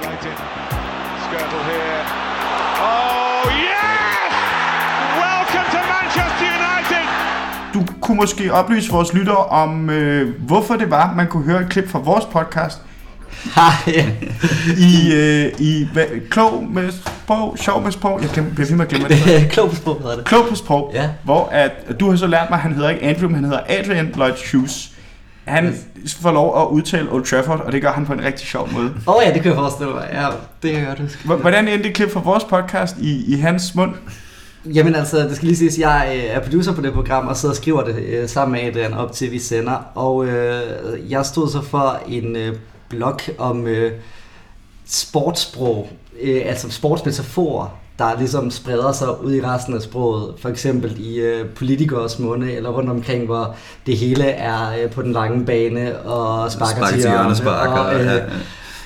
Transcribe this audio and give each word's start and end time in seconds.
isolated. 0.00 0.34
Skirtle 1.26 1.60
here. 1.70 2.02
Oh, 2.80 3.44
yes! 3.66 4.32
Welcome 5.22 5.66
to 5.74 5.80
Manchester 5.94 6.46
United! 6.58 7.06
Du 7.74 7.80
kunne 8.00 8.16
måske 8.16 8.52
oplyse 8.52 8.90
vores 8.92 9.12
lyttere 9.14 9.36
om, 9.44 9.90
øh, 9.90 10.34
hvorfor 10.46 10.76
det 10.76 10.90
var, 10.90 11.14
man 11.14 11.26
kunne 11.26 11.44
høre 11.44 11.60
et 11.60 11.68
klip 11.68 11.88
fra 11.90 11.98
vores 11.98 12.24
podcast 12.24 12.78
i, 14.78 15.14
øh, 15.14 15.52
i 15.58 15.88
hvad, 15.92 16.04
klog 16.30 16.64
med 16.70 16.90
sprog, 16.92 17.56
sjov 17.58 17.82
med 17.82 17.92
sprog, 17.92 18.22
jeg 18.22 18.30
glemmer, 18.30 18.54
bliver 18.54 18.68
ved 18.68 18.76
med 18.76 18.84
at 18.84 18.88
glemme 18.90 19.08
det. 19.08 19.50
Klog 19.52 19.70
på 19.70 19.76
sprog 19.76 19.98
hedder 20.02 20.16
det. 20.16 20.24
Klog 20.24 20.46
på 20.48 20.54
sprog, 20.54 20.90
Ja. 20.94 21.08
hvor 21.24 21.48
at, 21.52 22.00
du 22.00 22.10
har 22.10 22.16
så 22.16 22.26
lært 22.26 22.50
mig, 22.50 22.56
at 22.56 22.62
han 22.62 22.72
hedder 22.72 22.88
ikke 22.90 23.02
Andrew, 23.02 23.26
men 23.28 23.34
han 23.34 23.44
hedder 23.44 23.60
Adrian 23.68 24.12
Lloyd 24.14 24.32
Hughes. 24.52 24.90
Han 25.46 25.74
får 26.20 26.32
lov 26.32 26.62
at 26.62 26.66
udtale 26.66 27.12
Old 27.12 27.24
Trafford, 27.24 27.60
og 27.60 27.72
det 27.72 27.82
gør 27.82 27.92
han 27.92 28.06
på 28.06 28.12
en 28.12 28.24
rigtig 28.24 28.46
sjov 28.46 28.72
måde. 28.72 28.86
Åh 29.08 29.16
oh, 29.16 29.22
ja, 29.26 29.32
det 29.32 29.42
kan 29.42 29.50
jeg 29.50 29.58
forestille 29.58 29.92
mig. 29.92 30.08
Ja, 30.12 30.26
det 30.62 30.70
kan 30.70 30.80
jeg 30.80 30.86
godt 30.86 31.00
huske. 31.00 31.28
Hvordan 31.34 31.68
endte 31.68 31.92
klip 31.92 32.10
fra 32.10 32.20
vores 32.20 32.44
podcast 32.44 32.96
i, 32.98 33.34
i 33.34 33.36
hans 33.36 33.74
mund? 33.74 33.94
Jamen 34.74 34.94
altså, 34.94 35.18
det 35.18 35.36
skal 35.36 35.46
lige 35.46 35.56
siges, 35.56 35.78
jeg 35.78 36.12
øh, 36.16 36.24
er 36.24 36.40
producer 36.40 36.74
på 36.74 36.80
det 36.80 36.92
program, 36.92 37.26
og 37.26 37.36
sidder 37.36 37.52
og 37.52 37.56
skriver 37.56 37.84
det 37.84 37.96
øh, 37.96 38.28
sammen 38.28 38.52
med 38.52 38.68
Adrian 38.68 38.94
op 38.94 39.12
til, 39.12 39.32
vi 39.32 39.38
sender. 39.38 39.90
Og 39.94 40.26
øh, 40.26 41.10
jeg 41.10 41.26
stod 41.26 41.50
så 41.50 41.62
for 41.62 42.00
en 42.08 42.36
øh, 42.36 42.56
blog 42.88 43.18
om 43.38 43.66
øh, 43.66 43.92
sportssprog, 44.86 45.88
øh, 46.20 46.42
altså 46.44 46.70
sportsmetaforer, 46.70 47.78
der 47.98 48.18
ligesom 48.18 48.50
spreder 48.50 48.92
sig 48.92 49.24
ud 49.24 49.34
i 49.34 49.44
resten 49.44 49.74
af 49.74 49.82
sproget. 49.82 50.34
For 50.38 50.48
eksempel 50.48 51.00
i 51.00 51.18
øh, 51.18 51.48
politikers 51.48 52.18
munde, 52.18 52.52
eller 52.52 52.70
rundt 52.70 52.90
omkring, 52.90 53.24
hvor 53.24 53.54
det 53.86 53.96
hele 53.96 54.24
er 54.24 54.82
øh, 54.82 54.90
på 54.90 55.02
den 55.02 55.12
lange 55.12 55.46
bane, 55.46 55.98
og 55.98 56.52
sparker 56.52 56.86
til 56.86 56.98
hjørne, 56.98 57.50
og, 57.70 57.94
øh, 57.94 58.06
ja, 58.06 58.14
ja. 58.14 58.22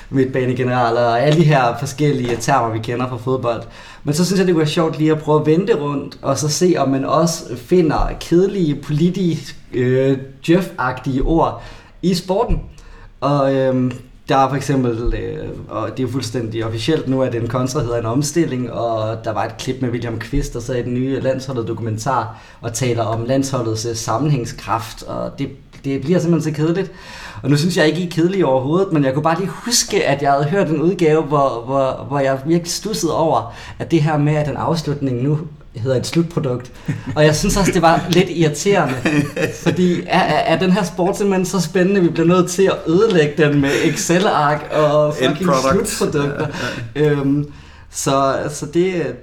midtbanegeneraler 0.09 1.01
og 1.01 1.21
alle 1.21 1.39
de 1.39 1.45
her 1.45 1.77
forskellige 1.79 2.37
termer, 2.39 2.69
vi 2.69 2.79
kender 2.79 3.09
fra 3.09 3.17
fodbold. 3.17 3.63
Men 4.03 4.13
så 4.13 4.25
synes 4.25 4.39
jeg, 4.39 4.47
det 4.47 4.53
kunne 4.53 4.59
være 4.59 4.69
sjovt 4.69 4.97
lige 4.97 5.11
at 5.11 5.19
prøve 5.19 5.39
at 5.39 5.45
vente 5.45 5.75
rundt, 5.75 6.17
og 6.21 6.37
så 6.37 6.49
se, 6.49 6.75
om 6.77 6.89
man 6.89 7.05
også 7.05 7.57
finder 7.57 8.11
kedelige, 8.19 8.75
politisk, 8.75 9.55
øh, 9.73 10.17
Jeff-agtige 10.49 11.21
ord 11.23 11.63
i 12.01 12.13
sporten. 12.13 12.61
Og 13.21 13.55
øhm, 13.55 13.91
der 14.31 14.37
er 14.37 14.49
for 14.49 14.55
eksempel, 14.55 15.13
øh, 15.13 15.49
og 15.69 15.97
det 15.97 16.03
er 16.07 16.11
fuldstændig 16.11 16.65
officielt 16.65 17.07
nu, 17.07 17.21
at 17.21 17.35
en 17.35 17.47
kontra 17.47 17.79
hedder 17.79 17.99
en 17.99 18.05
omstilling, 18.05 18.71
og 18.71 19.23
der 19.23 19.31
var 19.31 19.45
et 19.45 19.57
klip 19.57 19.81
med 19.81 19.89
William 19.89 20.19
Kvist, 20.19 20.53
der 20.53 20.59
sad 20.59 20.75
i 20.75 20.81
den 20.81 20.93
nye 20.93 21.19
landsholdet 21.19 21.67
dokumentar 21.67 22.41
og 22.61 22.73
taler 22.73 23.03
om 23.03 23.25
landsholdets 23.25 23.85
øh, 23.85 23.95
sammenhængskraft, 23.95 25.03
og 25.03 25.39
det, 25.39 25.49
det 25.83 26.01
bliver 26.01 26.19
simpelthen 26.19 26.53
så 26.53 26.61
kedeligt. 26.61 26.91
Og 27.43 27.49
nu 27.49 27.57
synes 27.57 27.77
jeg 27.77 27.87
ikke, 27.87 27.99
I 27.99 28.05
er 28.05 28.11
kedelige 28.11 28.45
overhovedet, 28.45 28.93
men 28.93 29.03
jeg 29.03 29.13
kunne 29.13 29.23
bare 29.23 29.39
lige 29.39 29.51
huske, 29.65 30.05
at 30.05 30.21
jeg 30.21 30.31
havde 30.31 30.45
hørt 30.45 30.69
en 30.69 30.81
udgave, 30.81 31.21
hvor, 31.21 31.63
hvor, 31.65 32.05
hvor 32.07 32.19
jeg 32.19 32.39
virkelig 32.45 32.71
stussede 32.71 33.17
over, 33.17 33.53
at 33.79 33.91
det 33.91 34.01
her 34.01 34.17
med, 34.17 34.35
at 34.35 34.47
den 34.47 34.57
afslutning 34.57 35.23
nu 35.23 35.39
hedder 35.75 35.97
et 35.97 36.07
slutprodukt. 36.07 36.71
Og 37.15 37.25
jeg 37.25 37.35
synes 37.35 37.57
også, 37.57 37.71
det 37.71 37.81
var 37.81 38.05
lidt 38.09 38.29
irriterende, 38.29 38.95
fordi 39.63 40.01
er, 40.07 40.19
er, 40.19 40.55
er 40.55 40.59
den 40.59 40.71
her 40.71 40.83
sport 40.83 41.17
simpelthen 41.17 41.45
så 41.45 41.61
spændende, 41.61 42.01
vi 42.01 42.09
bliver 42.09 42.27
nødt 42.27 42.49
til 42.49 42.63
at 42.63 42.75
ødelægge 42.87 43.43
den 43.43 43.61
med 43.61 43.69
Excel-ark 43.83 44.71
og 44.71 45.15
fucking 45.15 45.49
slutprodukter. 45.71 46.47
Øhm, 46.95 47.51
så 47.89 48.35
så 48.49 48.65
det, 48.65 49.15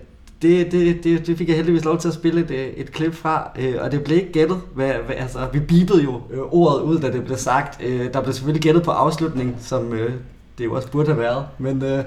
det, 0.43 0.73
det, 0.73 1.05
det, 1.05 1.27
det 1.27 1.39
fik 1.39 1.49
jeg 1.49 1.57
heldigvis 1.57 1.85
lov 1.85 1.99
til 1.99 2.09
at 2.09 2.15
spille 2.15 2.41
et, 2.41 2.81
et 2.81 2.93
klip 2.93 3.15
fra, 3.15 3.51
øh, 3.59 3.75
og 3.81 3.93
det 3.93 4.05
blev 4.05 4.17
ikke 4.17 4.33
gættet. 4.33 4.61
Hvad, 4.75 4.93
hvad, 5.07 5.17
altså, 5.17 5.39
vi 5.53 5.61
bibede 5.61 6.03
jo 6.03 6.21
øh, 6.31 6.41
ordet 6.41 6.81
ud, 6.81 6.99
da 6.99 7.13
det 7.13 7.25
blev 7.25 7.37
sagt. 7.37 7.83
Øh, 7.85 8.13
der 8.13 8.23
blev 8.23 8.35
selvfølgelig 8.35 8.63
gættet 8.63 8.83
på 8.83 8.91
afslutning, 8.91 9.57
som 9.61 9.93
øh, 9.93 10.13
det 10.59 10.65
jo 10.65 10.75
også 10.75 10.89
burde 10.89 11.09
have 11.09 11.21
været. 11.21 11.47
Men, 11.59 11.83
øh, 11.83 12.05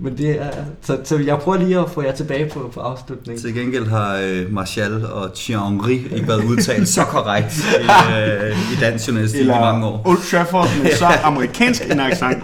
men 0.00 0.18
det 0.18 0.30
er, 0.42 0.50
så, 0.82 0.98
så 1.04 1.18
jeg 1.18 1.38
prøver 1.38 1.58
lige 1.58 1.78
at 1.78 1.90
få 1.90 2.02
jer 2.02 2.12
tilbage 2.12 2.50
på, 2.50 2.70
på 2.74 2.80
afslutningen. 2.80 3.42
Til 3.42 3.54
gengæld 3.54 3.86
har 3.86 4.20
øh, 4.24 4.52
Martial 4.52 5.04
og 5.06 5.34
Thierry 5.34 5.90
ikke 5.90 6.28
været 6.28 6.44
udtalt 6.44 6.88
så 6.88 7.04
korrekt 7.04 7.58
i, 7.80 7.84
øh, 8.16 8.72
i 8.72 8.76
dansk 8.80 9.08
journalistik 9.08 9.44
i 9.44 9.48
mange 9.48 9.86
år. 9.86 10.02
Old 10.04 10.30
Trafford 10.30 10.68
med 10.82 10.92
så 10.96 11.06
amerikansk 11.24 11.90
en 11.90 12.00
accent. 12.00 12.42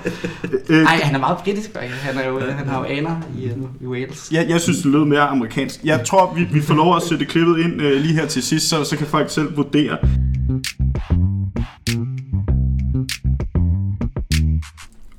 Øh, 0.69 0.82
Nej, 0.82 1.00
han 1.03 1.15
er 1.15 1.19
meget 1.19 1.38
britisk. 1.38 1.76
Han, 1.81 2.19
er 2.19 2.28
jo, 2.28 2.41
han 2.41 2.69
har 2.69 2.78
jo 2.78 2.84
aner 2.84 3.16
i, 3.38 3.44
øh, 3.44 3.53
i 3.81 3.86
Wales. 3.86 4.28
Jeg, 4.32 4.47
jeg 4.48 4.60
synes, 4.60 4.78
det 4.78 4.86
lød 4.86 5.04
mere 5.04 5.21
amerikansk. 5.21 5.81
Jeg 5.84 6.04
tror, 6.06 6.34
vi, 6.36 6.44
vi 6.53 6.60
får 6.60 6.75
lov 6.75 6.97
at 6.97 7.03
sætte 7.03 7.25
klippet 7.25 7.59
ind 7.59 7.82
øh, 7.82 8.00
lige 8.00 8.15
her 8.15 8.26
til 8.26 8.42
sidst, 8.42 8.69
så, 8.69 8.84
så 8.84 8.97
kan 8.97 9.06
folk 9.06 9.31
selv 9.31 9.56
vurdere. 9.56 9.98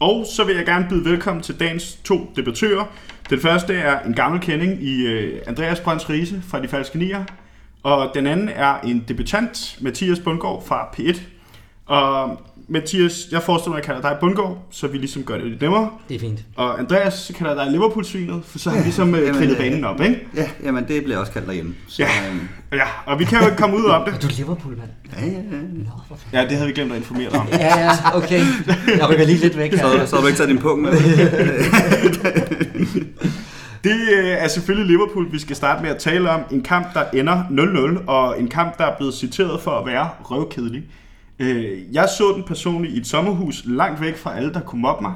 Og 0.05 0.25
så 0.25 0.43
vil 0.43 0.55
jeg 0.55 0.65
gerne 0.65 0.85
byde 0.89 1.05
velkommen 1.05 1.43
til 1.43 1.59
dagens 1.59 1.99
to 2.03 2.31
debattører. 2.35 2.85
Den 3.29 3.39
første 3.39 3.73
er 3.73 3.99
en 3.99 4.13
gammel 4.13 4.41
kending 4.41 4.83
i 4.83 5.05
øh, 5.05 5.41
Andreas 5.47 5.79
Brønds 5.79 6.09
Riese 6.09 6.41
fra 6.47 6.61
De 6.61 6.67
Falske 6.67 6.97
Nier. 6.97 7.23
Og 7.83 8.11
den 8.13 8.27
anden 8.27 8.49
er 8.49 8.79
en 8.79 9.05
debutant, 9.07 9.77
Mathias 9.81 10.19
Bundgaard 10.19 10.63
fra 10.67 10.89
P1. 10.97 11.19
Og 11.85 12.41
Mathias, 12.67 13.27
jeg 13.31 13.41
forestiller 13.43 13.71
mig, 13.71 13.77
at 13.79 13.87
jeg 13.87 13.95
kalder 13.95 14.09
dig 14.09 14.17
Bundgaard, 14.19 14.57
så 14.71 14.87
vi 14.87 14.97
ligesom 14.97 15.23
gør 15.23 15.37
det 15.37 15.47
lidt 15.47 15.61
nemmere. 15.61 15.89
Det 16.09 16.15
er 16.15 16.19
fint. 16.19 16.39
Og 16.55 16.79
Andreas, 16.79 17.13
så 17.13 17.33
kalder 17.33 17.55
jeg 17.55 17.65
dig 17.65 17.71
Liverpool-svinet, 17.71 18.41
for 18.45 18.59
så 18.59 18.69
har 18.69 18.77
vi 18.77 18.83
ligesom 18.83 19.15
øh, 19.15 19.33
kridtet 19.35 19.51
øh, 19.51 19.57
banen 19.57 19.83
op, 19.85 20.01
ikke? 20.01 20.27
Ja, 20.35 20.47
jamen 20.63 20.85
det 20.87 21.03
bliver 21.03 21.17
også 21.19 21.31
kaldt 21.31 21.47
derhjemme. 21.47 21.75
Så, 21.87 22.01
Ja. 22.03 22.09
øhm, 22.29 22.39
Ja, 22.73 22.83
og 23.05 23.19
vi 23.19 23.25
kan 23.25 23.39
jo 23.39 23.45
ikke 23.45 23.57
komme 23.57 23.77
ud 23.77 23.85
om 23.85 24.01
Er 24.01 24.05
det. 24.05 24.21
du 24.21 24.27
Liverpool, 24.37 24.77
mand? 24.77 24.89
ja, 25.21 25.25
ja, 25.25 25.31
ja. 26.33 26.39
Ja, 26.41 26.47
det 26.49 26.51
havde 26.57 26.67
vi 26.67 26.73
glemt 26.73 26.91
at 26.91 26.97
informere 26.97 27.29
dig 27.31 27.39
om. 27.39 27.47
Ja, 27.51 27.79
ja, 27.79 27.91
okay. 28.17 28.39
Jeg 28.97 29.09
rykker 29.09 29.25
lige 29.25 29.37
lidt 29.37 29.57
væk 29.57 29.71
her. 29.73 29.77
Så, 29.79 30.05
så 30.07 30.15
har 30.15 30.21
du 30.21 30.27
ikke 30.27 30.37
taget 30.37 30.49
din 30.49 30.57
punkt 30.59 30.81
med. 30.81 30.91
Det 33.83 33.91
øh, 34.17 34.25
er 34.29 34.47
selvfølgelig 34.47 34.87
Liverpool, 34.87 35.31
vi 35.31 35.39
skal 35.39 35.55
starte 35.55 35.81
med 35.83 35.89
at 35.91 35.97
tale 35.97 36.29
om. 36.29 36.41
En 36.51 36.61
kamp, 36.63 36.93
der 36.93 37.03
ender 37.13 37.43
0-0, 38.03 38.09
og 38.09 38.39
en 38.41 38.47
kamp, 38.47 38.77
der 38.77 38.85
er 38.85 38.97
blevet 38.97 39.13
citeret 39.13 39.61
for 39.61 39.71
at 39.71 39.85
være 39.85 40.09
røvkedelig. 40.23 40.83
Øh, 41.39 41.93
Jeg 41.95 42.09
så 42.17 42.33
den 42.35 42.43
personligt 42.43 42.93
i 42.93 42.97
et 42.99 43.07
sommerhus, 43.07 43.61
langt 43.65 44.01
væk 44.01 44.17
fra 44.17 44.37
alle, 44.37 44.53
der 44.53 44.59
kunne 44.59 44.81
mobbe 44.81 45.01
mig. 45.01 45.13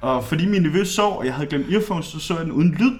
Og 0.00 0.24
fordi 0.24 0.46
min 0.46 0.62
nevø 0.62 0.84
sov, 0.84 1.18
og 1.18 1.24
jeg 1.26 1.34
havde 1.34 1.48
glemt 1.48 1.72
earphones, 1.72 2.06
så 2.06 2.18
så 2.20 2.34
jeg 2.36 2.44
den 2.44 2.52
uden 2.52 2.76
lyd. 2.78 2.92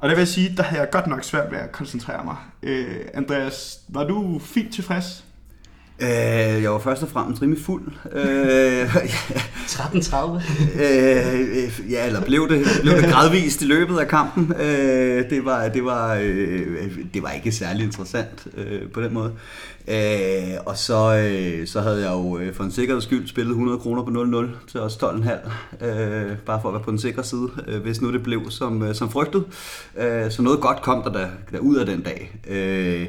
Og 0.00 0.08
der 0.08 0.14
vil 0.14 0.20
jeg 0.20 0.28
sige, 0.28 0.54
der 0.56 0.62
havde 0.62 0.80
jeg 0.82 0.90
godt 0.90 1.06
nok 1.06 1.24
svært 1.24 1.50
ved 1.52 1.58
at 1.58 1.72
koncentrere 1.72 2.24
mig. 2.24 2.36
Øh, 2.62 2.86
Andreas, 3.14 3.78
var 3.88 4.04
du 4.04 4.40
fint 4.44 4.74
tilfreds? 4.74 5.24
Øh, 6.00 6.08
jeg 6.62 6.70
var 6.72 6.78
først 6.78 7.02
og 7.02 7.08
fremmest 7.08 7.42
rimelig 7.42 7.64
fuld. 7.64 7.82
Øh, 8.12 8.94
13.30. 8.96 10.42
øh, 10.82 11.92
ja, 11.92 12.06
eller 12.06 12.20
blev 12.24 12.48
det, 12.48 12.66
blev 12.82 12.94
det 12.94 13.04
gradvist 13.10 13.62
i 13.62 13.64
løbet 13.64 13.98
af 13.98 14.08
kampen. 14.08 14.52
Øh, 14.60 15.30
det, 15.30 15.44
var, 15.44 15.68
det, 15.68 15.84
var, 15.84 16.14
øh, 16.22 16.88
det 17.14 17.22
var 17.22 17.30
ikke 17.30 17.52
særlig 17.52 17.84
interessant 17.84 18.46
øh, 18.56 18.90
på 18.94 19.02
den 19.02 19.14
måde. 19.14 19.32
Øh, 19.90 20.58
og 20.66 20.78
så, 20.78 21.16
øh, 21.16 21.66
så 21.66 21.80
havde 21.80 22.00
jeg 22.00 22.12
jo 22.12 22.38
øh, 22.38 22.54
for 22.54 22.64
en 22.64 22.70
sikkerheds 22.70 23.04
skyld 23.04 23.28
spillet 23.28 23.50
100 23.50 23.78
kroner 23.78 24.02
på 24.02 24.10
0-0 24.10 24.70
til 24.70 24.80
os 24.80 24.96
12,5. 24.96 25.86
Øh, 25.86 26.38
bare 26.38 26.60
for 26.62 26.68
at 26.68 26.74
være 26.74 26.82
på 26.82 26.90
den 26.90 26.98
sikre 26.98 27.24
side, 27.24 27.48
øh, 27.66 27.82
hvis 27.82 28.00
nu 28.00 28.12
det 28.12 28.22
blev 28.22 28.50
som, 28.50 28.82
øh, 28.82 28.94
som 28.94 29.10
frygtet. 29.10 29.44
Øh, 29.96 30.30
så 30.30 30.42
noget 30.42 30.60
godt 30.60 30.82
kom 30.82 31.02
der, 31.02 31.12
der, 31.12 31.28
der 31.52 31.58
ud 31.58 31.76
af 31.76 31.86
den 31.86 32.02
dag. 32.02 32.40
Øh, 32.48 33.06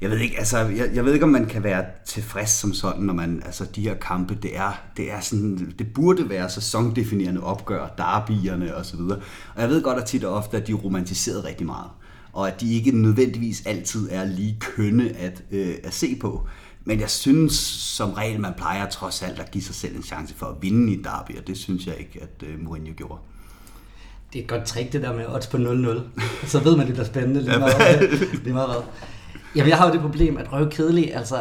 jeg 0.00 0.10
ved 0.10 0.18
ikke, 0.18 0.38
altså, 0.38 0.58
jeg, 0.58 0.90
jeg 0.94 1.04
ved 1.04 1.12
ikke, 1.12 1.24
om 1.24 1.30
man 1.30 1.46
kan 1.46 1.64
være 1.64 1.84
tilfreds 2.06 2.50
som 2.50 2.72
sådan, 2.72 3.02
når 3.02 3.14
man, 3.14 3.42
altså 3.44 3.64
de 3.74 3.80
her 3.80 3.94
kampe, 3.94 4.38
det 4.42 4.56
er, 4.56 4.80
det 4.96 5.12
er 5.12 5.20
sådan, 5.20 5.74
det 5.78 5.86
burde 5.94 6.28
være 6.28 6.50
sæsondefinerende 6.50 7.42
opgør, 7.42 7.94
derbierne 7.98 8.76
og 8.76 8.86
så 8.86 8.96
videre. 8.96 9.18
Og 9.54 9.62
jeg 9.62 9.68
ved 9.68 9.82
godt, 9.82 9.98
at 9.98 10.04
tit 10.04 10.24
og 10.24 10.34
ofte, 10.34 10.56
at 10.56 10.66
de 10.66 10.72
er 10.72 10.76
romantiseret 10.76 11.44
rigtig 11.44 11.66
meget. 11.66 11.90
Og 12.32 12.48
at 12.48 12.60
de 12.60 12.74
ikke 12.74 12.90
nødvendigvis 12.90 13.66
altid 13.66 14.08
er 14.10 14.24
lige 14.24 14.56
kønne 14.60 15.16
at, 15.16 15.42
øh, 15.50 15.74
at 15.84 15.94
se 15.94 16.16
på. 16.20 16.46
Men 16.84 17.00
jeg 17.00 17.10
synes 17.10 17.52
som 17.96 18.12
regel, 18.12 18.40
man 18.40 18.52
plejer 18.56 18.88
trods 18.88 19.22
alt 19.22 19.38
at 19.38 19.50
give 19.50 19.64
sig 19.64 19.74
selv 19.74 19.96
en 19.96 20.02
chance 20.02 20.34
for 20.34 20.46
at 20.46 20.54
vinde 20.60 20.92
i 20.92 21.02
derby, 21.02 21.38
og 21.38 21.46
det 21.46 21.56
synes 21.56 21.86
jeg 21.86 21.96
ikke, 21.98 22.20
at 22.22 22.48
øh, 22.48 22.64
Mourinho 22.64 22.92
gjorde. 22.96 23.20
Det 24.32 24.38
er 24.38 24.42
et 24.42 24.48
godt 24.48 24.64
trick, 24.64 24.92
det 24.92 25.02
der 25.02 25.16
med 25.16 25.26
odds 25.26 25.46
på 25.46 25.56
0-0. 25.56 26.20
Så 26.46 26.60
ved 26.60 26.76
man, 26.76 26.86
det 26.86 26.94
bliver 26.94 27.06
spændende 27.06 27.42
lige 27.42 27.58
meget. 27.58 28.10
lige 28.44 28.52
meget 28.52 28.68
hvad. 28.68 28.82
Jamen, 29.56 29.68
jeg 29.68 29.78
har 29.78 29.86
jo 29.86 29.92
det 29.92 30.00
problem, 30.00 30.36
at 30.36 30.52
røvkedelig, 30.52 31.16
altså, 31.16 31.36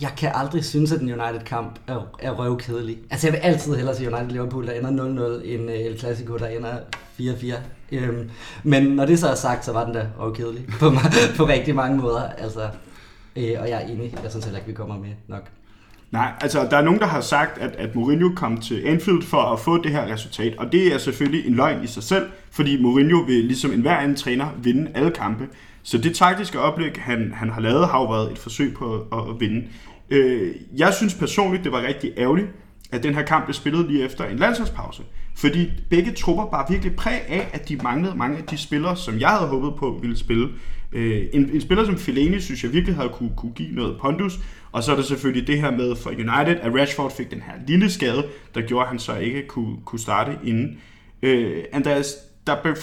jeg 0.00 0.10
kan 0.16 0.30
aldrig 0.34 0.64
synes, 0.64 0.92
at 0.92 1.00
en 1.00 1.20
United-kamp 1.20 1.78
er, 1.86 2.16
er 2.18 2.30
røvkedelig. 2.30 2.98
Altså, 3.10 3.26
jeg 3.26 3.32
vil 3.32 3.38
altid 3.38 3.74
hellere 3.74 3.96
se 3.96 4.06
United-Liverpool, 4.06 4.66
der 4.66 4.72
ender 4.72 5.40
0-0, 5.40 5.46
end 5.46 5.70
uh, 5.70 5.74
El 5.74 5.98
Clasico, 5.98 6.36
der 6.36 6.46
ender 6.46 6.72
4-4. 7.20 7.54
Øhm, 7.92 8.30
men 8.62 8.82
når 8.82 9.06
det 9.06 9.18
så 9.18 9.28
er 9.28 9.34
sagt, 9.34 9.64
så 9.64 9.72
var 9.72 9.84
den 9.84 9.94
da 9.94 10.06
røvkedelig 10.18 10.66
på, 10.80 10.90
på 11.36 11.48
rigtig 11.48 11.74
mange 11.74 11.98
måder. 11.98 12.22
Altså, 12.22 12.60
øh, 13.36 13.52
og 13.60 13.68
jeg 13.68 13.82
er 13.82 13.86
enig, 13.86 14.14
jeg 14.22 14.30
synes 14.30 14.44
heller 14.44 14.58
ikke, 14.58 14.68
vi 14.68 14.74
kommer 14.74 14.98
med 14.98 15.10
nok. 15.28 15.48
Nej, 16.10 16.32
altså 16.40 16.66
der 16.70 16.76
er 16.76 16.82
nogen, 16.82 17.00
der 17.00 17.06
har 17.06 17.20
sagt, 17.20 17.58
at, 17.58 17.76
at 17.76 17.94
Mourinho 17.94 18.28
kom 18.36 18.60
til 18.60 18.82
Anfield 18.86 19.22
for 19.22 19.42
at 19.42 19.60
få 19.60 19.82
det 19.82 19.90
her 19.90 20.12
resultat, 20.12 20.58
og 20.58 20.72
det 20.72 20.94
er 20.94 20.98
selvfølgelig 20.98 21.46
en 21.46 21.54
løgn 21.54 21.84
i 21.84 21.86
sig 21.86 22.02
selv, 22.02 22.26
fordi 22.50 22.82
Mourinho 22.82 23.18
vil 23.18 23.44
ligesom 23.44 23.72
enhver 23.72 23.96
anden 23.96 24.16
træner 24.16 24.46
vinde 24.62 24.90
alle 24.94 25.10
kampe. 25.10 25.48
Så 25.82 25.98
det 25.98 26.16
taktiske 26.16 26.60
oplæg, 26.60 26.92
han, 26.96 27.32
han 27.34 27.50
har 27.50 27.60
lavet, 27.60 27.88
har 27.88 27.98
jo 27.98 28.10
været 28.10 28.32
et 28.32 28.38
forsøg 28.38 28.74
på 28.74 28.94
at, 29.12 29.18
at 29.30 29.40
vinde. 29.40 29.68
Øh, 30.10 30.54
jeg 30.76 30.94
synes 30.94 31.14
personligt, 31.14 31.64
det 31.64 31.72
var 31.72 31.82
rigtig 31.82 32.12
ærgerligt, 32.16 32.48
at 32.92 33.02
den 33.02 33.14
her 33.14 33.22
kamp 33.22 33.44
blev 33.44 33.54
spillet 33.54 33.86
lige 33.86 34.04
efter 34.04 34.24
en 34.24 34.36
landsholdspause. 34.36 35.02
Fordi 35.36 35.70
begge 35.90 36.12
trupper 36.12 36.46
bare 36.46 36.66
virkelig 36.70 36.96
præg 36.96 37.20
af, 37.28 37.48
at 37.52 37.68
de 37.68 37.76
manglede 37.76 38.16
mange 38.16 38.38
af 38.38 38.44
de 38.44 38.58
spillere, 38.58 38.96
som 38.96 39.20
jeg 39.20 39.28
havde 39.28 39.48
håbet 39.48 39.74
på 39.78 39.98
ville 40.02 40.16
spille. 40.16 40.48
Øh, 40.92 41.22
en, 41.32 41.50
en 41.52 41.60
spiller 41.60 41.84
som 41.84 41.98
Fellaini 41.98 42.40
synes 42.40 42.64
jeg 42.64 42.72
virkelig 42.72 42.96
havde 42.96 43.08
kunne, 43.08 43.32
kunne 43.36 43.52
give 43.52 43.74
noget 43.74 43.96
pondus, 44.00 44.38
og 44.72 44.82
så 44.82 44.92
er 44.92 44.96
der 44.96 45.02
selvfølgelig 45.02 45.46
det 45.46 45.60
her 45.60 45.70
med 45.70 45.96
for 45.96 46.10
United, 46.10 46.56
at 46.62 46.74
Rashford 46.74 47.12
fik 47.16 47.30
den 47.30 47.40
her 47.40 47.52
lille 47.66 47.90
skade, 47.90 48.26
der 48.54 48.60
gjorde, 48.60 48.82
at 48.82 48.88
han 48.88 48.98
så 48.98 49.16
ikke 49.16 49.46
kunne, 49.46 49.76
kunne 49.84 49.98
starte 49.98 50.38
inden. 50.44 50.78
Øh, 51.22 51.64
Andreas, 51.72 52.14
der 52.46 52.56
blev 52.62 52.74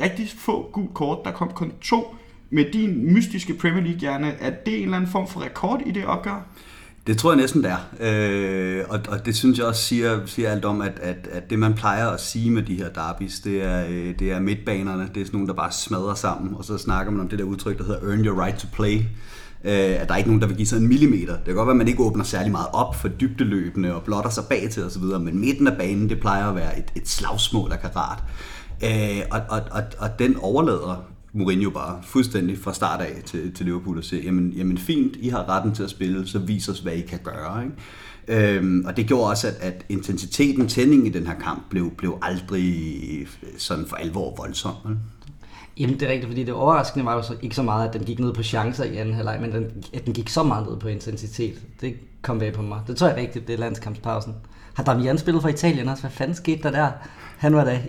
rigtig 0.00 0.32
få 0.38 0.70
gul 0.72 0.88
kort, 0.94 1.18
der 1.24 1.30
kom 1.30 1.50
kun 1.50 1.72
to. 1.82 2.16
Med 2.50 2.64
din 2.72 3.12
mystiske 3.14 3.54
Premier 3.54 3.82
League-hjerne, 3.82 4.34
er 4.40 4.50
det 4.50 4.76
en 4.76 4.82
eller 4.82 4.96
anden 4.96 5.10
form 5.10 5.28
for 5.28 5.44
rekord 5.44 5.82
i 5.86 5.90
det 5.90 6.04
opgør? 6.04 6.46
Det 7.06 7.18
tror 7.18 7.30
jeg 7.30 7.36
næsten 7.36 7.62
det 7.62 7.70
er. 7.70 8.78
Øh, 8.78 8.84
og, 8.88 9.00
og 9.08 9.26
det 9.26 9.36
synes 9.36 9.58
jeg 9.58 9.66
også 9.66 9.82
siger, 9.82 10.20
siger 10.26 10.50
alt 10.50 10.64
om, 10.64 10.80
at, 10.80 10.98
at, 11.02 11.28
at 11.32 11.50
det 11.50 11.58
man 11.58 11.74
plejer 11.74 12.08
at 12.08 12.20
sige 12.20 12.50
med 12.50 12.62
de 12.62 12.74
her 12.74 12.88
derbys, 12.88 13.40
det 13.40 13.64
er, 13.64 13.86
øh, 13.88 14.18
det 14.18 14.32
er 14.32 14.40
midtbanerne. 14.40 15.08
Det 15.14 15.20
er 15.20 15.24
sådan 15.24 15.36
nogle, 15.36 15.48
der 15.48 15.54
bare 15.54 15.72
smadrer 15.72 16.14
sammen. 16.14 16.54
Og 16.54 16.64
så 16.64 16.78
snakker 16.78 17.12
man 17.12 17.20
om 17.20 17.28
det 17.28 17.38
der 17.38 17.44
udtryk, 17.44 17.78
der 17.78 17.84
hedder 17.84 18.10
earn 18.10 18.24
your 18.24 18.44
right 18.44 18.58
to 18.58 18.66
play. 18.72 18.96
Øh, 19.64 20.00
at 20.00 20.08
der 20.08 20.14
er 20.14 20.16
ikke 20.16 20.28
nogen, 20.28 20.40
der 20.40 20.48
vil 20.48 20.56
give 20.56 20.66
sig 20.66 20.76
en 20.76 20.88
millimeter. 20.88 21.36
Det 21.36 21.44
kan 21.44 21.54
godt 21.54 21.66
være, 21.66 21.74
at 21.74 21.78
man 21.78 21.88
ikke 21.88 22.02
åbner 22.02 22.24
særlig 22.24 22.52
meget 22.52 22.68
op 22.72 22.94
for 22.94 23.08
dybdeløbende 23.08 23.94
og 23.94 24.02
blotter 24.02 24.30
sig 24.30 24.44
bag 24.44 24.68
til 24.70 24.84
osv., 24.84 25.02
men 25.02 25.38
midten 25.38 25.66
af 25.66 25.76
banen, 25.76 26.08
det 26.08 26.20
plejer 26.20 26.48
at 26.48 26.56
være 26.56 26.78
et, 26.78 26.92
et 26.96 27.08
slagsmål 27.08 27.72
af 27.72 27.80
karat. 27.80 28.18
Øh, 28.84 29.22
og, 29.30 29.40
og, 29.48 29.60
og, 29.70 29.82
og 29.98 30.18
den 30.18 30.36
overlader 30.36 31.04
Mourinho 31.32 31.70
bare 31.70 31.98
fuldstændig 32.02 32.58
fra 32.58 32.74
start 32.74 33.00
af 33.00 33.22
til, 33.24 33.54
til 33.54 33.66
Liverpool 33.66 33.98
og 33.98 34.04
siger, 34.04 34.22
jamen, 34.22 34.50
jamen 34.50 34.78
fint, 34.78 35.16
I 35.16 35.28
har 35.28 35.48
retten 35.48 35.74
til 35.74 35.82
at 35.82 35.90
spille, 35.90 36.26
så 36.26 36.38
vis 36.38 36.68
os, 36.68 36.78
hvad 36.78 36.92
I 36.92 37.00
kan 37.00 37.18
gøre. 37.22 37.64
Ikke? 37.64 38.56
Øhm, 38.56 38.84
og 38.86 38.96
det 38.96 39.06
gjorde 39.06 39.30
også, 39.30 39.46
at, 39.46 39.54
at 39.60 39.84
intensiteten, 39.88 40.68
tændingen 40.68 41.06
i 41.06 41.10
den 41.10 41.26
her 41.26 41.34
kamp, 41.34 41.62
blev, 41.70 41.90
blev 41.90 42.18
aldrig 42.22 43.26
sådan 43.58 43.86
for 43.86 43.96
alvor 43.96 44.34
voldsom. 44.36 44.74
Ikke? 44.88 45.00
Jamen 45.78 46.00
det 46.00 46.08
er 46.08 46.12
rigtigt, 46.12 46.30
fordi 46.30 46.44
det 46.44 46.54
overraskende 46.54 47.04
var 47.04 47.14
jo 47.14 47.22
så 47.22 47.34
ikke 47.42 47.56
så 47.56 47.62
meget, 47.62 47.88
at 47.88 47.94
den 47.94 48.04
gik 48.04 48.18
ned 48.18 48.32
på 48.32 48.42
chancer 48.42 48.84
i 48.84 48.96
anden 48.96 49.14
halvleg, 49.14 49.38
men 49.40 49.52
den, 49.52 49.64
at 49.94 50.04
den 50.04 50.12
gik 50.14 50.28
så 50.28 50.42
meget 50.42 50.66
ned 50.68 50.76
på 50.76 50.88
intensitet. 50.88 51.54
Det 51.80 51.94
kom 52.22 52.38
bag 52.38 52.52
på 52.52 52.62
mig. 52.62 52.80
Det 52.86 52.96
tror 52.96 53.08
jeg 53.08 53.16
rigtigt, 53.16 53.46
det 53.46 53.54
er 53.54 53.58
landskampspausen. 53.58 54.34
Har 54.76 54.82
Damian 54.82 55.18
spillet 55.18 55.42
for 55.42 55.48
Italien 55.48 55.88
også? 55.88 56.02
Hvad 56.02 56.10
fanden 56.10 56.34
skete 56.34 56.62
der 56.62 56.70
der? 56.70 56.88
Han 57.38 57.56
var 57.56 57.64
da 57.64 57.80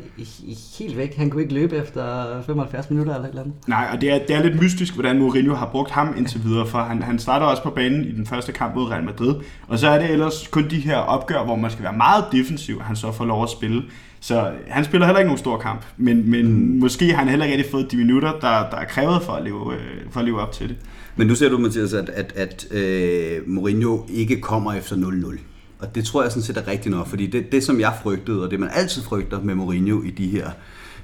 helt 0.80 0.98
væk. 0.98 1.18
Han 1.18 1.30
kunne 1.30 1.42
ikke 1.42 1.54
løbe 1.54 1.76
efter 1.76 2.26
75 2.42 2.90
minutter 2.90 3.14
eller 3.14 3.26
et 3.26 3.30
eller 3.30 3.42
andet. 3.42 3.56
Nej, 3.68 3.90
og 3.94 4.02
det 4.02 4.12
er, 4.12 4.20
det 4.28 4.36
er 4.36 4.44
lidt 4.44 4.62
mystisk, 4.62 4.94
hvordan 4.94 5.20
Mourinho 5.20 5.56
har 5.56 5.70
brugt 5.72 5.92
ham 5.92 6.14
indtil 6.18 6.44
videre, 6.44 6.68
for 6.68 6.78
han, 6.78 7.04
han 7.04 7.20
starter 7.20 7.46
også 7.46 7.64
på 7.64 7.70
banen 7.70 8.06
i 8.06 8.12
den 8.12 8.26
første 8.26 8.52
kamp 8.52 8.76
mod 8.76 8.92
Real 8.92 9.04
Madrid. 9.04 9.36
Og 9.68 9.80
så 9.80 9.88
er 9.88 10.00
det 10.00 10.12
ellers 10.12 10.48
kun 10.48 10.70
de 10.70 10.80
her 10.80 10.98
opgør, 10.98 11.44
hvor 11.44 11.56
man 11.56 11.72
skal 11.72 11.84
være 11.84 11.94
meget 11.94 12.26
defensiv, 12.32 12.82
han 12.82 12.96
så 12.96 13.12
får 13.12 13.26
lov 13.26 13.44
at 13.44 13.50
spille. 13.50 13.84
Så 14.20 14.52
han 14.68 14.86
spiller 14.86 15.06
heller 15.08 15.20
ikke 15.20 15.28
nogen 15.28 15.40
stor 15.40 15.58
kamp, 15.58 15.82
men, 15.98 16.32
men 16.32 16.46
mm. 16.46 16.80
måske 16.80 17.10
har 17.10 17.18
han 17.18 17.30
heller 17.30 17.46
ikke 17.46 17.58
rigtig 17.58 17.72
fået 17.72 17.92
de 17.92 17.98
minutter, 17.98 18.32
der, 18.32 18.70
der 18.70 18.78
er 18.78 18.86
krævet 18.86 19.22
for 19.24 19.34
at, 19.34 19.44
leve, 19.44 19.74
øh, 19.74 20.12
for 20.12 20.20
at 20.20 20.26
leve 20.26 20.42
op 20.42 20.52
til 20.52 20.70
det. 20.70 20.78
Men 21.16 21.28
nu 21.28 21.36
ser 21.36 21.50
du, 21.50 21.58
Mathias, 21.58 21.94
at, 21.94 22.10
at, 22.10 22.34
at 22.36 22.72
øh, 22.72 23.42
Mourinho 23.48 24.00
ikke 24.10 24.42
kommer 24.42 24.74
efter 24.74 24.96
0-0. 24.96 25.38
Og 25.80 25.96
det 25.96 26.06
tror 26.06 26.22
jeg 26.22 26.32
sådan 26.32 26.44
set 26.44 26.58
er 26.58 26.68
rigtigt 26.68 26.96
nok, 26.96 27.08
fordi 27.08 27.28
det, 27.28 27.52
det 27.52 27.64
som 27.64 27.80
jeg 27.80 27.94
frygtede, 28.04 28.44
og 28.44 28.52
det 28.52 28.60
man 28.60 28.70
altid 28.74 29.02
frygter 29.02 29.42
med 29.42 29.56
Mourinho 29.56 30.02
i 30.02 30.10
de 30.10 30.28
her 30.28 30.52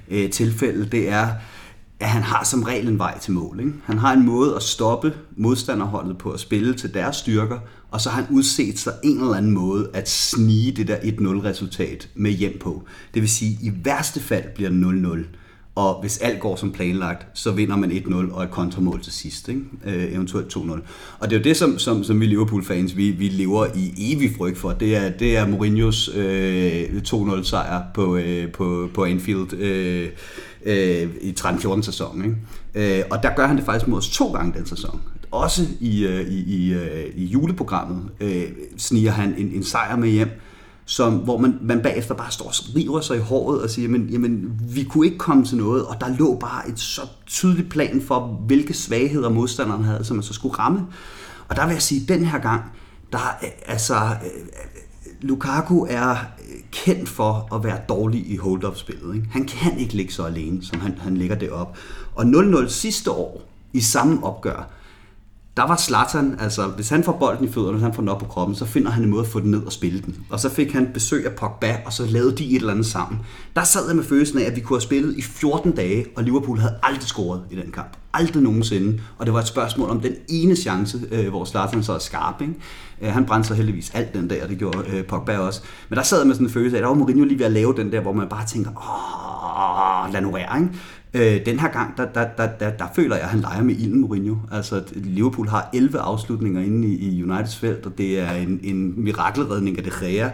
øh, 0.08 0.30
tilfælde, 0.30 0.88
det 0.92 1.08
er, 1.08 1.28
at 2.00 2.08
han 2.08 2.22
har 2.22 2.44
som 2.44 2.62
regel 2.62 2.88
en 2.88 2.98
vej 2.98 3.18
til 3.18 3.32
mål. 3.32 3.60
Ikke? 3.60 3.72
Han 3.84 3.98
har 3.98 4.12
en 4.12 4.26
måde 4.26 4.56
at 4.56 4.62
stoppe 4.62 5.14
modstanderholdet 5.36 6.18
på 6.18 6.30
at 6.30 6.40
spille 6.40 6.74
til 6.74 6.94
deres 6.94 7.16
styrker, 7.16 7.58
og 7.90 8.00
så 8.00 8.10
har 8.10 8.22
han 8.22 8.34
udset 8.34 8.78
sig 8.78 8.92
en 9.04 9.20
eller 9.20 9.34
anden 9.34 9.52
måde 9.52 9.90
at 9.92 10.10
snige 10.10 10.72
det 10.72 10.88
der 10.88 10.96
1-0-resultat 10.96 12.08
med 12.14 12.30
hjem 12.30 12.58
på. 12.58 12.82
Det 13.14 13.22
vil 13.22 13.30
sige, 13.30 13.58
at 13.60 13.62
i 13.62 13.72
værste 13.84 14.20
fald 14.20 14.44
bliver 14.54 14.70
0-0 14.70 15.36
og 15.74 16.00
hvis 16.00 16.18
alt 16.18 16.40
går 16.40 16.56
som 16.56 16.72
planlagt, 16.72 17.26
så 17.34 17.50
vinder 17.50 17.76
man 17.76 17.90
1-0 17.90 18.34
og 18.34 18.44
et 18.44 18.50
kontramål 18.50 19.02
til 19.02 19.12
sidst, 19.12 19.48
ikke? 19.48 19.60
Øh, 19.84 20.12
eventuelt 20.12 20.56
2-0. 20.56 20.60
Og 21.18 21.30
det 21.30 21.32
er 21.32 21.40
jo 21.40 21.44
det, 21.44 21.56
som, 21.56 21.78
som, 21.78 22.04
som 22.04 22.20
vi 22.20 22.26
Liverpool-fans, 22.26 22.96
vi, 22.96 23.10
vi 23.10 23.28
lever 23.28 23.66
i 23.74 24.12
evig 24.12 24.30
frygt 24.36 24.58
for. 24.58 24.72
Det 24.72 24.96
er, 24.96 25.10
det 25.10 25.36
er 25.36 25.46
Mourinhos 25.46 26.10
øh, 26.14 26.84
2-0-sejr 27.08 27.82
på, 27.94 28.16
øh, 28.16 28.52
på, 28.52 28.88
på 28.94 29.04
Anfield 29.04 29.52
øh, 29.54 30.08
øh, 30.64 31.08
i 31.20 31.34
13-14-sæsonen. 31.40 32.24
Ikke? 32.24 32.98
Øh, 32.98 33.04
og 33.10 33.22
der 33.22 33.34
gør 33.36 33.46
han 33.46 33.56
det 33.56 33.64
faktisk 33.64 33.88
mod 33.88 33.98
os 33.98 34.08
to 34.08 34.32
gange 34.32 34.58
den 34.58 34.66
sæson. 34.66 35.00
Også 35.30 35.62
i, 35.80 36.06
øh, 36.06 36.28
i, 36.28 36.56
i, 36.56 36.72
øh, 36.72 37.06
i 37.14 37.24
juleprogrammet 37.24 38.10
øh, 38.20 38.42
sniger 38.76 39.12
han 39.12 39.34
en, 39.38 39.52
en 39.54 39.64
sejr 39.64 39.96
med 39.96 40.08
hjem, 40.08 40.30
som, 40.84 41.12
hvor 41.12 41.38
man, 41.38 41.58
man 41.62 41.82
bagefter 41.82 42.14
bare 42.14 42.30
står 42.30 42.46
og 42.46 42.54
river 42.76 43.00
sig 43.00 43.16
i 43.16 43.20
håret 43.20 43.62
og 43.62 43.70
siger, 43.70 43.88
jamen, 43.88 44.08
jamen, 44.08 44.60
vi 44.60 44.84
kunne 44.84 45.06
ikke 45.06 45.18
komme 45.18 45.44
til 45.44 45.56
noget, 45.56 45.86
og 45.86 46.00
der 46.00 46.16
lå 46.18 46.36
bare 46.40 46.68
et 46.68 46.80
så 46.80 47.00
tydeligt 47.26 47.70
plan 47.70 48.02
for, 48.02 48.40
hvilke 48.46 48.74
svagheder 48.74 49.28
modstanderen 49.28 49.84
havde, 49.84 50.04
som 50.04 50.16
man 50.16 50.22
så 50.22 50.34
skulle 50.34 50.54
ramme. 50.54 50.86
Og 51.48 51.56
der 51.56 51.66
vil 51.66 51.72
jeg 51.72 51.82
sige, 51.82 52.02
at 52.02 52.08
den 52.08 52.24
her 52.24 52.38
gang, 52.38 52.62
der 53.12 53.38
øh, 53.42 53.48
altså, 53.66 53.94
øh, 53.94 54.46
Lukaku 55.20 55.86
er 55.90 56.10
øh, 56.10 56.16
kendt 56.70 57.08
for 57.08 57.54
at 57.54 57.64
være 57.64 57.78
dårlig 57.88 58.30
i 58.30 58.36
hold-up-spillet. 58.36 59.14
Ikke? 59.14 59.28
Han 59.30 59.44
kan 59.44 59.78
ikke 59.78 59.94
ligge 59.94 60.12
så 60.12 60.24
alene, 60.24 60.64
som 60.64 60.80
han, 60.80 60.98
han 60.98 61.16
ligger 61.16 61.36
det 61.36 61.50
op. 61.50 61.76
Og 62.14 62.24
0-0 62.24 62.68
sidste 62.68 63.10
år, 63.10 63.42
i 63.72 63.80
samme 63.80 64.24
opgør, 64.24 64.70
der 65.56 65.62
var 65.62 65.76
Zlatan, 65.76 66.36
altså 66.40 66.66
hvis 66.66 66.88
han 66.88 67.04
får 67.04 67.12
bolden 67.12 67.48
i 67.48 67.52
fødderne, 67.52 67.72
hvis 67.72 67.82
han 67.82 67.94
får 67.94 68.02
den 68.02 68.08
op 68.08 68.18
på 68.18 68.26
kroppen, 68.26 68.56
så 68.56 68.64
finder 68.64 68.90
han 68.90 69.02
en 69.04 69.10
måde 69.10 69.22
at 69.22 69.28
få 69.28 69.40
den 69.40 69.50
ned 69.50 69.62
og 69.66 69.72
spille 69.72 70.02
den. 70.02 70.16
Og 70.30 70.40
så 70.40 70.48
fik 70.50 70.72
han 70.72 70.90
besøg 70.94 71.26
af 71.26 71.32
Pogba, 71.32 71.76
og 71.86 71.92
så 71.92 72.06
lavede 72.06 72.36
de 72.36 72.50
et 72.50 72.56
eller 72.56 72.72
andet 72.72 72.86
sammen. 72.86 73.20
Der 73.56 73.64
sad 73.64 73.86
jeg 73.86 73.96
med 73.96 74.04
følelsen 74.04 74.38
af, 74.38 74.44
at 74.44 74.56
vi 74.56 74.60
kunne 74.60 74.76
have 74.76 74.82
spillet 74.82 75.16
i 75.16 75.22
14 75.22 75.72
dage, 75.72 76.06
og 76.16 76.24
Liverpool 76.24 76.58
havde 76.58 76.74
aldrig 76.82 77.02
scoret 77.02 77.42
i 77.50 77.56
den 77.56 77.72
kamp. 77.72 77.96
Aldrig 78.14 78.42
nogensinde. 78.42 79.00
Og 79.18 79.26
det 79.26 79.34
var 79.34 79.40
et 79.40 79.46
spørgsmål 79.46 79.90
om 79.90 80.00
den 80.00 80.12
ene 80.28 80.56
chance, 80.56 81.00
øh, 81.10 81.28
hvor 81.28 81.44
Zlatan 81.44 81.82
så 81.82 81.92
er 81.92 81.98
skarp. 81.98 82.40
Ikke? 82.40 82.54
Øh, 83.02 83.12
han 83.12 83.26
brændte 83.26 83.46
sig 83.48 83.56
heldigvis 83.56 83.90
alt 83.94 84.14
den 84.14 84.28
dag, 84.28 84.42
og 84.42 84.48
det 84.48 84.58
gjorde 84.58 84.78
øh, 84.90 85.04
Pogba 85.04 85.38
også. 85.38 85.60
Men 85.88 85.96
der 85.96 86.02
sad 86.02 86.18
jeg 86.18 86.26
med 86.26 86.34
sådan 86.34 86.46
en 86.46 86.52
følelse 86.52 86.76
af, 86.76 86.80
at 86.80 86.82
der 86.82 86.88
var 86.88 86.94
Mourinho 86.94 87.24
lige 87.24 87.38
ved 87.38 87.46
at 87.46 87.52
lave 87.52 87.74
den 87.76 87.92
der, 87.92 88.00
hvor 88.00 88.12
man 88.12 88.28
bare 88.28 88.46
tænker, 88.46 88.70
åh, 88.70 90.12
lad 90.12 90.20
nu 90.20 90.32
være, 90.32 90.60
ikke? 90.60 90.72
Øh, 91.14 91.46
den 91.46 91.60
her 91.60 91.68
gang, 91.68 91.96
der, 91.96 92.06
der, 92.06 92.28
der, 92.36 92.46
der, 92.46 92.70
der 92.70 92.84
føler 92.96 93.16
jeg, 93.16 93.24
at 93.24 93.30
han 93.30 93.40
leger 93.40 93.62
med 93.62 93.74
ilden, 93.74 94.00
Mourinho. 94.00 94.36
Altså, 94.52 94.82
Liverpool 94.94 95.48
har 95.48 95.70
11 95.74 95.98
afslutninger 95.98 96.62
inde 96.62 96.88
i, 96.88 97.08
i 97.08 97.22
Uniteds 97.22 97.56
felt, 97.56 97.86
og 97.86 97.98
det 97.98 98.20
er 98.20 98.32
en, 98.32 98.60
en 98.62 99.04
mirakelredning 99.04 99.78
af 99.78 99.84
det 99.84 99.92
Gea, 100.00 100.30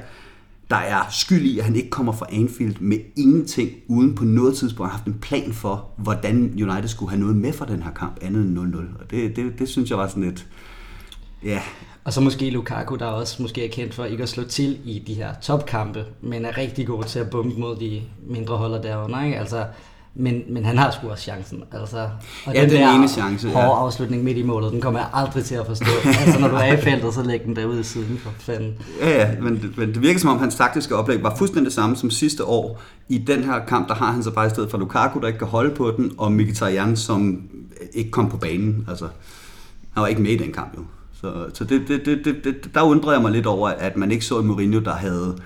der 0.70 0.76
er 0.76 1.00
skyld 1.10 1.42
i, 1.42 1.58
at 1.58 1.64
han 1.64 1.76
ikke 1.76 1.90
kommer 1.90 2.12
fra 2.12 2.26
Anfield 2.32 2.76
med 2.80 2.98
ingenting, 3.16 3.70
uden 3.88 4.14
på 4.14 4.24
noget 4.24 4.56
tidspunkt 4.56 4.90
har 4.90 4.98
haft 4.98 5.06
en 5.06 5.18
plan 5.22 5.52
for, 5.52 5.88
hvordan 5.96 6.36
United 6.36 6.88
skulle 6.88 7.10
have 7.10 7.20
noget 7.20 7.36
med 7.36 7.52
for 7.52 7.64
den 7.64 7.82
her 7.82 7.90
kamp, 7.90 8.18
andet 8.22 8.42
end 8.42 8.58
0-0. 8.74 9.02
Og 9.02 9.10
det, 9.10 9.36
det, 9.36 9.58
det 9.58 9.68
synes 9.68 9.90
jeg 9.90 9.98
var 9.98 10.08
sådan 10.08 10.24
et... 10.24 10.46
Ja, 11.44 11.62
og 12.04 12.12
så 12.12 12.20
måske 12.20 12.50
Lukaku, 12.50 12.96
der 12.96 13.06
også 13.06 13.42
måske 13.42 13.64
er 13.64 13.68
kendt 13.68 13.94
for 13.94 14.04
ikke 14.04 14.22
at 14.22 14.28
slå 14.28 14.44
til 14.44 14.78
i 14.84 15.02
de 15.06 15.14
her 15.14 15.34
topkampe, 15.42 16.04
men 16.20 16.44
er 16.44 16.58
rigtig 16.58 16.86
god 16.86 17.04
til 17.04 17.18
at 17.18 17.30
bombe 17.30 17.60
mod 17.60 17.76
de 17.76 18.02
mindre 18.26 18.56
holder 18.56 18.82
derunder. 18.82 19.24
Ikke? 19.24 19.38
Altså, 19.38 19.66
men, 20.14 20.42
men 20.48 20.64
han 20.64 20.78
har 20.78 20.90
sgu 20.90 21.08
også 21.08 21.22
chancen. 21.22 21.62
Altså, 21.72 22.08
og 22.46 22.54
ja, 22.54 22.60
den, 22.60 22.70
den 22.70 22.80
der 22.80 22.94
ene 22.94 23.08
chance. 23.08 23.48
Hårde 23.48 23.66
ja. 23.66 23.84
afslutning 23.84 24.24
midt 24.24 24.38
i 24.38 24.42
målet, 24.42 24.72
den 24.72 24.80
kommer 24.80 25.00
jeg 25.00 25.08
aldrig 25.12 25.44
til 25.44 25.54
at 25.54 25.66
forstå. 25.66 25.90
altså 26.24 26.40
når 26.40 26.48
du 26.48 26.54
er 26.54 26.72
i 26.72 26.76
feltet, 26.76 27.14
så 27.14 27.22
læg 27.22 27.44
den 27.44 27.56
derude 27.56 27.80
i 27.80 27.82
siden 27.82 28.18
for 28.18 28.30
fanden. 28.38 28.74
Ja, 29.00 29.20
ja 29.20 29.40
men, 29.40 29.74
men 29.76 29.88
det 29.88 30.02
virker 30.02 30.20
som 30.20 30.30
om 30.30 30.38
hans 30.38 30.54
taktiske 30.54 30.96
oplæg 30.96 31.22
var 31.22 31.36
fuldstændig 31.36 31.64
det 31.64 31.74
samme 31.74 31.96
som 31.96 32.10
sidste 32.10 32.44
år. 32.44 32.80
I 33.08 33.18
den 33.18 33.44
her 33.44 33.64
kamp, 33.64 33.88
der 33.88 33.94
har 33.94 34.12
han 34.12 34.22
så 34.22 34.30
bare 34.30 34.46
i 34.46 34.50
stedet 34.50 34.70
for 34.70 34.78
Lukaku, 34.78 35.20
der 35.20 35.26
ikke 35.26 35.38
kan 35.38 35.48
holde 35.48 35.74
på 35.74 35.94
den, 35.96 36.12
og 36.18 36.32
Mkhitaryan, 36.32 36.96
som 36.96 37.42
ikke 37.92 38.10
kom 38.10 38.30
på 38.30 38.36
banen. 38.36 38.86
Altså, 38.88 39.08
han 39.92 40.00
var 40.00 40.06
ikke 40.06 40.22
med 40.22 40.30
i 40.30 40.36
den 40.36 40.52
kamp 40.52 40.76
jo. 40.76 40.82
Så, 41.20 41.32
så 41.54 41.64
det, 41.64 41.88
det, 41.88 42.06
det, 42.24 42.44
det, 42.44 42.70
der 42.74 42.82
undrer 42.82 43.12
jeg 43.12 43.22
mig 43.22 43.32
lidt 43.32 43.46
over, 43.46 43.68
at 43.68 43.96
man 43.96 44.10
ikke 44.10 44.24
så 44.24 44.42
Mourinho, 44.42 44.80
der 44.80 44.94
havde 44.94 45.36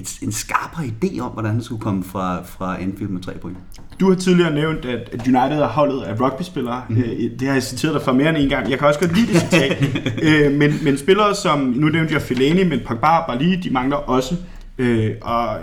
et, 0.00 0.18
en 0.22 0.32
skarpere 0.32 0.84
idé 0.84 1.20
om, 1.20 1.32
hvordan 1.32 1.50
han 1.50 1.62
skulle 1.62 1.80
komme 1.80 2.04
fra, 2.04 2.42
fra 2.44 2.82
Anfield 2.82 3.10
med 3.10 3.20
tre 3.20 3.32
point. 3.42 3.58
Du 4.00 4.08
har 4.08 4.16
tidligere 4.16 4.54
nævnt, 4.54 4.84
at 4.84 5.20
United 5.26 5.60
er 5.60 5.68
holdet 5.68 6.02
af 6.02 6.20
rugbyspillere. 6.20 6.82
Mm. 6.88 6.96
Det 7.38 7.48
har 7.48 7.52
jeg 7.54 7.62
citeret 7.62 7.94
dig 7.94 8.02
for 8.02 8.12
mere 8.12 8.28
end 8.28 8.36
en 8.36 8.48
gang. 8.48 8.70
Jeg 8.70 8.78
kan 8.78 8.88
også 8.88 9.00
godt 9.00 9.16
lide 9.16 9.32
det 9.32 9.40
citat. 9.40 9.84
Øh, 10.22 10.52
men, 10.52 10.74
men 10.84 10.98
spillere 10.98 11.34
som, 11.34 11.60
nu 11.60 11.88
nævnte 11.88 12.14
jeg 12.14 12.22
Fellaini, 12.22 12.64
men 12.64 12.80
Pogba 12.86 13.06
og 13.06 13.24
Bali, 13.28 13.56
de 13.56 13.70
mangler 13.70 13.96
også. 13.96 14.36
Øh, 14.78 15.10
og 15.22 15.58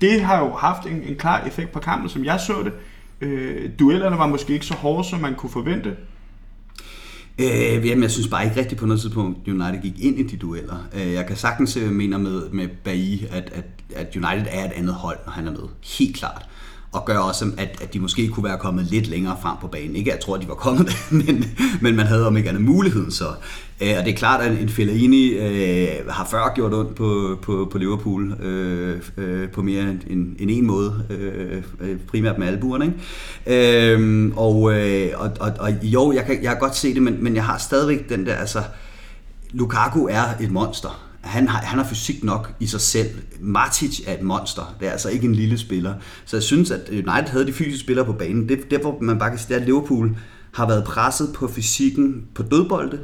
det 0.00 0.20
har 0.20 0.38
jo 0.38 0.52
haft 0.52 0.86
en, 0.86 1.02
en 1.08 1.16
klar 1.18 1.46
effekt 1.46 1.72
på 1.72 1.78
kampen, 1.78 2.08
som 2.08 2.24
jeg 2.24 2.40
så 2.40 2.54
det. 2.64 2.72
Duellerne 3.78 4.18
var 4.18 4.26
måske 4.26 4.52
ikke 4.52 4.66
så 4.66 4.74
hårde, 4.74 5.08
som 5.08 5.20
man 5.20 5.34
kunne 5.34 5.50
forvente. 5.50 5.90
Øh, 7.38 7.86
jamen, 7.86 8.02
jeg 8.02 8.10
synes 8.10 8.28
bare 8.28 8.44
ikke 8.44 8.56
rigtigt 8.56 8.80
på 8.80 8.86
noget 8.86 9.00
tidspunkt, 9.00 9.48
United 9.48 9.82
gik 9.82 10.04
ind 10.04 10.18
i 10.18 10.22
de 10.22 10.36
dueller. 10.36 10.76
Øh, 10.94 11.12
jeg 11.12 11.26
kan 11.26 11.36
sagtens 11.36 11.70
øh, 11.70 11.72
se, 11.72 11.80
hvad 11.80 11.88
jeg 11.88 11.96
mener 11.96 12.18
med, 12.18 12.50
med 12.50 12.68
Bailly, 12.84 13.24
at, 13.30 13.50
at, 13.52 13.64
at 13.96 14.16
United 14.16 14.46
er 14.50 14.64
et 14.64 14.72
andet 14.72 14.94
hold, 14.94 15.18
når 15.26 15.32
han 15.32 15.46
er 15.46 15.50
med. 15.50 15.68
Helt 15.98 16.16
klart 16.16 16.46
og 16.92 17.04
gør 17.04 17.18
også, 17.18 17.44
at, 17.58 17.78
at 17.82 17.94
de 17.94 18.00
måske 18.00 18.28
kunne 18.28 18.44
være 18.44 18.58
kommet 18.58 18.84
lidt 18.84 19.06
længere 19.06 19.36
frem 19.42 19.56
på 19.60 19.66
banen. 19.66 19.96
Ikke 19.96 20.12
at 20.12 20.16
jeg 20.16 20.24
tror, 20.24 20.34
at 20.34 20.42
de 20.42 20.48
var 20.48 20.54
kommet, 20.54 20.92
men, 21.26 21.44
men 21.80 21.96
man 21.96 22.06
havde 22.06 22.26
om 22.26 22.36
ikke 22.36 22.48
andet 22.48 22.64
muligheden 22.64 23.10
så. 23.10 23.24
Øh, 23.82 23.94
og 23.98 24.04
det 24.04 24.12
er 24.12 24.16
klart, 24.16 24.40
at 24.40 24.60
en 24.60 24.68
Fellaini 24.68 25.28
øh, 25.28 26.08
har 26.08 26.24
før 26.30 26.54
gjort 26.54 26.74
ondt 26.74 26.94
på, 26.94 27.38
på, 27.42 27.68
på 27.72 27.78
Liverpool 27.78 28.32
øh, 28.42 29.02
øh, 29.16 29.48
på 29.48 29.62
mere 29.62 29.82
end 29.82 30.00
en, 30.06 30.36
en, 30.38 30.50
en 30.50 30.66
måde, 30.66 31.04
øh, 31.10 31.62
øh, 31.80 31.98
primært 32.08 32.38
med 32.38 32.46
albuerne. 32.46 32.92
Ikke? 33.46 33.94
Øh, 33.96 34.32
og, 34.36 34.72
øh, 34.72 35.10
og, 35.16 35.30
og, 35.40 35.52
og 35.58 35.70
jo, 35.82 36.12
jeg 36.12 36.24
kan, 36.24 36.42
jeg 36.42 36.50
kan 36.50 36.60
godt 36.60 36.76
se 36.76 36.94
det, 36.94 37.02
men, 37.02 37.24
men 37.24 37.34
jeg 37.34 37.44
har 37.44 37.58
stadigvæk 37.58 38.08
den 38.08 38.26
der, 38.26 38.34
altså, 38.34 38.62
Lukaku 39.52 40.06
er 40.10 40.24
et 40.40 40.50
monster 40.50 41.07
han 41.28 41.48
har, 41.48 41.58
han 41.58 41.78
har 41.78 41.86
fysik 41.86 42.24
nok 42.24 42.52
i 42.60 42.66
sig 42.66 42.80
selv. 42.80 43.10
Matic 43.40 44.00
er 44.06 44.14
et 44.14 44.22
monster. 44.22 44.74
Det 44.80 44.88
er 44.88 44.92
altså 44.92 45.08
ikke 45.08 45.26
en 45.26 45.34
lille 45.34 45.58
spiller. 45.58 45.94
Så 46.24 46.36
jeg 46.36 46.42
synes, 46.42 46.70
at 46.70 46.88
United 46.90 47.28
havde 47.28 47.46
de 47.46 47.52
fysiske 47.52 47.80
spillere 47.80 48.06
på 48.06 48.12
banen. 48.12 48.48
Det, 48.48 48.70
der, 48.70 48.78
hvor 48.78 48.98
man 49.00 49.18
bare 49.18 49.30
kan 49.30 49.38
sige, 49.38 49.56
at 49.56 49.62
Liverpool 49.62 50.16
har 50.52 50.66
været 50.66 50.84
presset 50.84 51.30
på 51.34 51.48
fysikken 51.48 52.24
på 52.34 52.42
dødbolde. 52.42 52.98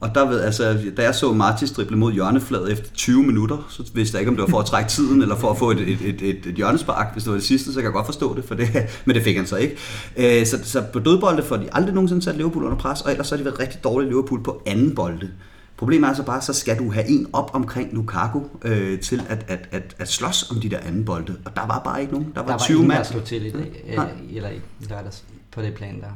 Og 0.00 0.14
der 0.14 0.28
ved, 0.28 0.40
altså, 0.40 0.78
da 0.96 1.02
jeg 1.02 1.14
så 1.14 1.32
Martis 1.32 1.70
drible 1.70 1.96
mod 1.96 2.12
hjørnefladet 2.12 2.72
efter 2.72 2.90
20 2.94 3.22
minutter, 3.22 3.66
så 3.68 3.90
vidste 3.94 4.14
jeg 4.14 4.20
ikke, 4.20 4.30
om 4.30 4.36
det 4.36 4.42
var 4.42 4.48
for 4.48 4.58
at 4.58 4.66
trække 4.66 4.90
tiden, 4.90 5.22
eller 5.22 5.36
for 5.36 5.50
at 5.50 5.58
få 5.58 5.70
et, 5.70 5.80
et, 5.80 6.00
et, 6.04 6.22
et, 6.22 6.46
et 6.46 6.54
hjørnespark. 6.54 7.12
Hvis 7.12 7.22
det 7.24 7.30
var 7.30 7.36
det 7.36 7.46
sidste, 7.46 7.72
så 7.72 7.74
kan 7.74 7.84
jeg 7.84 7.92
godt 7.92 8.06
forstå 8.06 8.36
det, 8.36 8.44
for 8.44 8.54
det 8.54 8.68
men 9.04 9.16
det 9.16 9.22
fik 9.22 9.36
han 9.36 9.46
så 9.46 9.56
ikke. 9.56 9.76
Øh, 10.16 10.46
så, 10.46 10.58
så 10.64 10.84
på 10.92 10.98
dødbolde 10.98 11.42
får 11.42 11.56
de 11.56 11.68
aldrig 11.72 11.94
nogensinde 11.94 12.22
sat 12.22 12.36
Liverpool 12.36 12.64
under 12.64 12.78
pres, 12.78 13.00
og 13.00 13.10
ellers 13.10 13.26
så 13.26 13.34
har 13.34 13.38
de 13.38 13.44
været 13.44 13.60
rigtig 13.60 13.84
dårlige 13.84 14.10
Liverpool 14.10 14.42
på 14.42 14.62
anden 14.66 14.94
bolde. 14.94 15.30
Problemet 15.78 16.10
er 16.10 16.14
så 16.14 16.22
bare, 16.22 16.42
så 16.42 16.52
skal 16.52 16.78
du 16.78 16.92
have 16.92 17.08
en 17.08 17.26
op 17.32 17.50
omkring 17.54 17.92
Lukaku 17.92 18.40
øh, 18.62 19.00
til 19.00 19.22
at, 19.28 19.44
at, 19.48 19.68
at, 19.72 19.96
at 19.98 20.08
slås 20.08 20.50
om 20.50 20.60
de 20.60 20.68
der 20.68 20.78
anden 20.78 21.04
bolde. 21.04 21.36
Og 21.44 21.56
der 21.56 21.66
var 21.66 21.80
bare 21.84 22.00
ikke 22.00 22.12
nogen. 22.12 22.32
Der 22.34 22.40
var, 22.40 22.46
der 22.46 22.52
var 22.52 22.58
20 22.58 22.82
mand. 22.82 23.04
Der 23.04 23.20
til 23.20 23.46
i 23.46 23.50
dag, 23.50 23.84
øh, 23.88 24.36
eller 24.36 24.48
i 24.48 24.60
lørdags 24.90 25.24
på 25.50 25.62
det 25.62 25.74
plan 25.74 26.00
der. 26.00 26.08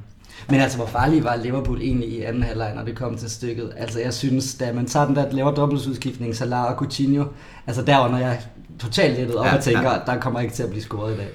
Men 0.48 0.60
altså, 0.60 0.78
hvor 0.78 0.86
farlig 0.86 1.24
var 1.24 1.36
Liverpool 1.36 1.80
egentlig 1.80 2.08
i 2.08 2.22
anden 2.22 2.42
halvleg, 2.42 2.74
når 2.74 2.84
det 2.84 2.96
kom 2.96 3.16
til 3.16 3.30
stykket? 3.30 3.72
Altså, 3.76 4.00
jeg 4.00 4.14
synes, 4.14 4.54
da 4.54 4.72
man 4.72 4.86
tager 4.86 5.06
den 5.06 5.16
der, 5.16 5.30
laver 5.30 5.54
dobbeltudskiftning, 5.54 6.36
Salah 6.36 6.64
og 6.64 6.76
Coutinho, 6.76 7.24
altså 7.66 7.82
der 7.82 7.96
var, 7.96 8.08
når 8.08 8.18
jeg 8.18 8.40
totalt 8.78 9.18
lettet 9.18 9.36
op 9.36 9.46
ja, 9.46 9.56
og 9.56 9.62
tænker, 9.62 9.92
ja. 9.92 9.98
der 10.06 10.20
kommer 10.20 10.40
ikke 10.40 10.54
til 10.54 10.62
at 10.62 10.70
blive 10.70 10.82
scoret 10.82 11.14
i 11.14 11.16
dag 11.16 11.28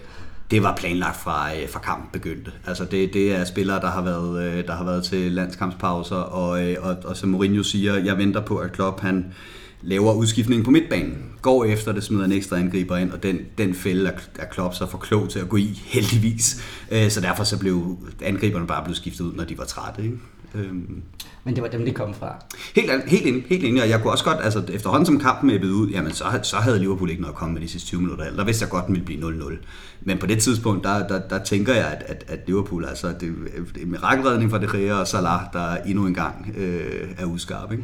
det 0.51 0.63
var 0.63 0.75
planlagt 0.75 1.17
fra, 1.17 1.55
øh, 1.55 1.69
fra 1.69 1.79
kampen 1.79 2.09
begyndte. 2.13 2.51
Altså 2.67 2.85
det, 2.85 3.13
det 3.13 3.35
er 3.35 3.45
spillere, 3.45 3.81
der 3.81 3.87
har 3.87 4.01
været, 4.01 4.43
øh, 4.43 4.67
der 4.67 4.75
har 4.75 4.83
været 4.83 5.03
til 5.03 5.31
landskampspauser, 5.31 6.15
og, 6.15 6.65
øh, 6.65 6.77
og, 6.79 6.97
og 7.05 7.17
som 7.17 7.29
Mourinho 7.29 7.63
siger, 7.63 7.95
jeg 7.95 8.17
venter 8.17 8.41
på, 8.41 8.57
at 8.57 8.71
Klopp 8.71 9.01
han 9.01 9.33
laver 9.81 10.13
udskiftningen 10.13 10.65
på 10.65 10.71
midtbanen, 10.71 11.17
går 11.41 11.65
efter 11.65 11.91
det, 11.91 12.03
smider 12.03 12.25
en 12.25 12.31
ekstra 12.31 12.57
angriber 12.57 12.97
ind, 12.97 13.11
og 13.11 13.23
den, 13.23 13.39
den 13.57 13.73
fælde 13.75 14.13
er 14.39 14.45
Klopp 14.45 14.75
så 14.75 14.85
for 14.85 14.97
klog 14.97 15.29
til 15.29 15.39
at 15.39 15.49
gå 15.49 15.57
i, 15.57 15.81
heldigvis. 15.95 16.63
Øh, 16.91 17.09
så 17.09 17.21
derfor 17.21 17.43
så 17.43 17.59
blev 17.59 17.97
angriberne 18.21 18.67
bare 18.67 18.83
blevet 18.83 18.97
skiftet 18.97 19.25
ud, 19.25 19.33
når 19.33 19.43
de 19.43 19.57
var 19.57 19.65
trætte. 19.65 20.03
Ikke? 20.03 20.17
Øhm. 20.57 21.01
Men 21.43 21.55
det 21.55 21.63
var 21.63 21.69
dem, 21.69 21.85
de 21.85 21.91
kom 21.91 22.13
fra. 22.13 22.35
Helt, 22.75 22.91
helt, 23.07 23.27
enig, 23.27 23.43
helt 23.49 23.63
enig, 23.63 23.81
og 23.81 23.89
jeg 23.89 24.01
kunne 24.01 24.11
også 24.11 24.23
godt, 24.23 24.37
altså 24.43 24.63
efterhånden 24.73 25.05
som 25.05 25.19
kampen 25.19 25.49
er 25.49 25.59
ud, 25.63 25.89
jamen 25.89 26.11
så, 26.11 26.25
så 26.43 26.55
havde 26.55 26.79
Liverpool 26.79 27.09
ikke 27.09 27.21
noget 27.21 27.33
at 27.33 27.37
komme 27.37 27.53
med 27.53 27.61
de 27.61 27.67
sidste 27.67 27.87
20 27.87 28.01
minutter. 28.01 28.35
Der 28.35 28.43
vidste 28.43 28.63
jeg 28.63 28.69
godt, 28.69 28.85
den 28.87 28.95
ville 28.95 29.05
blive 29.05 29.29
0-0. 29.29 29.53
Men 30.01 30.17
på 30.17 30.25
det 30.25 30.39
tidspunkt, 30.39 30.83
der, 30.83 31.07
der, 31.07 31.19
der 31.29 31.43
tænker 31.43 31.73
jeg, 31.73 31.85
at, 31.85 32.03
at, 32.07 32.23
at 32.27 32.39
Liverpool, 32.47 32.85
altså 32.85 33.07
det, 33.07 33.19
det 33.19 33.77
er 33.77 33.81
en 33.81 33.91
mirakelredning 33.91 34.51
fra 34.51 34.59
De 34.59 34.67
Gea 34.77 34.93
og 34.93 35.07
Salah, 35.07 35.39
der 35.53 35.75
endnu 35.75 36.07
en 36.07 36.13
gang 36.13 36.55
øh, 36.57 37.07
er 37.17 37.25
udskarp, 37.25 37.71
ikke? 37.71 37.83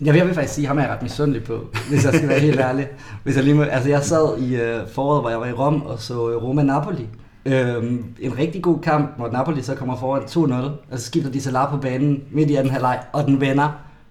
Jeg 0.00 0.14
vil, 0.14 0.34
faktisk 0.34 0.54
sige, 0.54 0.64
at 0.64 0.68
ham 0.68 0.78
er 0.78 0.82
jeg 0.82 0.90
ret 0.90 1.02
misundelig 1.02 1.44
på, 1.44 1.66
hvis 1.88 2.04
jeg 2.04 2.14
skal 2.14 2.28
være 2.28 2.40
helt 2.40 2.60
ærlig. 2.60 2.88
Hvis 3.24 3.36
jeg, 3.36 3.44
lige 3.44 3.54
må, 3.54 3.62
altså 3.62 3.88
jeg 3.88 4.04
sad 4.04 4.38
i 4.38 4.56
øh, 4.56 4.88
foråret, 4.94 5.22
hvor 5.22 5.30
jeg 5.30 5.40
var 5.40 5.46
i 5.46 5.52
Rom 5.52 5.82
og 5.82 6.00
så 6.00 6.38
Roma-Napoli, 6.38 7.04
Øhm, 7.46 8.04
en 8.20 8.38
rigtig 8.38 8.62
god 8.62 8.78
kamp, 8.78 9.16
hvor 9.16 9.28
Napoli 9.28 9.62
så 9.62 9.74
kommer 9.74 9.96
foran 9.96 10.22
2-0, 10.22 10.54
og 10.90 10.98
så 10.98 11.04
skifter 11.04 11.30
de 11.30 11.40
Salah 11.40 11.70
på 11.70 11.76
banen 11.76 12.22
midt 12.30 12.50
i 12.50 12.54
anden 12.54 12.72
halvleg, 12.72 13.00
og 13.12 13.26
den 13.26 13.40
vender 13.40 13.68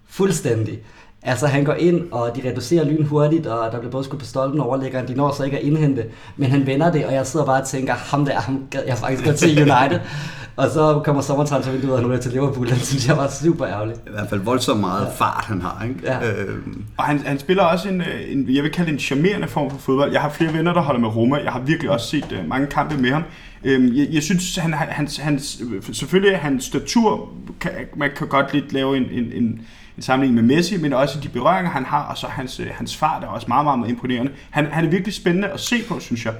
fuldstændig. 0.08 0.78
Altså 1.22 1.46
han 1.46 1.64
går 1.64 1.72
ind, 1.72 2.12
og 2.12 2.36
de 2.36 2.48
reducerer 2.48 2.84
lyn 2.84 3.04
hurtigt, 3.04 3.46
og 3.46 3.72
der 3.72 3.78
bliver 3.78 3.92
både 3.92 4.04
skudt 4.04 4.20
på 4.20 4.26
stolpen 4.26 4.60
og 4.60 4.66
overlæggeren. 4.66 5.08
De 5.08 5.14
når 5.14 5.32
så 5.32 5.44
ikke 5.44 5.58
at 5.58 5.62
indhente, 5.64 6.04
men 6.36 6.50
han 6.50 6.66
vender 6.66 6.92
det, 6.92 7.06
og 7.06 7.12
jeg 7.12 7.26
sidder 7.26 7.46
bare 7.46 7.60
og 7.60 7.66
tænker, 7.66 7.94
ham 7.94 8.24
der, 8.24 8.40
ham 8.40 8.66
gad 8.70 8.82
jeg 8.86 8.98
faktisk 8.98 9.24
godt 9.24 9.36
til 9.36 9.62
United. 9.62 10.00
og 10.64 10.70
så 10.70 11.00
kommer 11.04 11.22
sommertransfervinduet, 11.22 11.94
og 11.94 12.02
nu 12.02 12.12
er 12.12 12.16
til 12.16 12.32
Liverpool. 12.32 12.68
Den 12.68 12.78
synes 12.78 13.08
jeg 13.08 13.16
var 13.16 13.28
super 13.28 13.66
ærgerlig. 13.66 13.94
I 14.06 14.10
hvert 14.10 14.28
fald 14.28 14.40
voldsomt 14.40 14.80
meget 14.80 15.06
ja. 15.06 15.24
fart, 15.24 15.44
han 15.44 15.60
har. 15.60 15.84
Ikke? 15.88 16.00
Ja. 16.04 16.30
Øhm. 16.30 16.84
Og 16.96 17.04
han, 17.04 17.18
han 17.18 17.38
spiller 17.38 17.62
også 17.62 17.88
en, 17.88 18.00
øh, 18.00 18.32
en, 18.32 18.54
jeg 18.54 18.62
vil 18.62 18.72
kalde 18.72 18.86
det 18.86 18.94
en 18.94 19.00
charmerende 19.00 19.48
form 19.48 19.70
for 19.70 19.78
fodbold. 19.78 20.12
Jeg 20.12 20.20
har 20.20 20.30
flere 20.30 20.52
venner, 20.52 20.72
der 20.72 20.80
holder 20.80 21.00
med 21.00 21.08
Roma. 21.08 21.36
Jeg 21.36 21.52
har 21.52 21.60
virkelig 21.60 21.90
også 21.90 22.06
set 22.06 22.38
uh, 22.40 22.48
mange 22.48 22.66
kampe 22.66 22.96
med 22.96 23.10
ham. 23.10 23.22
Øhm, 23.64 23.94
jeg, 23.94 24.08
jeg 24.10 24.22
synes, 24.22 24.56
han, 24.56 24.72
hans, 24.72 25.16
hans, 25.16 25.62
selvfølgelig 25.92 26.38
hans 26.38 26.64
statur, 26.64 27.28
kan, 27.60 27.72
man 27.96 28.10
kan 28.16 28.28
godt 28.28 28.52
lidt 28.52 28.72
lave 28.72 28.96
en, 28.96 29.04
en, 29.12 29.32
en 29.32 29.60
en 30.00 30.04
sammenligning 30.04 30.46
med 30.46 30.56
Messi, 30.56 30.76
men 30.76 30.92
også 30.92 31.20
de 31.20 31.28
berøringer, 31.28 31.70
han 31.70 31.84
har, 31.84 32.02
og 32.02 32.18
så 32.18 32.26
hans, 32.26 32.60
øh, 32.60 32.66
hans 32.74 32.96
fart 32.96 33.24
er 33.24 33.26
også 33.26 33.46
meget, 33.48 33.64
meget, 33.64 33.78
meget 33.78 33.90
imponerende. 33.90 34.32
Han, 34.50 34.66
han 34.66 34.84
er 34.84 34.90
virkelig 34.90 35.14
spændende 35.14 35.48
at 35.48 35.60
se 35.60 35.76
på, 35.88 36.00
synes 36.00 36.24
jeg. 36.24 36.34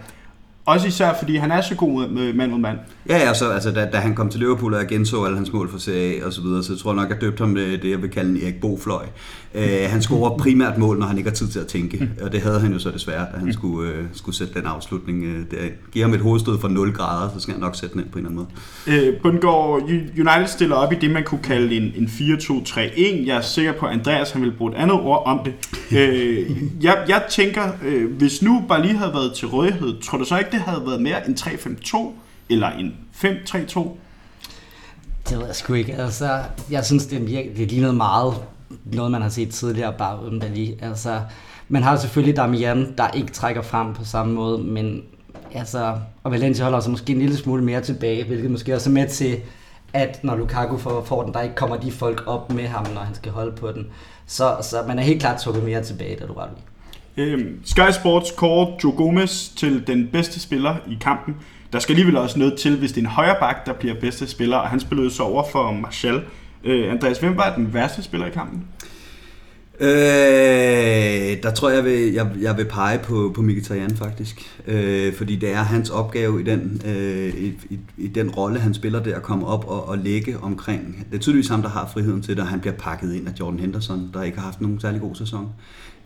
Også 0.65 0.89
især 0.89 1.15
fordi 1.19 1.37
han 1.37 1.50
er 1.50 1.61
så 1.61 1.75
god 1.75 2.09
med 2.09 2.33
mand 2.33 2.50
mod 2.50 2.59
mand. 2.59 2.79
Ja, 3.09 3.19
ja, 3.19 3.35
så, 3.35 3.50
altså, 3.50 3.71
da, 3.71 3.88
da 3.92 3.97
han 3.97 4.14
kom 4.14 4.28
til 4.28 4.40
Liverpool 4.40 4.75
og 4.75 4.87
genså 4.87 5.25
alle 5.25 5.37
hans 5.37 5.52
mål 5.52 5.71
for 5.71 5.78
Serie 5.78 6.23
A 6.23 6.26
og 6.26 6.33
så 6.33 6.42
videre, 6.42 6.62
så 6.62 6.78
tror 6.78 6.90
jeg 6.90 6.97
nok, 6.97 7.04
at 7.04 7.11
jeg 7.11 7.21
døbte 7.21 7.40
ham 7.40 7.54
det, 7.54 7.83
det 7.83 7.90
jeg 7.90 8.02
vil 8.02 8.11
kalde 8.11 8.30
en 8.30 8.42
Erik 8.42 8.61
Bofløj. 8.61 9.04
Uh, 9.54 9.90
han 9.90 10.02
scorer 10.02 10.38
primært 10.38 10.78
mål, 10.78 10.99
når 10.99 11.07
han 11.07 11.19
ikke 11.19 11.30
har 11.30 11.35
tid 11.35 11.49
til 11.49 11.59
at 11.59 11.66
tænke, 11.66 11.97
mm. 12.00 12.25
og 12.25 12.33
det 12.33 12.40
havde 12.40 12.61
han 12.61 12.73
jo 12.73 12.78
så 12.78 12.90
desværre, 12.90 13.26
da 13.33 13.38
han 13.38 13.47
mm. 13.47 13.52
skulle, 13.52 13.88
uh, 13.88 14.04
skulle 14.12 14.37
sætte 14.37 14.54
den 14.54 14.66
afslutning 14.66 15.25
uh, 15.25 15.40
derind. 15.50 15.73
Giv 15.92 16.02
ham 16.02 16.14
et 16.14 16.21
hovedstød 16.21 16.59
fra 16.61 16.69
0 16.69 16.92
grader, 16.92 17.30
så 17.35 17.40
skal 17.40 17.52
han 17.52 17.61
nok 17.61 17.76
sætte 17.76 17.92
den 17.92 18.02
ind 18.02 18.11
på 18.11 18.19
en 18.19 18.26
eller 18.26 18.40
anden 18.40 18.49
måde. 18.87 19.14
Uh, 19.14 19.23
Bundgaard, 19.23 19.83
United 20.19 20.47
stiller 20.47 20.76
op 20.76 20.92
i 20.92 20.97
det, 21.00 21.11
man 21.11 21.25
kunne 21.25 21.42
kalde 21.42 21.76
en, 21.76 21.92
en 21.97 22.07
4-2-3-1. 22.07 23.26
Jeg 23.26 23.37
er 23.37 23.40
sikker 23.40 23.73
på, 23.73 23.87
at 23.87 23.92
Andreas 23.92 24.30
han 24.30 24.42
vil 24.42 24.52
bruge 24.52 24.73
et 24.73 24.76
andet 24.76 24.97
ord 25.00 25.23
om 25.26 25.40
det. 25.45 25.52
Uh, 25.90 26.85
jeg, 26.85 27.04
jeg 27.09 27.23
tænker, 27.30 27.62
uh, 27.87 28.12
hvis 28.12 28.42
nu 28.42 28.64
bare 28.69 28.83
lige 28.83 28.97
havde 28.97 29.12
været 29.12 29.33
til 29.35 29.49
rådighed, 29.49 30.00
tror 30.02 30.19
du 30.19 30.25
så 30.25 30.38
ikke, 30.38 30.50
det 30.50 30.61
havde 30.61 30.83
været 30.87 31.02
mere 31.02 31.28
en 31.28 31.35
3-5-2 31.35 31.97
eller 32.50 32.71
en 32.71 32.95
5-3-2? 33.14 33.88
Det 35.28 35.38
ved 35.38 35.47
jeg 35.47 35.54
sgu 35.54 35.75
ikke. 35.75 35.95
Altså, 35.95 36.42
jeg 36.71 36.85
synes, 36.85 37.07
det, 37.07 37.26
virke, 37.26 37.52
det 37.57 37.73
lignede 37.73 37.92
meget 37.92 38.35
noget, 38.85 39.12
man 39.12 39.23
har 39.23 39.28
set 39.28 39.50
tidligere, 39.50 39.95
bare 39.99 40.25
uden 40.25 40.42
lige. 40.54 40.78
Altså, 40.83 41.21
man 41.69 41.83
har 41.83 41.97
selvfølgelig 41.97 42.37
Damian, 42.37 42.95
der 42.99 43.09
ikke 43.11 43.33
trækker 43.33 43.62
frem 43.62 43.95
på 43.95 44.04
samme 44.04 44.35
måde, 44.35 44.59
men 44.59 45.02
altså, 45.54 45.99
og 46.23 46.33
Valencia 46.33 46.64
holder 46.64 46.80
sig 46.80 46.90
måske 46.90 47.12
en 47.12 47.19
lille 47.19 47.37
smule 47.37 47.64
mere 47.64 47.80
tilbage, 47.80 48.25
hvilket 48.25 48.50
måske 48.50 48.75
også 48.75 48.90
er 48.90 48.95
med 48.95 49.09
til, 49.09 49.37
at 49.92 50.25
når 50.25 50.37
Lukaku 50.37 50.76
får, 50.76 51.04
får 51.04 51.23
den, 51.23 51.35
der 51.35 51.40
ikke 51.40 51.54
kommer 51.54 51.76
de 51.76 51.92
folk 51.92 52.23
op 52.26 52.52
med 52.52 52.66
ham, 52.66 52.87
når 52.95 53.00
han 53.00 53.14
skal 53.14 53.33
holde 53.33 53.52
på 53.52 53.73
den. 53.73 53.87
Så, 54.26 54.57
så 54.62 54.76
man 54.88 54.99
er 54.99 55.02
helt 55.02 55.21
klart 55.21 55.40
trukket 55.40 55.64
mere 55.64 55.83
tilbage, 55.83 56.16
da 56.21 56.26
du 56.26 56.33
ret 56.33 56.50
Øhm, 57.16 57.61
Sky 57.64 57.90
Sports 57.92 58.30
kårer 58.37 58.78
Joe 58.85 58.92
Gomez 58.92 59.49
til 59.49 59.87
den 59.87 60.09
bedste 60.12 60.40
spiller 60.40 60.76
i 60.88 60.99
kampen. 61.00 61.37
Der 61.73 61.79
skal 61.79 61.93
alligevel 61.93 62.17
også 62.17 62.39
noget 62.39 62.59
til, 62.59 62.79
hvis 62.79 62.93
det 62.93 62.99
er 62.99 63.03
en 63.03 63.11
højre 63.12 63.37
bak, 63.41 63.67
der 63.67 63.73
bliver 63.73 63.95
bedste 64.00 64.27
spiller, 64.27 64.57
og 64.57 64.69
han 64.69 64.81
spillede 64.81 65.11
så 65.11 65.23
over 65.23 65.45
for 65.53 65.73
Marshall. 65.73 66.23
Øh, 66.65 66.93
Andreas, 66.93 67.19
hvem 67.19 67.37
var 67.37 67.55
den 67.55 67.75
værste 67.75 68.03
spiller 68.03 68.27
i 68.27 68.31
kampen? 68.31 68.65
Øh, 69.83 71.43
der 71.43 71.51
tror 71.55 71.71
jeg, 71.71 71.85
vil, 71.85 72.13
jeg, 72.13 72.31
jeg 72.41 72.57
vil 72.57 72.65
pege 72.65 72.99
på, 72.99 73.33
på 73.35 73.43
Mkhitaryan 73.43 73.97
faktisk. 73.97 74.61
Øh, 74.67 75.15
fordi 75.15 75.37
det 75.37 75.53
er 75.53 75.63
hans 75.63 75.91
opgave 75.91 76.41
i 76.41 76.45
den, 76.45 76.83
øh, 76.87 77.35
i, 77.35 77.47
i, 77.71 77.79
i 77.97 78.09
den 78.09 78.31
rolle, 78.31 78.61
han 78.61 78.75
spiller 78.75 79.03
der, 79.03 79.17
at 79.17 79.23
komme 79.23 79.47
op 79.47 79.65
og, 79.69 79.89
og 79.89 79.99
lægge 79.99 80.39
omkring. 80.39 81.07
Det 81.11 81.17
er 81.17 81.21
tydeligvis 81.21 81.49
ham, 81.49 81.63
der 81.63 81.69
har 81.69 81.91
friheden 81.93 82.23
til 82.23 82.37
det, 82.37 82.43
og 82.43 82.49
han 82.49 82.61
bliver 82.61 82.75
pakket 82.75 83.15
ind 83.15 83.29
af 83.29 83.33
Jordan 83.41 83.61
Henderson, 83.61 84.11
der 84.15 84.23
ikke 84.23 84.39
har 84.39 84.45
haft 84.45 84.61
nogen 84.61 84.81
særlig 84.81 85.01
god 85.01 85.15
sæson. 85.15 85.49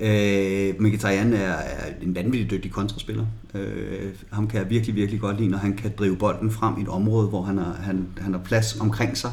Øh, 0.00 0.74
Mkhitaryan 0.78 1.32
er, 1.32 1.52
er 1.52 1.92
en 2.02 2.14
vanvittig 2.14 2.50
dygtig 2.50 2.72
kontraspiller. 2.72 3.26
Øh, 3.54 4.12
ham 4.30 4.48
kan 4.48 4.60
jeg 4.60 4.70
virkelig, 4.70 4.94
virkelig 4.94 5.20
godt 5.20 5.36
lide, 5.36 5.48
når 5.48 5.58
han 5.58 5.76
kan 5.76 5.92
drive 5.98 6.16
bolden 6.16 6.50
frem 6.50 6.78
i 6.78 6.82
et 6.82 6.88
område, 6.88 7.28
hvor 7.28 7.42
han 7.42 7.58
har, 7.58 7.76
han, 7.82 8.06
han 8.20 8.32
har 8.32 8.40
plads 8.40 8.80
omkring 8.80 9.16
sig. 9.16 9.30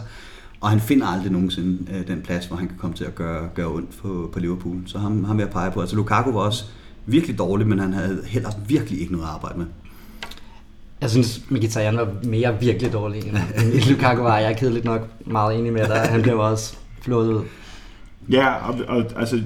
Og 0.62 0.70
han 0.70 0.80
finder 0.80 1.08
aldrig 1.08 1.32
nogensinde 1.32 1.92
øh, 1.94 2.08
den 2.08 2.22
plads, 2.22 2.46
hvor 2.46 2.58
han 2.58 2.68
kan 2.68 2.78
komme 2.78 2.96
til 2.96 3.04
at 3.04 3.16
gøre, 3.16 3.50
gøre 3.56 3.68
ondt 3.68 3.98
på, 4.02 4.30
på 4.34 4.40
Liverpool. 4.40 4.78
Så 4.86 4.98
ham, 5.00 5.24
ham 5.24 5.38
vil 5.38 5.44
jeg 5.44 5.52
pege 5.52 5.72
på. 5.72 5.82
Altså 5.82 5.96
Lukaku 5.96 6.32
var 6.32 6.40
også 6.40 6.66
virkelig 7.06 7.38
dårlig, 7.38 7.68
men 7.68 7.80
han 7.80 7.94
havde 7.94 8.24
heller 8.26 8.50
virkelig 8.68 9.02
ikke 9.02 9.12
noget 9.12 9.26
at 9.26 9.34
arbejde 9.34 9.58
med. 9.58 9.66
Jeg 11.02 11.10
synes, 11.10 11.42
Mkhitaryan 11.50 11.98
var 11.98 12.10
mere 12.24 12.60
virkelig 12.60 12.94
dårlig 12.94 13.28
end 13.28 13.38
Lukaku 13.90 14.22
var. 14.22 14.38
Jeg 14.38 14.52
er 14.52 14.56
kedeligt 14.56 14.86
nok 14.86 15.08
meget 15.26 15.60
enig 15.60 15.74
med 15.74 15.88
dig. 15.88 15.98
Han 15.98 16.22
blev 16.22 16.40
også 16.40 16.78
flået 17.02 17.34
ud. 17.34 17.44
Ja, 18.30 18.54
og, 18.54 18.80
og 18.88 19.06
altså, 19.16 19.42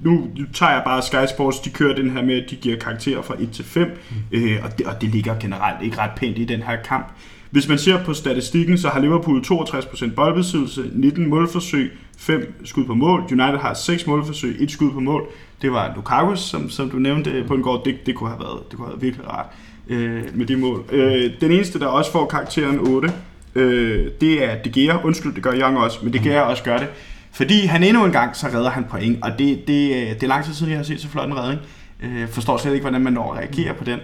nu 0.00 0.28
tager 0.54 0.72
jeg 0.72 0.82
bare 0.86 1.02
Sky 1.02 1.34
Sports, 1.34 1.60
de 1.60 1.70
kører 1.70 1.94
den 1.94 2.10
her 2.10 2.22
med, 2.22 2.42
at 2.42 2.50
de 2.50 2.56
giver 2.56 2.78
karakterer 2.78 3.22
fra 3.22 3.34
1 3.38 3.50
til 3.50 3.64
5, 3.64 3.88
mm. 4.10 4.16
øh, 4.38 4.64
og, 4.64 4.78
det, 4.78 4.86
og 4.86 5.00
det 5.00 5.08
ligger 5.08 5.38
generelt 5.40 5.82
ikke 5.82 5.98
ret 5.98 6.10
pænt 6.16 6.38
i 6.38 6.44
den 6.44 6.62
her 6.62 6.82
kamp. 6.82 7.06
Hvis 7.56 7.68
man 7.68 7.78
ser 7.78 8.04
på 8.04 8.14
statistikken, 8.14 8.78
så 8.78 8.88
har 8.88 9.00
Liverpool 9.00 9.44
62% 9.46 10.14
boldbesiddelse, 10.14 10.84
19 10.92 11.28
målforsøg, 11.28 11.98
5 12.18 12.54
skud 12.64 12.84
på 12.84 12.94
mål. 12.94 13.20
United 13.20 13.58
har 13.58 13.74
6 13.74 14.06
målforsøg, 14.06 14.56
1 14.60 14.70
skud 14.70 14.92
på 14.92 15.00
mål. 15.00 15.26
Det 15.62 15.72
var 15.72 15.92
Lukaku, 15.96 16.36
som, 16.36 16.70
som 16.70 16.90
du 16.90 16.96
nævnte 16.96 17.30
øh, 17.30 17.46
på 17.46 17.54
en 17.54 17.62
gård. 17.62 17.84
Det, 17.84 18.06
det, 18.06 18.14
kunne 18.14 18.30
have 18.30 18.40
været, 18.40 18.70
det 18.70 18.76
kunne 18.76 18.86
have 18.86 18.92
været 18.92 19.02
virkelig 19.02 19.28
rart 19.28 19.46
øh, 19.88 20.22
med 20.34 20.46
de 20.46 20.56
mål. 20.56 20.84
Øh, 20.92 21.30
den 21.40 21.52
eneste, 21.52 21.78
der 21.78 21.86
også 21.86 22.12
får 22.12 22.26
karakteren 22.26 22.78
8, 22.78 23.12
øh, 23.54 24.10
det 24.20 24.44
er 24.44 24.62
De 24.62 24.70
Gea. 24.70 25.04
Undskyld, 25.04 25.34
det 25.34 25.42
gør 25.42 25.52
Young 25.54 25.78
også, 25.78 25.98
men 26.02 26.12
De 26.12 26.18
Gea 26.18 26.40
også 26.40 26.62
gør 26.62 26.78
det. 26.78 26.88
Fordi 27.32 27.66
han 27.66 27.82
endnu 27.82 28.04
en 28.04 28.12
gang, 28.12 28.36
så 28.36 28.46
redder 28.54 28.70
han 28.70 28.84
point, 28.90 29.24
og 29.24 29.30
det, 29.38 29.68
det, 29.68 29.90
øh, 29.90 30.08
det 30.08 30.22
er 30.22 30.26
lang 30.26 30.44
tid 30.44 30.54
siden, 30.54 30.70
jeg 30.70 30.78
har 30.78 30.84
set 30.84 31.00
så 31.00 31.08
flot 31.08 31.26
en 31.26 31.38
redning. 31.38 31.60
Øh, 32.02 32.28
forstår 32.28 32.56
slet 32.56 32.72
ikke, 32.72 32.82
hvordan 32.82 33.00
man 33.00 33.12
når 33.12 33.32
at 33.32 33.38
reagere 33.38 33.74
på 33.74 33.84
den. 33.84 33.98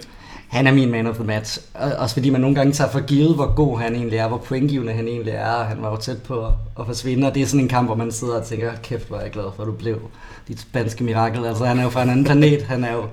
Han 0.53 0.67
er 0.67 0.71
min 0.71 0.91
man 0.91 1.07
of 1.07 1.15
the 1.15 1.23
match. 1.23 1.59
Også 1.97 2.15
fordi 2.15 2.29
man 2.29 2.41
nogle 2.41 2.55
gange 2.55 2.73
tager 2.73 2.89
for 2.89 2.99
givet, 2.99 3.35
hvor 3.35 3.55
god 3.55 3.79
han 3.79 3.95
egentlig 3.95 4.19
er, 4.19 4.27
hvor 4.27 4.37
pointgivende 4.37 4.93
han 4.93 5.07
egentlig 5.07 5.33
er. 5.33 5.51
Og 5.51 5.65
han 5.65 5.81
var 5.81 5.89
jo 5.89 5.97
tæt 5.97 6.21
på 6.21 6.45
at 6.79 6.85
forsvinde, 6.85 7.27
og 7.27 7.35
det 7.35 7.41
er 7.41 7.47
sådan 7.47 7.59
en 7.59 7.67
kamp, 7.67 7.87
hvor 7.87 7.95
man 7.95 8.11
sidder 8.11 8.39
og 8.39 8.45
tænker, 8.45 8.71
kæft, 8.83 9.07
hvor 9.07 9.17
er 9.17 9.21
jeg 9.21 9.31
glad 9.31 9.43
for, 9.55 9.63
at 9.63 9.67
du 9.67 9.71
blev 9.71 10.01
dit 10.47 10.59
spanske 10.59 11.03
mirakel. 11.03 11.45
Altså, 11.45 11.65
han 11.65 11.79
er 11.79 11.83
jo 11.83 11.89
fra 11.89 12.03
en 12.03 12.09
anden 12.09 12.25
planet, 12.25 12.61
han 12.61 12.83
er 12.83 12.93
jo 12.93 13.03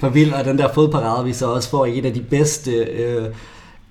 for 0.00 0.08
vild, 0.08 0.32
og 0.32 0.44
den 0.44 0.58
der 0.58 0.72
fodparade, 0.72 1.24
vi 1.24 1.32
så 1.32 1.46
også 1.46 1.70
får 1.70 1.86
i 1.86 1.98
et 1.98 2.04
af 2.04 2.14
de 2.14 2.22
bedste 2.22 2.70
øh, 2.72 3.24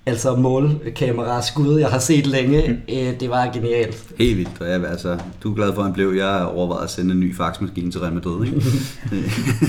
altså 0.06 0.36
målkamera 0.36 1.42
skud, 1.42 1.78
jeg 1.78 1.88
har 1.88 1.98
set 1.98 2.26
længe. 2.26 2.68
Mm. 2.68 2.94
Øh, 2.94 3.20
det 3.20 3.30
var 3.30 3.50
genialt. 3.52 4.04
Helt 4.18 4.38
vildt. 4.38 4.60
Og 4.60 4.70
jeg, 4.70 4.84
altså, 4.84 5.18
du 5.42 5.50
er 5.50 5.54
glad 5.54 5.72
for, 5.72 5.78
at 5.78 5.84
han 5.84 5.94
blev. 5.94 6.12
Jeg 6.16 6.46
overvejede 6.46 6.84
at 6.84 6.90
sende 6.90 7.14
en 7.14 7.20
ny 7.20 7.36
faxmaskine 7.36 7.90
til 7.90 8.00
Real 8.00 8.14
Madrid. 8.14 8.46
Ikke? 8.46 8.62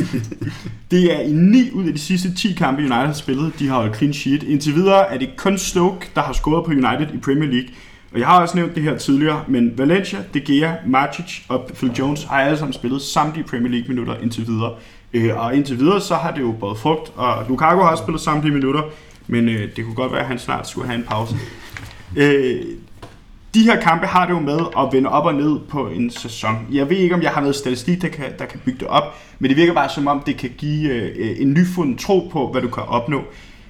det 0.91 1.13
er 1.13 1.19
i 1.19 1.31
9 1.31 1.71
ud 1.73 1.87
af 1.87 1.93
de 1.93 1.99
sidste 1.99 2.35
10 2.35 2.53
kampe, 2.53 2.81
United 2.81 2.95
har 2.95 3.13
spillet. 3.13 3.53
De 3.59 3.67
har 3.67 3.75
holdt 3.75 3.97
clean 3.97 4.13
sheet. 4.13 4.43
Indtil 4.43 4.75
videre 4.75 5.13
er 5.13 5.17
det 5.17 5.29
kun 5.37 5.57
Stoke, 5.57 6.09
der 6.15 6.21
har 6.21 6.33
scoret 6.33 6.65
på 6.65 6.71
United 6.71 7.15
i 7.15 7.17
Premier 7.17 7.49
League. 7.49 7.69
Og 8.13 8.19
jeg 8.19 8.27
har 8.27 8.41
også 8.41 8.57
nævnt 8.57 8.75
det 8.75 8.83
her 8.83 8.97
tidligere, 8.97 9.43
men 9.47 9.77
Valencia, 9.77 10.19
De 10.33 10.39
Gea, 10.39 10.71
Matic 10.87 11.41
og 11.47 11.69
Phil 11.73 11.91
Jones 11.99 12.23
har 12.23 12.41
alle 12.41 12.57
sammen 12.57 12.73
spillet 12.73 13.01
samtlige 13.01 13.47
Premier 13.47 13.71
League 13.71 13.87
minutter 13.87 14.15
indtil 14.23 14.47
videre. 14.47 14.73
Øh, 15.13 15.37
og 15.37 15.55
indtil 15.55 15.79
videre, 15.79 16.01
så 16.01 16.15
har 16.15 16.31
det 16.31 16.41
jo 16.41 16.55
både 16.59 16.75
frugt, 16.75 17.11
og 17.15 17.45
Lukaku 17.49 17.81
har 17.81 17.91
også 17.91 18.03
spillet 18.03 18.21
samtlige 18.21 18.53
minutter, 18.53 18.81
men 19.27 19.49
øh, 19.49 19.75
det 19.75 19.85
kunne 19.85 19.95
godt 19.95 20.11
være, 20.11 20.21
at 20.21 20.27
han 20.27 20.39
snart 20.39 20.69
skulle 20.69 20.87
have 20.87 20.99
en 20.99 21.05
pause. 21.05 21.35
Øh, 22.15 22.61
de 23.53 23.63
her 23.63 23.81
kampe 23.81 24.05
har 24.05 24.25
det 24.25 24.33
jo 24.33 24.39
med 24.39 24.59
at 24.77 24.89
vende 24.91 25.09
op 25.09 25.25
og 25.25 25.33
ned 25.33 25.59
på 25.69 25.87
en 25.87 26.09
sæson. 26.09 26.67
Jeg 26.71 26.89
ved 26.89 26.97
ikke, 26.97 27.15
om 27.15 27.21
jeg 27.21 27.31
har 27.31 27.41
noget 27.41 27.55
statistik, 27.55 28.01
der 28.01 28.07
kan, 28.07 28.25
der 28.39 28.45
kan 28.45 28.59
bygge 28.65 28.79
det 28.79 28.87
op, 28.87 29.03
men 29.39 29.49
det 29.49 29.57
virker 29.57 29.73
bare 29.73 29.89
som 29.89 30.07
om, 30.07 30.23
det 30.25 30.37
kan 30.37 30.51
give 30.57 30.89
øh, 30.89 31.41
en 31.41 31.53
nyfundet 31.53 31.99
tro 31.99 32.29
på, 32.31 32.51
hvad 32.51 32.61
du 32.61 32.69
kan 32.69 32.83
opnå. 32.83 33.21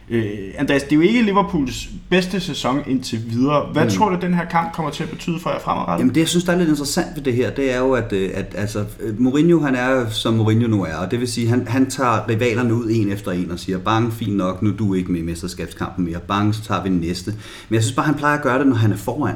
Øh, 0.10 0.24
Andreas, 0.58 0.84
det 0.84 0.92
er 0.92 0.96
jo 0.96 1.02
ikke 1.02 1.22
Liverpools 1.22 1.90
bedste 2.10 2.40
sæson 2.40 2.80
indtil 2.88 3.24
videre. 3.30 3.66
Hvad 3.74 3.84
mm. 3.84 3.90
tror 3.90 4.10
du, 4.10 4.18
den 4.22 4.34
her 4.34 4.46
kamp 4.46 4.74
kommer 4.74 4.92
til 4.92 5.04
at 5.04 5.10
betyde 5.10 5.40
for 5.40 5.50
jer 5.50 5.60
fremadrettet? 5.60 6.00
Jamen 6.00 6.16
det, 6.16 6.22
jeg 6.22 6.28
synes, 6.28 6.44
der 6.44 6.54
er 6.54 6.58
lidt 6.58 6.70
interessant 6.70 7.08
ved 7.16 7.24
det 7.24 7.34
her, 7.34 7.50
det 7.50 7.74
er 7.74 7.80
jo, 7.80 7.92
at, 7.92 8.14
øh, 8.14 8.30
at 8.34 8.56
altså, 8.58 8.86
Mourinho, 9.18 9.60
han 9.60 9.76
er 9.76 10.10
som 10.10 10.34
Mourinho 10.34 10.68
nu 10.68 10.84
er, 10.84 10.96
og 10.96 11.12
det 11.12 11.20
vil 11.20 11.28
sige, 11.28 11.48
han, 11.48 11.68
han 11.68 11.90
tager 11.90 12.30
rivalerne 12.30 12.76
ud 12.76 12.90
en 12.92 13.12
efter 13.12 13.32
en 13.32 13.52
og 13.52 13.60
siger, 13.60 13.78
bang, 13.78 14.14
fint 14.14 14.38
nok, 14.38 14.62
nu 14.62 14.70
er 14.70 14.76
du 14.76 14.94
ikke 14.94 15.12
med 15.12 15.20
i 15.20 15.24
mesterskabskampen 15.24 16.06
mere, 16.06 16.20
bang, 16.20 16.56
så 16.56 16.64
tager 16.64 16.84
vi 16.84 16.90
den 16.90 16.98
næste. 16.98 17.34
Men 17.70 17.76
jeg 17.76 17.84
synes 17.84 17.96
bare, 17.96 18.06
han 18.06 18.16
plejer 18.16 18.38
at 18.38 18.44
gøre 18.44 18.60
det, 18.60 18.68
når 18.68 18.76
han 18.76 18.92
er 18.92 18.98
foran. 18.98 19.36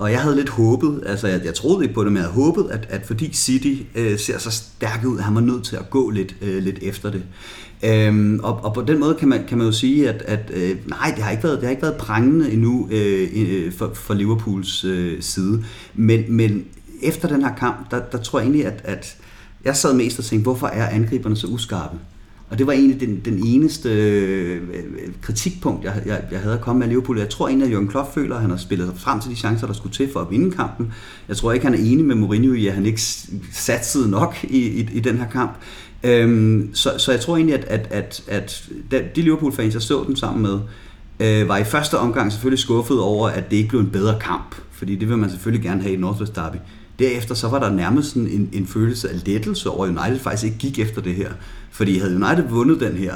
Og 0.00 0.12
jeg 0.12 0.20
havde 0.20 0.36
lidt 0.36 0.48
håbet, 0.48 1.02
altså 1.06 1.28
jeg, 1.28 1.40
jeg 1.44 1.54
troede 1.54 1.84
ikke 1.84 1.94
på 1.94 2.04
det, 2.04 2.12
men 2.12 2.16
jeg 2.16 2.30
havde 2.30 2.44
håbet, 2.44 2.66
at, 2.70 2.86
at 2.88 3.06
fordi 3.06 3.32
City 3.32 3.82
øh, 3.94 4.18
ser 4.18 4.38
så 4.38 4.50
stærk 4.50 5.04
ud, 5.04 5.18
han 5.18 5.34
var 5.34 5.40
nødt 5.40 5.64
til 5.64 5.76
at 5.76 5.90
gå 5.90 6.10
lidt, 6.10 6.36
øh, 6.42 6.62
lidt 6.62 6.78
efter 6.82 7.10
det. 7.10 7.22
Øhm, 7.84 8.40
og, 8.42 8.64
og 8.64 8.74
på 8.74 8.82
den 8.82 9.00
måde 9.00 9.14
kan 9.14 9.28
man, 9.28 9.44
kan 9.48 9.58
man 9.58 9.66
jo 9.66 9.72
sige, 9.72 10.08
at, 10.08 10.22
at 10.22 10.50
øh, 10.54 10.76
nej, 10.86 11.12
det 11.16 11.24
har 11.24 11.30
ikke 11.30 11.44
været, 11.44 11.56
det 11.56 11.64
har 11.64 11.70
ikke 11.70 11.82
været 11.82 11.96
prangende 11.96 12.52
endnu 12.52 12.88
øh, 12.90 13.28
øh, 13.34 13.72
for, 13.72 13.90
for 13.94 14.14
Liverpools 14.14 14.84
øh, 14.84 15.22
side. 15.22 15.64
Men, 15.94 16.24
men 16.28 16.64
efter 17.02 17.28
den 17.28 17.42
her 17.42 17.54
kamp, 17.54 17.90
der, 17.90 17.98
der 18.12 18.18
tror 18.18 18.38
jeg 18.38 18.44
egentlig, 18.44 18.66
at, 18.66 18.80
at 18.84 19.16
jeg 19.64 19.76
sad 19.76 19.94
mest 19.94 20.18
og 20.18 20.24
tænkte, 20.24 20.42
hvorfor 20.42 20.66
er 20.66 20.88
angriberne 20.88 21.36
så 21.36 21.46
uskarpe? 21.46 21.96
Og 22.50 22.58
det 22.58 22.66
var 22.66 22.72
egentlig 22.72 23.00
den, 23.00 23.20
den 23.24 23.46
eneste 23.46 23.88
øh, 23.88 24.60
kritikpunkt, 25.20 25.84
jeg, 25.84 26.02
jeg, 26.06 26.22
jeg 26.32 26.40
havde 26.40 26.54
at 26.54 26.60
komme 26.60 26.80
med 26.80 26.88
Liverpool. 26.88 27.18
Jeg 27.18 27.28
tror 27.28 27.48
egentlig, 27.48 27.68
at 27.68 27.74
Jürgen 27.74 27.90
Klopp 27.90 28.14
føler, 28.14 28.34
at 28.34 28.40
han 28.40 28.50
har 28.50 28.56
spillet 28.56 28.88
sig 28.88 28.98
frem 28.98 29.20
til 29.20 29.30
de 29.30 29.36
chancer, 29.36 29.66
der 29.66 29.74
skulle 29.74 29.92
til 29.92 30.12
for 30.12 30.20
at 30.20 30.30
vinde 30.30 30.50
kampen. 30.50 30.92
Jeg 31.28 31.36
tror 31.36 31.52
ikke, 31.52 31.66
han 31.66 31.74
er 31.74 31.78
enig 31.78 32.04
med 32.04 32.14
Mourinho 32.14 32.54
i, 32.54 32.66
at 32.66 32.74
han 32.74 32.86
ikke 32.86 33.00
satsede 33.52 34.10
nok 34.10 34.36
i, 34.44 34.58
i, 34.58 34.88
i 34.92 35.00
den 35.00 35.18
her 35.18 35.28
kamp. 35.28 35.52
Øhm, 36.02 36.70
så, 36.72 36.94
så 36.98 37.12
jeg 37.12 37.20
tror 37.20 37.36
egentlig, 37.36 37.54
at, 37.54 37.64
at, 37.90 38.22
at, 38.28 38.68
at 38.90 39.16
de 39.16 39.22
Liverpool-fans, 39.22 39.74
jeg 39.74 39.82
så 39.82 40.04
dem 40.06 40.16
sammen 40.16 40.42
med, 40.42 40.58
øh, 41.20 41.48
var 41.48 41.56
i 41.56 41.64
første 41.64 41.98
omgang 41.98 42.32
selvfølgelig 42.32 42.58
skuffet 42.58 43.00
over, 43.00 43.28
at 43.28 43.50
det 43.50 43.56
ikke 43.56 43.68
blev 43.68 43.80
en 43.80 43.90
bedre 43.90 44.18
kamp. 44.20 44.54
Fordi 44.70 44.96
det 44.96 45.08
vil 45.08 45.18
man 45.18 45.30
selvfølgelig 45.30 45.64
gerne 45.64 45.82
have 45.82 45.94
i 45.94 45.96
Northwest 45.96 46.36
Derby. 46.36 46.56
Derefter 47.00 47.34
så 47.34 47.48
var 47.48 47.58
der 47.58 47.70
nærmest 47.70 48.14
en, 48.14 48.48
en 48.52 48.66
følelse 48.66 49.08
af 49.08 49.26
lettelse 49.26 49.70
over, 49.70 49.86
at 49.86 49.90
United 49.90 50.18
faktisk 50.18 50.44
ikke 50.44 50.58
gik 50.58 50.78
efter 50.78 51.02
det 51.02 51.14
her. 51.14 51.30
Fordi 51.70 51.98
havde 51.98 52.14
United 52.14 52.48
vundet 52.48 52.80
den 52.80 52.96
her, 52.96 53.14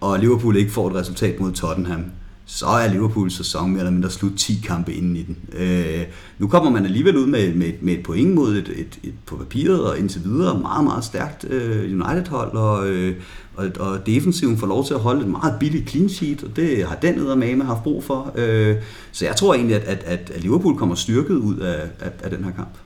og 0.00 0.18
Liverpool 0.18 0.56
ikke 0.56 0.72
får 0.72 0.88
et 0.90 0.94
resultat 0.94 1.40
mod 1.40 1.52
Tottenham, 1.52 2.04
så 2.46 2.66
er 2.66 2.88
Liverpools 2.88 3.36
sæson 3.36 3.70
mere 3.70 3.80
eller 3.80 3.90
mindre 3.90 4.10
slut 4.10 4.32
10 4.36 4.62
kampe 4.66 4.92
inden 4.92 5.16
i 5.16 5.22
den. 5.22 5.36
Øh, 5.52 6.02
nu 6.38 6.48
kommer 6.48 6.70
man 6.70 6.84
alligevel 6.84 7.16
ud 7.16 7.26
med, 7.26 7.54
med, 7.54 7.72
med 7.80 7.94
et 7.94 8.02
point 8.02 8.34
mod 8.34 8.56
et, 8.56 8.68
et, 8.68 8.98
et, 9.02 9.14
på 9.26 9.36
papiret, 9.36 9.84
og 9.84 9.98
indtil 9.98 10.24
videre 10.24 10.58
meget, 10.58 10.84
meget 10.84 11.04
stærkt 11.04 11.44
øh, 11.50 11.84
United-hold, 11.84 12.52
og, 12.52 12.88
øh, 12.88 13.16
og, 13.56 13.70
og 13.80 14.06
defensiven 14.06 14.58
får 14.58 14.66
lov 14.66 14.86
til 14.86 14.94
at 14.94 15.00
holde 15.00 15.20
et 15.20 15.28
meget 15.28 15.54
billigt 15.60 15.90
clean 15.90 16.08
sheet, 16.08 16.44
og 16.44 16.56
det 16.56 16.84
har 16.84 16.94
den 16.94 17.18
eddermame 17.18 17.64
haft 17.64 17.82
brug 17.82 18.04
for. 18.04 18.32
Øh, 18.36 18.76
så 19.12 19.26
jeg 19.26 19.36
tror 19.36 19.54
egentlig, 19.54 19.76
at, 19.76 20.02
at, 20.04 20.30
at 20.30 20.42
Liverpool 20.42 20.76
kommer 20.76 20.94
styrket 20.94 21.34
ud 21.34 21.56
af, 21.56 21.80
af, 22.00 22.10
af 22.22 22.30
den 22.30 22.44
her 22.44 22.52
kamp. 22.52 22.76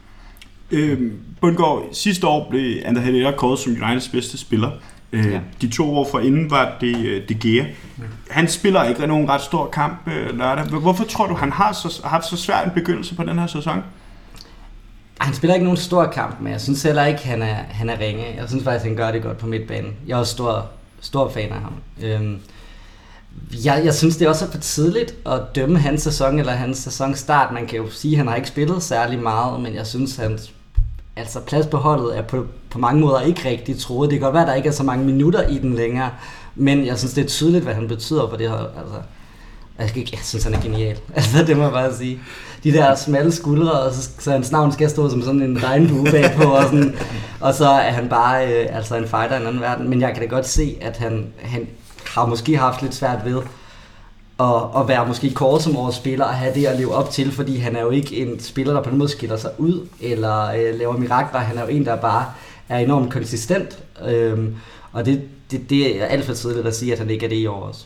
Øh, 0.70 1.12
Bundgaard, 1.40 1.88
sidste 1.92 2.26
år 2.26 2.50
blev 2.50 2.82
Ander 2.84 3.00
Herrera 3.00 3.36
kåret 3.36 3.58
som 3.58 3.76
Uniteds 3.82 4.08
bedste 4.08 4.38
spiller. 4.38 4.70
Øh, 5.12 5.32
ja. 5.32 5.40
De 5.60 5.68
to 5.68 5.96
år 5.96 6.08
for 6.10 6.20
inden 6.20 6.50
var 6.50 6.76
det 6.80 6.96
uh, 6.96 7.28
De 7.28 7.34
Gea. 7.34 7.64
Han 8.30 8.48
spiller 8.48 8.84
ikke 8.84 9.06
nogen 9.06 9.28
ret 9.28 9.40
stor 9.40 9.66
kamp 9.66 10.06
uh, 10.06 10.38
lørdag. 10.38 10.64
Hvorfor 10.64 11.04
tror 11.04 11.26
du, 11.26 11.34
han 11.34 11.52
har 11.52 11.72
så, 11.72 12.00
haft 12.04 12.26
så 12.26 12.36
svær 12.36 12.62
en 12.62 12.70
begyndelse 12.74 13.14
på 13.14 13.24
den 13.24 13.38
her 13.38 13.46
sæson? 13.46 13.82
Han 15.20 15.34
spiller 15.34 15.54
ikke 15.54 15.64
nogen 15.64 15.76
stor 15.76 16.06
kamp, 16.06 16.40
men 16.40 16.52
jeg 16.52 16.60
synes 16.60 16.82
heller 16.82 17.04
ikke, 17.04 17.26
han 17.26 17.42
er, 17.42 17.54
han 17.54 17.90
er 17.90 18.00
ringe. 18.00 18.24
Jeg 18.36 18.48
synes 18.48 18.64
faktisk, 18.64 18.84
han 18.84 18.96
gør 18.96 19.10
det 19.10 19.22
godt 19.22 19.38
på 19.38 19.46
midtbanen. 19.46 19.94
Jeg 20.06 20.14
er 20.14 20.18
også 20.18 20.32
stor, 20.32 20.66
stor 21.00 21.30
fan 21.30 21.52
af 21.52 21.60
ham. 21.60 21.72
Øhm, 22.02 22.40
jeg, 23.64 23.82
jeg 23.84 23.94
synes, 23.94 24.16
det 24.16 24.24
er 24.24 24.28
også 24.28 24.50
for 24.50 24.58
tidligt 24.58 25.14
at 25.26 25.40
dømme 25.54 25.78
hans 25.78 26.02
sæson 26.02 26.38
eller 26.38 26.52
hans 26.52 26.78
sæsonstart. 26.78 27.54
Man 27.54 27.66
kan 27.66 27.78
jo 27.78 27.90
sige, 27.90 28.12
at 28.12 28.18
han 28.18 28.26
har 28.26 28.36
ikke 28.36 28.48
spillet 28.48 28.82
særlig 28.82 29.18
meget, 29.18 29.60
men 29.60 29.74
jeg 29.74 29.86
synes, 29.86 30.16
hans 30.16 30.52
altså 31.18 31.40
plads 31.40 31.66
på 31.66 31.76
holdet 31.76 32.18
er 32.18 32.22
på, 32.22 32.46
på 32.70 32.78
mange 32.78 33.00
måder 33.00 33.20
ikke 33.20 33.48
rigtig 33.48 33.78
troet. 33.78 34.10
Det 34.10 34.18
kan 34.18 34.24
godt 34.24 34.34
være, 34.34 34.42
at 34.42 34.48
der 34.48 34.54
ikke 34.54 34.68
er 34.68 34.72
så 34.72 34.82
mange 34.82 35.04
minutter 35.04 35.48
i 35.48 35.58
den 35.58 35.74
længere, 35.74 36.10
men 36.54 36.86
jeg 36.86 36.98
synes, 36.98 37.14
det 37.14 37.24
er 37.24 37.28
tydeligt, 37.28 37.64
hvad 37.64 37.74
han 37.74 37.88
betyder 37.88 38.28
for 38.28 38.36
det 38.36 38.50
her. 38.50 38.56
Altså, 38.56 39.00
jeg, 39.78 40.12
jeg 40.12 40.20
synes, 40.22 40.44
han 40.44 40.54
er 40.54 40.60
genial. 40.60 40.98
Altså, 41.16 41.44
det 41.44 41.56
må 41.56 41.62
jeg 41.62 41.72
bare 41.72 41.94
sige. 41.94 42.20
De 42.64 42.72
der 42.72 42.94
smalle 42.94 43.32
skuldre, 43.32 43.72
og 43.72 43.94
så, 43.94 44.10
så 44.18 44.30
hans 44.30 44.52
navn 44.52 44.72
skal 44.72 44.90
stå 44.90 45.10
som 45.10 45.22
sådan 45.22 45.42
en 45.42 45.64
regnbue 45.64 46.04
bagpå, 46.04 46.42
og, 46.42 46.64
sådan, 46.64 46.96
og 47.40 47.54
så 47.54 47.68
er 47.68 47.90
han 47.90 48.08
bare 48.08 48.46
øh, 48.46 48.76
altså 48.76 48.96
en 48.96 49.08
fighter 49.08 49.36
i 49.36 49.40
en 49.40 49.46
anden 49.46 49.60
verden. 49.60 49.88
Men 49.88 50.00
jeg 50.00 50.12
kan 50.12 50.22
da 50.22 50.28
godt 50.28 50.46
se, 50.46 50.76
at 50.80 50.96
han, 50.96 51.26
han 51.38 51.68
har 52.06 52.26
måske 52.26 52.56
haft 52.56 52.82
lidt 52.82 52.94
svært 52.94 53.24
ved 53.24 53.42
at, 54.40 54.80
at 54.80 54.88
være 54.88 55.06
måske 55.06 55.34
kort 55.34 55.62
som 55.62 55.76
årets 55.76 55.96
spiller 55.96 56.24
og 56.24 56.34
have 56.34 56.54
det 56.54 56.66
at 56.66 56.78
leve 56.78 56.94
op 56.94 57.10
til, 57.10 57.32
fordi 57.32 57.56
han 57.56 57.76
er 57.76 57.80
jo 57.80 57.90
ikke 57.90 58.16
en 58.16 58.40
spiller, 58.40 58.74
der 58.74 58.82
på 58.82 58.90
den 58.90 58.98
måde 58.98 59.10
skiller 59.10 59.36
sig 59.36 59.50
ud 59.58 59.88
eller 60.00 60.50
øh, 60.50 60.78
laver 60.78 60.96
mirakler. 60.96 61.40
Han 61.40 61.58
er 61.58 61.62
jo 61.62 61.68
en, 61.68 61.84
der 61.84 61.96
bare 61.96 62.24
er 62.68 62.78
enormt 62.78 63.12
konsistent, 63.12 63.78
øhm, 64.08 64.54
og 64.92 65.06
det, 65.06 65.22
det, 65.50 65.70
det 65.70 66.02
er 66.02 66.06
alt 66.06 66.24
for 66.24 66.34
tidligt 66.34 66.66
at 66.66 66.76
sige, 66.76 66.92
at 66.92 66.98
han 66.98 67.10
ikke 67.10 67.24
er 67.24 67.28
det 67.28 67.36
i 67.36 67.46
år 67.46 67.60
også. 67.60 67.84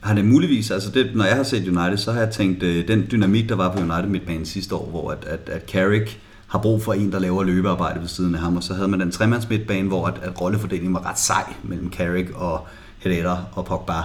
Han 0.00 0.18
er 0.18 0.22
muligvis, 0.22 0.70
altså 0.70 0.90
det, 0.90 1.10
når 1.14 1.24
jeg 1.24 1.36
har 1.36 1.42
set 1.42 1.68
United, 1.68 1.96
så 1.96 2.12
har 2.12 2.20
jeg 2.20 2.30
tænkt, 2.30 2.62
øh, 2.62 2.88
den 2.88 3.06
dynamik, 3.10 3.48
der 3.48 3.54
var 3.54 3.72
på 3.72 3.78
United 3.78 4.08
midtbanen 4.08 4.46
sidste 4.46 4.74
år, 4.74 4.86
hvor 4.90 5.10
at, 5.10 5.24
at, 5.24 5.48
at 5.48 5.62
Carrick 5.70 6.18
har 6.46 6.58
brug 6.58 6.82
for 6.82 6.92
en, 6.92 7.12
der 7.12 7.18
laver 7.18 7.42
løbearbejde 7.42 8.00
ved 8.00 8.08
siden 8.08 8.34
af 8.34 8.40
ham, 8.40 8.56
og 8.56 8.62
så 8.62 8.74
havde 8.74 8.88
man 8.88 9.00
den 9.00 9.10
tremands 9.10 9.48
midtbane, 9.48 9.88
hvor 9.88 10.06
at, 10.06 10.14
at 10.22 10.40
rollefordelingen 10.40 10.94
var 10.94 11.10
ret 11.10 11.18
sej 11.18 11.44
mellem 11.62 11.92
Carrick 11.92 12.30
og 12.34 12.66
Herrera 12.98 13.38
og 13.52 13.64
Pogba 13.64 14.02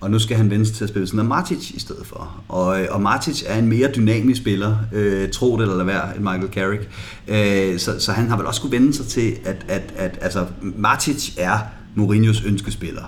og 0.00 0.10
nu 0.10 0.18
skal 0.18 0.36
han 0.36 0.50
vende 0.50 0.64
til 0.64 0.84
at 0.84 0.90
spille 0.90 1.08
sådan 1.08 1.26
Matic 1.26 1.70
i 1.70 1.80
stedet 1.80 2.06
for. 2.06 2.42
Og, 2.48 2.82
øh, 2.82 2.88
og 2.90 3.02
Matic 3.02 3.42
er 3.46 3.58
en 3.58 3.66
mere 3.66 3.90
dynamisk 3.96 4.40
spiller, 4.40 4.76
øh, 4.92 5.30
tro 5.30 5.56
det 5.56 5.62
eller 5.62 5.76
lad 5.76 5.84
være, 5.84 6.16
end 6.16 6.24
Michael 6.24 6.48
Carrick. 6.52 6.88
Øh, 7.28 7.78
så, 7.78 8.00
så 8.00 8.12
han 8.12 8.28
har 8.28 8.36
vel 8.36 8.46
også 8.46 8.60
kunne 8.60 8.72
vende 8.72 8.94
sig 8.94 9.06
til, 9.06 9.36
at, 9.44 9.66
at, 9.68 9.82
at 9.96 10.18
altså, 10.20 10.46
Matic 10.60 11.34
er 11.38 11.58
Mourinhos 11.94 12.44
ønskespiller. 12.44 13.02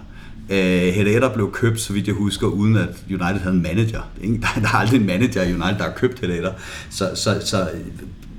Øh, 0.51 0.59
Herrera 0.93 1.35
blev 1.35 1.53
købt, 1.53 1.81
så 1.81 1.93
vidt 1.93 2.07
jeg 2.07 2.15
husker, 2.15 2.47
uden 2.47 2.77
at 2.77 2.89
United 3.09 3.41
havde 3.41 3.55
en 3.55 3.63
manager. 3.63 4.01
Der 4.23 4.49
er, 4.57 4.61
der 4.63 4.69
er 4.69 4.75
aldrig 4.75 5.01
en 5.01 5.07
manager 5.07 5.43
i 5.43 5.55
United, 5.55 5.79
der 5.79 5.85
har 5.85 5.95
købt 5.97 6.21
Herrera. 6.21 6.53
Så, 6.91 7.11
så, 7.15 7.41
så 7.45 7.63
øh, 7.63 7.81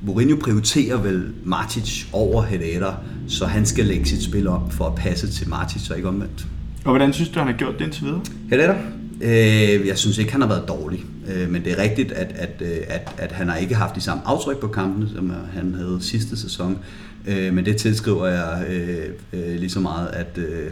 Mourinho 0.06 0.36
prioriterer 0.36 0.98
vel 0.98 1.34
Matic 1.44 2.06
over 2.12 2.44
Herrera, 2.44 2.96
så 3.28 3.46
han 3.46 3.66
skal 3.66 3.86
lægge 3.86 4.06
sit 4.06 4.24
spil 4.24 4.48
op 4.48 4.74
for 4.74 4.88
at 4.88 4.96
passe 4.96 5.32
til 5.32 5.50
Matic, 5.50 5.82
så 5.82 5.94
ikke 5.94 6.08
omvendt. 6.08 6.48
Og 6.86 6.92
hvordan 6.92 7.14
synes 7.14 7.30
du, 7.30 7.40
han 7.40 7.48
har 7.48 7.58
gjort 7.58 7.74
det 7.80 7.86
indtil 7.86 8.06
videre? 8.06 8.22
Herrera? 8.50 8.76
Øh, 9.22 9.88
jeg 9.88 9.98
synes 9.98 10.18
ikke, 10.18 10.32
han 10.32 10.42
har 10.42 10.48
været 10.48 10.68
dårlig. 10.68 11.06
Øh, 11.28 11.50
men 11.50 11.64
det 11.64 11.72
er 11.72 11.84
rigtigt, 11.84 12.12
at, 12.12 12.32
at, 12.36 12.62
øh, 12.62 12.78
at, 12.88 13.16
at 13.18 13.32
han 13.32 13.50
har 13.50 13.58
ikke 13.58 13.76
haft 13.76 13.96
de 13.96 14.02
samme 14.02 14.24
aftryk 14.26 14.58
på 14.58 14.68
kampene, 14.68 15.10
som 15.16 15.34
han 15.54 15.74
havde 15.74 15.98
sidste 16.02 16.38
sæson. 16.38 16.80
Øh, 17.28 17.54
men 17.54 17.66
det 17.66 17.78
tilskriver 17.78 18.28
jeg 18.28 18.66
øh, 18.70 19.06
øh, 19.34 19.56
lige 19.56 19.70
så 19.70 19.80
meget, 19.80 20.08
at, 20.08 20.38
øh, 20.38 20.72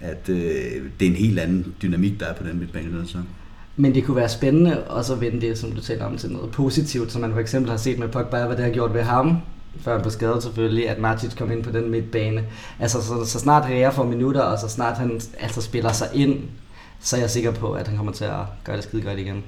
at 0.00 0.28
øh, 0.28 0.36
det 1.00 1.06
er 1.06 1.10
en 1.10 1.16
helt 1.16 1.38
anden 1.38 1.74
dynamik, 1.82 2.20
der 2.20 2.26
er 2.26 2.34
på 2.34 2.44
den 2.48 2.58
midtbane 2.58 2.98
den 2.98 3.06
sæson. 3.06 3.28
Men 3.76 3.94
det 3.94 4.04
kunne 4.04 4.16
være 4.16 4.28
spændende 4.28 4.84
også 4.84 5.14
at 5.14 5.20
vende 5.20 5.40
det, 5.40 5.58
som 5.58 5.72
du 5.72 5.80
taler 5.80 6.04
om, 6.04 6.16
til 6.16 6.30
noget 6.30 6.50
positivt, 6.50 7.12
som 7.12 7.20
man 7.20 7.32
for 7.32 7.40
eksempel 7.40 7.70
har 7.70 7.78
set 7.78 7.98
med 7.98 8.08
Pogba, 8.08 8.46
hvad 8.46 8.56
det 8.56 8.64
har 8.64 8.72
gjort 8.72 8.94
ved 8.94 9.02
ham, 9.02 9.36
før 9.80 9.92
han 9.92 10.00
blev 10.00 10.12
skadet 10.12 10.42
selvfølgelig, 10.42 10.88
at 10.88 11.00
Nacic 11.00 11.36
kom 11.36 11.52
ind 11.52 11.62
på 11.62 11.70
den 11.70 11.90
midtbane. 11.90 12.44
Altså, 12.80 13.02
så, 13.02 13.24
så 13.24 13.38
snart 13.38 13.64
Rea 13.64 13.88
får 13.88 14.04
minutter, 14.04 14.40
og 14.40 14.58
så 14.58 14.68
snart 14.68 14.98
han 14.98 15.20
altså 15.40 15.62
spiller 15.62 15.92
sig 15.92 16.08
ind, 16.14 16.38
så 17.00 17.16
er 17.16 17.20
jeg 17.20 17.30
sikker 17.30 17.52
på, 17.52 17.72
at 17.72 17.88
han 17.88 17.96
kommer 17.96 18.12
til 18.12 18.24
at 18.24 18.40
gøre 18.64 18.76
det 18.76 18.84
skide 18.84 19.02
godt 19.02 19.18
igen. 19.18 19.42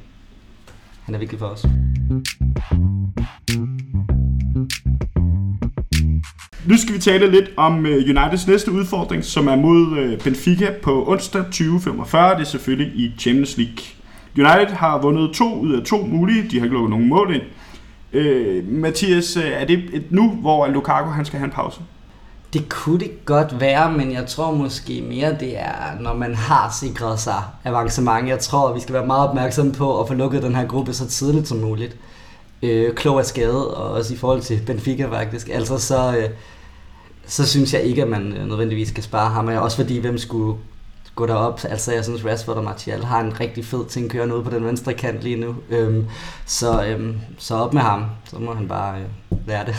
Han 1.04 1.14
er 1.14 1.18
vigtig 1.18 1.38
for 1.38 1.46
os. 1.46 1.66
Nu 6.68 6.76
skal 6.76 6.94
vi 6.94 6.98
tale 6.98 7.30
lidt 7.30 7.50
om 7.56 7.86
øh, 7.86 7.94
Uniteds 7.94 8.46
næste 8.46 8.72
udfordring, 8.72 9.24
som 9.24 9.46
er 9.48 9.56
mod 9.56 9.98
øh, 9.98 10.20
Benfica 10.20 10.74
på 10.82 11.08
onsdag 11.08 11.44
2045. 11.44 12.34
Det 12.34 12.40
er 12.40 12.44
selvfølgelig 12.44 13.00
i 13.00 13.12
Champions 13.18 13.56
League. 13.56 13.76
United 14.38 14.76
har 14.76 15.00
vundet 15.00 15.34
to 15.34 15.54
ud 15.60 15.72
af 15.72 15.84
to 15.84 16.06
mulige. 16.06 16.48
De 16.50 16.58
har 16.58 16.64
ikke 16.64 16.74
lukket 16.74 16.90
nogen 16.90 17.08
mål 17.08 17.34
ind. 17.34 17.42
Øh, 18.16 18.68
Mathias, 18.68 19.36
øh, 19.36 19.44
er 19.44 19.64
det 19.64 19.78
et 19.92 20.04
nu, 20.10 20.30
hvor 20.30 20.66
Lukaku 20.66 21.08
han 21.08 21.24
skal 21.24 21.38
have 21.38 21.44
en 21.44 21.52
pause? 21.52 21.80
Det 22.52 22.68
kunne 22.68 23.00
det 23.00 23.24
godt 23.24 23.60
være, 23.60 23.92
men 23.92 24.12
jeg 24.12 24.26
tror 24.26 24.52
måske 24.54 25.02
mere, 25.08 25.36
det 25.40 25.58
er, 25.58 26.00
når 26.00 26.14
man 26.14 26.34
har 26.34 26.76
sikret 26.80 27.20
sig 27.20 27.42
avancement. 27.64 28.28
Jeg 28.28 28.38
tror, 28.38 28.74
vi 28.74 28.80
skal 28.80 28.92
være 28.94 29.06
meget 29.06 29.28
opmærksomme 29.28 29.72
på 29.72 30.00
at 30.00 30.08
få 30.08 30.14
lukket 30.14 30.42
den 30.42 30.54
her 30.54 30.66
gruppe 30.66 30.92
så 30.92 31.08
tidligt 31.08 31.48
som 31.48 31.58
muligt. 31.58 31.96
Øh, 32.62 32.94
klog 32.94 33.18
af 33.18 33.26
skade, 33.26 33.74
og 33.74 33.90
også 33.90 34.14
i 34.14 34.16
forhold 34.16 34.40
til 34.40 34.60
Benfica 34.66 35.06
faktisk. 35.06 35.48
Altså 35.48 35.78
så, 35.78 36.16
øh, 36.16 36.30
så 37.26 37.46
synes 37.46 37.74
jeg 37.74 37.82
ikke, 37.82 38.02
at 38.02 38.08
man 38.08 38.32
øh, 38.32 38.48
nødvendigvis 38.48 38.88
skal 38.88 39.02
spare 39.02 39.30
ham. 39.30 39.48
Også 39.48 39.76
fordi, 39.76 39.98
hvem 39.98 40.18
skulle 40.18 40.58
gå 41.16 41.26
derop. 41.26 41.60
Altså, 41.70 41.92
jeg 41.92 42.04
synes, 42.04 42.24
Rashford 42.24 42.56
og 42.56 42.64
Martial 42.64 43.04
har 43.04 43.20
en 43.20 43.40
rigtig 43.40 43.64
fed 43.64 43.86
ting 43.88 44.10
kørende 44.10 44.36
ud 44.36 44.44
på 44.44 44.50
den 44.50 44.64
venstre 44.64 44.94
kant 44.94 45.22
lige 45.22 45.36
nu. 45.36 45.54
Øhm, 45.70 46.04
så, 46.46 46.86
øhm, 46.86 47.14
så 47.38 47.54
op 47.54 47.74
med 47.74 47.82
ham. 47.82 48.04
Så 48.24 48.38
må 48.38 48.54
han 48.54 48.68
bare 48.68 48.98
øh, 48.98 49.38
lære 49.46 49.66
det. 49.66 49.76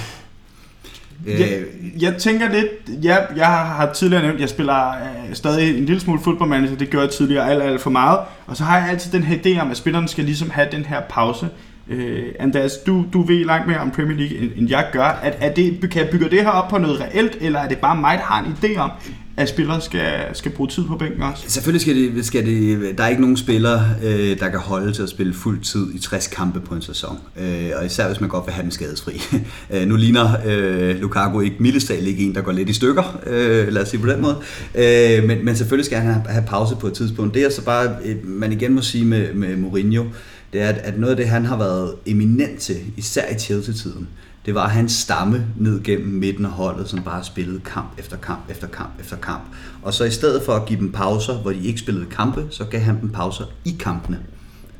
Jeg, 1.26 1.64
jeg 2.00 2.18
tænker 2.18 2.50
lidt, 2.50 3.04
ja, 3.04 3.18
jeg 3.36 3.48
har 3.48 3.94
tidligere 3.94 4.24
nævnt, 4.24 4.40
jeg 4.40 4.50
spiller 4.50 4.90
øh, 4.90 5.34
stadig 5.36 5.78
en 5.78 5.86
lille 5.86 6.00
smule 6.00 6.20
fodboldmanager, 6.20 6.76
det 6.76 6.90
gør 6.90 7.00
jeg 7.00 7.10
tidligere 7.10 7.50
alt, 7.50 7.64
alt 7.64 7.82
for 7.82 7.90
meget, 7.90 8.20
og 8.48 8.58
så 8.58 8.64
har 8.64 8.78
jeg 8.80 8.90
altid 8.90 9.12
den 9.12 9.24
her 9.24 9.38
idé 9.38 9.62
om, 9.62 9.72
at 9.72 9.78
spillerne 9.78 10.08
skal 10.08 10.24
ligesom 10.24 10.50
have 10.50 10.68
den 10.72 10.86
her 10.86 11.02
pause. 11.10 11.50
Øh, 11.88 12.26
Andreas, 12.40 12.78
du, 12.88 13.06
du 13.14 13.22
ved 13.22 13.46
langt 13.46 13.68
mere 13.68 13.80
om 13.80 13.92
Premier 13.92 14.18
League, 14.18 14.38
end, 14.38 14.52
end 14.56 14.70
jeg 14.70 14.88
gør. 14.92 15.04
Er, 15.04 15.32
er 15.40 15.54
det, 15.54 15.90
kan 15.92 16.02
jeg 16.02 16.10
bygge 16.12 16.30
det 16.30 16.42
her 16.42 16.50
op 16.50 16.70
på 16.70 16.78
noget 16.78 17.02
reelt, 17.02 17.38
eller 17.42 17.60
er 17.60 17.68
det 17.68 17.78
bare 17.78 17.96
mig, 17.96 18.18
der 18.18 18.24
har 18.24 18.44
en 18.44 18.58
idé 18.62 18.80
om, 18.80 18.92
at 19.38 19.50
spillere 19.50 19.82
skal, 19.82 20.26
skal 20.34 20.52
bruge 20.52 20.70
tid 20.70 20.84
på 20.84 20.98
bænken 20.98 21.24
også? 21.24 21.44
Selvfølgelig 21.48 21.82
skal 21.82 21.96
det, 21.96 22.26
skal 22.26 22.46
det 22.46 22.98
der 22.98 23.04
er 23.04 23.08
ikke 23.08 23.22
nogen 23.22 23.38
spillere, 23.38 23.86
øh, 24.04 24.40
der 24.40 24.50
kan 24.50 24.60
holde 24.60 24.92
til 24.92 25.04
at 25.04 25.10
spille 25.10 25.34
fuld 25.34 25.62
tid 25.62 25.94
i 25.94 26.00
60 26.00 26.28
kampe 26.28 26.60
på 26.60 26.76
en 26.76 26.82
sæson. 26.82 27.20
Øh, 27.40 27.70
og 27.76 27.86
især 27.86 28.08
hvis 28.08 28.22
man 28.22 28.30
godt 28.30 28.46
vil 28.46 28.54
have 28.54 28.64
dem 28.64 28.72
skadesfri. 28.72 29.22
Øh, 29.74 29.88
nu 29.88 29.96
ligner 29.96 30.38
øh, 30.46 31.02
Lukaku 31.02 31.42
ikke 31.42 31.56
Millestal 31.60 32.08
ikke 32.08 32.26
en, 32.26 32.36
der 32.36 32.42
går 32.42 32.52
lidt 32.52 32.70
i 32.70 32.74
stykker, 32.74 33.20
øh, 33.28 33.68
lad 33.74 33.82
os 33.82 33.90
sige 33.90 34.02
på 34.02 34.08
den 34.08 34.22
måde. 34.22 34.38
Øh, 34.76 35.24
men, 35.24 35.46
men 35.46 35.56
selvfølgelig 35.56 35.86
skal 35.86 35.98
han 35.98 36.14
have, 36.14 36.26
have 36.28 36.46
pause 36.48 36.76
på 36.76 36.88
et 36.88 36.94
tidspunkt. 36.94 37.34
Det 37.34 37.44
er 37.44 37.50
så 37.50 37.64
bare, 37.64 37.96
øh, 38.06 38.16
man 38.28 38.52
igen 38.52 38.74
må 38.74 38.82
sige 38.82 39.06
med, 39.06 39.34
med 39.34 39.56
Mourinho, 39.56 40.06
det 40.54 40.62
er, 40.62 40.68
at, 40.68 40.78
at 40.78 41.00
noget 41.00 41.12
af 41.12 41.18
det, 41.18 41.28
han 41.28 41.46
har 41.46 41.58
været 41.58 41.94
eminent 42.06 42.60
til, 42.60 42.78
især 42.98 43.30
i 43.36 43.40
Chelsea-tiden, 43.40 44.08
det 44.48 44.56
var 44.56 44.68
hans 44.68 44.92
stamme 44.92 45.46
ned 45.58 45.84
gennem 45.84 46.08
midten 46.08 46.46
af 46.46 46.52
holdet, 46.52 46.90
som 46.90 47.04
bare 47.04 47.24
spillede 47.24 47.60
kamp 47.60 47.90
efter 47.98 48.18
kamp 48.18 48.50
efter 48.50 48.68
kamp 48.68 48.90
efter 49.00 49.18
kamp. 49.18 49.44
Og 49.82 49.94
så 49.94 50.04
i 50.04 50.12
stedet 50.12 50.44
for 50.44 50.54
at 50.54 50.66
give 50.66 50.80
dem 50.80 50.92
pauser, 50.92 51.34
hvor 51.34 51.52
de 51.52 51.68
ikke 51.68 51.80
spillede 51.80 52.06
kampe, 52.06 52.48
så 52.50 52.66
gav 52.66 52.82
han 52.82 53.02
dem 53.02 53.10
pauser 53.10 53.46
i 53.66 53.76
kampene. 53.80 54.20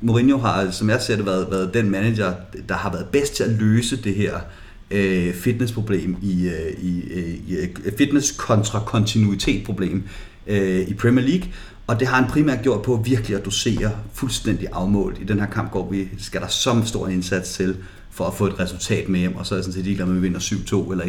Mourinho 0.02 0.38
har, 0.38 0.72
som 0.72 0.90
jeg 0.90 1.02
ser 1.02 1.16
det, 1.16 1.26
været, 1.26 1.48
været 1.52 1.74
den 1.74 1.90
manager, 1.90 2.34
der 2.70 2.76
har 2.76 2.92
været 2.92 3.06
bedst 3.12 3.36
til 3.36 3.44
at 3.44 3.50
løse 3.50 4.04
det 4.04 4.16
her 4.16 4.40
øh, 4.92 5.34
fitnessproblem 5.34 6.16
i, 6.22 6.48
øh, 6.48 6.84
i, 6.84 7.02
øh, 7.12 7.68
øh 7.86 7.94
fitness 7.98 8.32
kontra 8.32 8.80
kontinuitet 8.80 9.66
problem 9.66 10.04
øh, 10.48 10.88
i 10.88 10.94
Premier 10.94 11.26
League. 11.26 11.52
Og 11.88 12.00
det 12.00 12.08
har 12.08 12.22
han 12.22 12.30
primært 12.30 12.62
gjort 12.64 12.82
på 12.82 13.02
virkelig 13.06 13.38
at 13.38 13.46
dosere 13.46 13.92
fuldstændig 14.14 14.68
afmålt. 14.72 15.18
I 15.22 15.24
den 15.24 15.40
her 15.40 15.48
kamp 15.48 15.72
går 15.72 15.90
vi, 15.90 16.10
skal 16.18 16.42
der 16.42 16.48
så 16.48 16.82
stor 16.86 17.08
indsats 17.08 17.54
til 17.54 17.76
for 18.18 18.26
at 18.26 18.34
få 18.34 18.46
et 18.46 18.60
resultat 18.60 19.10
med 19.10 19.20
hjem, 19.20 19.36
og 19.36 19.46
så 19.46 19.56
er 19.56 19.58
jeg 19.58 19.64
sådan 19.64 19.74
set 19.74 19.84
ligeglad 19.84 20.06
med, 20.06 20.16
at 20.16 20.22
vi 20.22 20.28
vinder 20.28 20.40
7-2 20.40 20.92
eller 20.92 21.06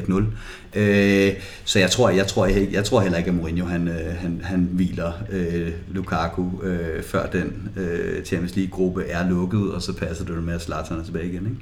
1-0. 0.75 0.79
Øh, 0.79 1.33
så 1.65 1.79
jeg 1.79 1.91
tror, 1.91 2.11
jeg, 2.11 2.27
tror, 2.27 2.47
jeg, 2.47 2.69
jeg 2.73 2.85
tror 2.85 3.01
heller 3.01 3.19
ikke, 3.19 3.31
at 3.31 3.37
Mourinho 3.37 3.67
han, 3.67 3.89
øh, 3.89 4.15
han, 4.19 4.41
han 4.45 4.69
hviler 4.73 5.13
øh, 5.33 5.73
Lukaku, 5.91 6.63
øh, 6.63 7.03
før 7.03 7.27
den 7.27 7.69
øh, 7.77 8.25
Champions 8.25 8.57
League-gruppe 8.57 9.05
er 9.05 9.29
lukket, 9.29 9.73
og 9.73 9.83
så 9.83 9.93
passer 9.93 10.25
det 10.25 10.45
med, 10.45 10.55
at 10.55 10.63
Zlatan 10.63 10.99
er 10.99 11.05
tilbage 11.05 11.27
igen. 11.27 11.47
Ikke? 11.47 11.57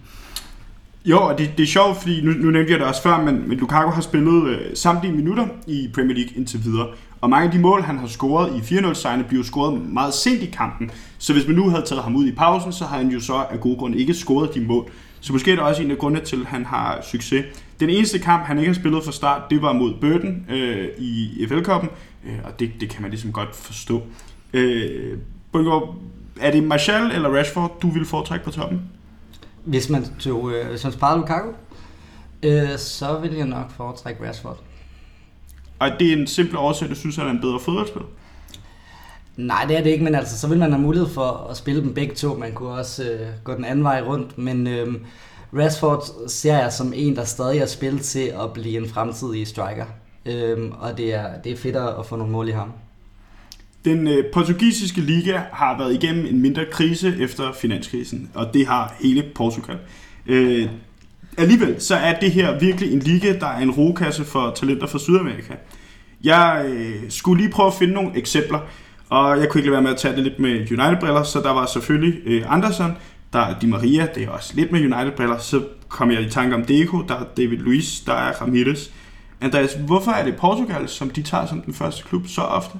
Jo, 1.05 1.23
og 1.23 1.39
det, 1.39 1.51
det 1.57 1.63
er 1.63 1.67
sjovt, 1.67 1.99
fordi 2.01 2.21
nu, 2.25 2.31
nu 2.31 2.51
nævnte 2.51 2.73
jeg 2.73 2.81
det 2.81 2.89
også 2.89 3.03
før, 3.03 3.23
men, 3.23 3.49
men 3.49 3.59
Lukaku 3.59 3.91
har 3.91 4.03
spillet 4.03 4.49
øh, 4.49 4.61
samtlige 4.75 5.15
minutter 5.15 5.47
i 5.67 5.91
Premier 5.95 6.17
League 6.17 6.37
indtil 6.37 6.65
videre. 6.65 6.87
Og 7.21 7.31
mange 7.31 7.47
af 7.47 7.53
de 7.53 7.59
mål, 7.59 7.83
han 7.83 7.99
har 7.99 8.07
scoret 8.07 8.53
i 8.57 8.75
4-0-sejrene, 8.75 9.25
bliver 9.25 9.41
jo 9.41 9.47
scoret 9.47 9.81
meget 9.93 10.15
sent 10.15 10.43
i 10.43 10.47
kampen. 10.47 10.91
Så 11.19 11.33
hvis 11.33 11.47
man 11.47 11.57
nu 11.57 11.71
havde 11.71 11.85
taget 11.87 12.03
ham 12.03 12.17
ud 12.17 12.27
i 12.27 12.33
pausen, 12.33 12.73
så 12.73 12.85
har 12.85 12.97
han 12.97 13.09
jo 13.09 13.21
så 13.21 13.35
af 13.51 13.61
gode 13.61 13.77
grunde 13.77 13.99
ikke 13.99 14.15
scoret 14.15 14.55
de 14.55 14.61
mål. 14.61 14.91
Så 15.21 15.33
måske 15.33 15.51
er 15.51 15.55
det 15.55 15.65
også 15.65 15.83
en 15.83 15.91
af 15.91 15.99
grundene 15.99 16.25
til, 16.25 16.41
at 16.41 16.47
han 16.47 16.65
har 16.65 17.01
succes. 17.03 17.45
Den 17.81 17.91
eneste 17.91 18.19
kamp, 18.19 18.45
han 18.45 18.59
ikke 18.59 18.69
har 18.69 18.75
spillet 18.81 19.05
fra 19.05 19.13
start, 19.13 19.43
det 19.51 19.63
var 19.63 19.73
mod 19.73 19.95
Burton 20.01 20.47
øh, 20.51 20.89
i 20.99 21.47
FL-koppen, 21.49 21.91
øh, 22.27 22.39
og 22.45 22.61
det, 22.61 22.71
det 22.81 22.89
kan 22.91 23.03
man 23.03 23.11
ligesom 23.11 23.33
godt 23.33 23.57
forstå. 23.57 24.03
Øh, 24.53 25.19
er 26.41 26.51
det 26.51 26.65
Martial 26.65 27.11
eller 27.11 27.29
Rashford, 27.29 27.81
du 27.83 27.91
vil 27.91 28.05
foretrække 28.05 28.45
på 28.45 28.51
toppen? 28.51 28.83
Hvis 29.65 29.91
man, 29.91 30.05
tog, 30.19 30.53
øh, 30.53 30.69
hvis 30.69 30.85
man 30.85 30.93
sparede 30.93 31.21
Lukaku, 31.21 31.49
øh, 32.43 32.79
så 32.79 33.19
vil 33.19 33.35
jeg 33.35 33.47
nok 33.47 33.71
foretrække 33.71 34.29
Rashford. 34.29 34.59
Og 35.79 35.91
det 35.99 36.09
er 36.09 36.17
en 36.17 36.27
simpel 36.27 36.57
årsag, 36.57 36.89
du 36.89 36.95
synes, 36.95 37.19
at 37.19 37.25
han 37.25 37.31
er 37.31 37.35
en 37.37 37.41
bedre 37.41 37.61
fodboldspiller? 37.61 38.09
Nej, 39.37 39.65
det 39.69 39.79
er 39.79 39.83
det 39.83 39.91
ikke, 39.91 40.05
men 40.05 40.15
altså, 40.15 40.39
så 40.39 40.49
vil 40.49 40.59
man 40.59 40.73
have 40.73 40.83
mulighed 40.83 41.09
for 41.09 41.49
at 41.51 41.57
spille 41.57 41.83
dem 41.83 41.95
begge 41.95 42.15
to. 42.15 42.35
Man 42.35 42.53
kunne 42.53 42.71
også 42.71 43.03
øh, 43.05 43.27
gå 43.45 43.55
den 43.55 43.65
anden 43.65 43.85
vej 43.85 44.03
rundt, 44.03 44.39
men 44.39 44.67
øh, 44.67 44.95
Rashford 45.55 46.29
ser 46.29 46.59
jeg 46.59 46.73
som 46.73 46.93
en, 46.97 47.17
der 47.17 47.25
stadig 47.25 47.59
er 47.59 47.67
spillet 47.67 48.03
til 48.03 48.33
at 48.43 48.53
blive 48.53 48.77
en 48.77 48.89
fremtidig 48.89 49.47
striker. 49.47 49.85
Øh, 50.27 50.59
og 50.81 50.99
det 50.99 51.15
er, 51.15 51.27
det 51.45 51.53
er 51.53 51.57
fedt 51.57 51.77
at 51.77 52.07
få 52.07 52.17
nogle 52.17 52.33
mål 52.33 52.49
i 52.49 52.53
ham. 52.53 52.73
Den 53.85 54.09
øh, 54.09 54.25
portugisiske 54.33 55.01
liga 55.01 55.41
har 55.53 55.79
været 55.79 55.95
igennem 55.95 56.27
en 56.27 56.43
mindre 56.43 56.65
krise 56.73 57.17
efter 57.21 57.53
finanskrisen, 57.53 58.31
og 58.35 58.55
det 58.55 58.67
har 58.67 58.95
hele 59.01 59.25
Portugal. 59.35 59.79
Øh, 60.27 60.69
alligevel 61.39 61.81
så 61.81 61.95
er 61.95 62.19
det 62.19 62.31
her 62.31 62.59
virkelig 62.59 62.93
en 62.93 62.99
liga, 62.99 63.39
der 63.39 63.47
er 63.47 63.59
en 63.59 63.71
rokasse 63.71 64.25
for 64.25 64.53
talenter 64.57 64.87
fra 64.87 64.99
Sydamerika. 64.99 65.55
Jeg 66.25 66.65
øh, 66.69 67.03
skulle 67.09 67.43
lige 67.43 67.53
prøve 67.53 67.67
at 67.67 67.75
finde 67.75 67.95
nogle 67.95 68.19
eksempler. 68.19 68.61
Og 69.11 69.41
jeg 69.41 69.49
kunne 69.49 69.61
ikke 69.61 69.71
lade 69.71 69.73
være 69.73 69.83
med 69.83 69.91
at 69.91 69.97
tage 69.97 70.17
det 70.17 70.23
lidt 70.23 70.39
med 70.39 70.51
United-briller, 70.51 71.23
så 71.23 71.41
der 71.41 71.51
var 71.51 71.67
selvfølgelig 71.67 72.21
øh, 72.27 72.55
Anderson, 72.55 72.97
der 73.33 73.39
er 73.39 73.59
Di 73.59 73.67
Maria, 73.67 74.09
det 74.15 74.23
er 74.23 74.29
også 74.29 74.53
lidt 74.55 74.73
med 74.73 74.81
United-briller, 74.81 75.39
så 75.39 75.63
kom 75.89 76.11
jeg 76.11 76.21
i 76.21 76.31
tanke 76.31 76.55
om 76.55 76.65
Deco, 76.65 77.03
der 77.09 77.15
er 77.15 77.25
David 77.37 77.59
Luiz, 77.59 78.01
der 78.07 78.13
er 78.13 78.33
Ramirez. 78.33 78.89
Andreas, 79.41 79.75
hvorfor 79.87 80.11
er 80.11 80.25
det 80.25 80.37
Portugal, 80.37 80.89
som 80.89 81.11
de 81.11 81.23
tager 81.23 81.47
som 81.47 81.63
den 81.63 81.75
første 81.75 82.05
klub 82.09 82.23
så 82.29 82.41
ofte? 82.41 82.79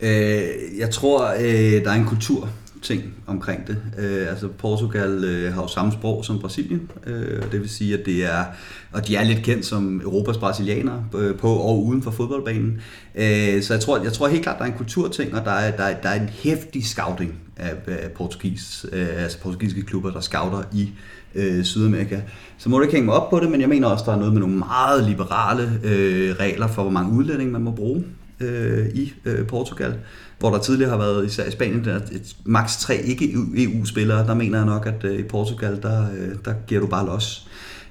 Øh, 0.00 0.42
jeg 0.78 0.90
tror, 0.90 1.34
øh, 1.38 1.84
der 1.84 1.90
er 1.90 1.94
en 1.94 2.06
kultur 2.06 2.48
ting 2.86 3.02
omkring 3.26 3.66
det. 3.66 3.76
Øh, 3.98 4.28
altså 4.28 4.48
Portugal 4.48 5.24
øh, 5.24 5.54
har 5.54 5.62
jo 5.62 5.68
samme 5.68 5.92
sprog 5.92 6.24
som 6.24 6.38
Brasilien, 6.38 6.90
øh, 7.06 7.42
det 7.52 7.60
vil 7.60 7.68
sige, 7.68 7.98
at 7.98 8.06
det 8.06 8.24
er, 8.24 8.44
og 8.92 9.08
de 9.08 9.16
er 9.16 9.24
lidt 9.24 9.42
kendt 9.42 9.66
som 9.66 10.00
Europas 10.00 10.36
brasilianere 10.36 11.04
øh, 11.14 11.36
på 11.36 11.48
og 11.48 11.84
uden 11.84 12.02
for 12.02 12.10
fodboldbanen. 12.10 12.80
Øh, 13.14 13.62
så 13.62 13.74
jeg 13.74 13.80
tror, 13.80 14.02
jeg 14.02 14.12
tror 14.12 14.28
helt 14.28 14.42
klart, 14.42 14.58
der 14.58 14.64
er 14.64 14.68
en 14.68 14.76
kulturting, 14.76 15.34
og 15.34 15.44
der 15.44 15.50
er, 15.50 15.76
der 15.76 15.84
er, 15.84 16.00
der 16.00 16.08
er 16.08 16.20
en 16.20 16.28
hæftig 16.28 16.86
scouting 16.86 17.34
af, 17.56 17.74
af 17.86 18.10
portugis, 18.10 18.86
øh, 18.92 19.22
altså 19.22 19.38
portugisiske 19.38 19.82
klubber, 19.82 20.10
der 20.10 20.20
scouter 20.20 20.62
i 20.72 20.90
øh, 21.34 21.64
Sydamerika. 21.64 22.20
Så 22.58 22.68
må 22.68 22.76
du 22.76 22.82
ikke 22.82 22.94
hænge 22.94 23.06
mig 23.06 23.14
op 23.14 23.30
på 23.30 23.40
det, 23.40 23.50
men 23.50 23.60
jeg 23.60 23.68
mener 23.68 23.88
også, 23.88 24.04
der 24.06 24.12
er 24.12 24.18
noget 24.18 24.32
med 24.32 24.40
nogle 24.40 24.56
meget 24.56 25.04
liberale 25.04 25.80
øh, 25.84 26.34
regler 26.40 26.66
for, 26.66 26.82
hvor 26.82 26.92
mange 26.92 27.12
udlændinge 27.12 27.52
man 27.52 27.62
må 27.62 27.70
bruge 27.70 28.04
øh, 28.40 28.86
i 28.94 29.14
øh, 29.24 29.46
Portugal 29.46 29.94
hvor 30.38 30.50
der 30.50 30.58
tidligere 30.58 30.90
har 30.90 30.98
været, 30.98 31.26
især 31.26 31.44
i 31.44 31.50
Spanien, 31.50 31.84
der 31.84 31.96
et 31.96 32.36
maks 32.44 32.76
tre 32.76 32.96
ikke-EU-spillere, 32.96 34.26
der 34.26 34.34
mener 34.34 34.58
jeg 34.58 34.66
nok, 34.66 34.86
at 34.86 35.04
øh, 35.04 35.18
i 35.18 35.22
Portugal, 35.22 35.82
der, 35.82 36.06
øh, 36.18 36.28
der 36.44 36.54
giver 36.66 36.80
du 36.80 36.86
bare 36.86 37.06
los. 37.06 37.45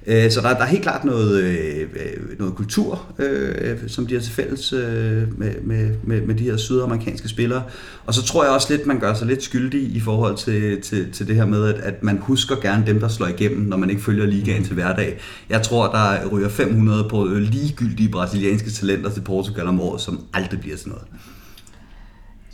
Øh, 0.07 0.31
så 0.31 0.41
der, 0.41 0.49
der 0.49 0.61
er 0.61 0.65
helt 0.65 0.83
klart 0.83 1.05
noget, 1.05 1.43
øh, 1.43 1.81
øh, 1.81 2.39
noget 2.39 2.55
kultur, 2.55 3.05
øh, 3.19 3.77
som 3.87 4.07
de 4.07 4.13
har 4.13 4.21
til 4.21 4.31
fælles 4.31 4.73
øh, 4.73 5.39
med, 5.39 5.53
med, 5.61 5.89
med, 6.03 6.21
med 6.21 6.35
de 6.35 6.43
her 6.43 6.57
sydamerikanske 6.57 7.29
spillere. 7.29 7.63
Og 8.05 8.13
så 8.13 8.23
tror 8.23 8.43
jeg 8.43 8.53
også 8.53 8.73
lidt, 8.73 8.87
man 8.87 8.99
gør 8.99 9.13
sig 9.13 9.27
lidt 9.27 9.43
skyldig 9.43 9.95
i 9.95 9.99
forhold 9.99 10.37
til, 10.37 10.81
til, 10.81 11.11
til 11.11 11.27
det 11.27 11.35
her 11.35 11.45
med, 11.45 11.73
at, 11.73 11.75
at 11.75 12.03
man 12.03 12.17
husker 12.17 12.55
gerne 12.55 12.83
dem, 12.87 12.99
der 12.99 13.07
slår 13.07 13.27
igennem, 13.27 13.61
når 13.61 13.77
man 13.77 13.89
ikke 13.89 14.01
følger 14.01 14.25
ligaen 14.25 14.63
til 14.63 14.73
hverdag. 14.73 15.19
Jeg 15.49 15.61
tror, 15.61 15.91
der 15.91 16.27
ryger 16.27 16.49
500 16.49 17.07
på 17.09 17.23
ligegyldige 17.25 18.09
brasilianske 18.09 18.69
talenter 18.69 19.09
til 19.09 19.21
Portugal 19.21 19.67
om 19.67 19.81
året, 19.81 20.01
som 20.01 20.19
aldrig 20.33 20.59
bliver 20.59 20.77
til 20.77 20.89
noget. 20.89 21.05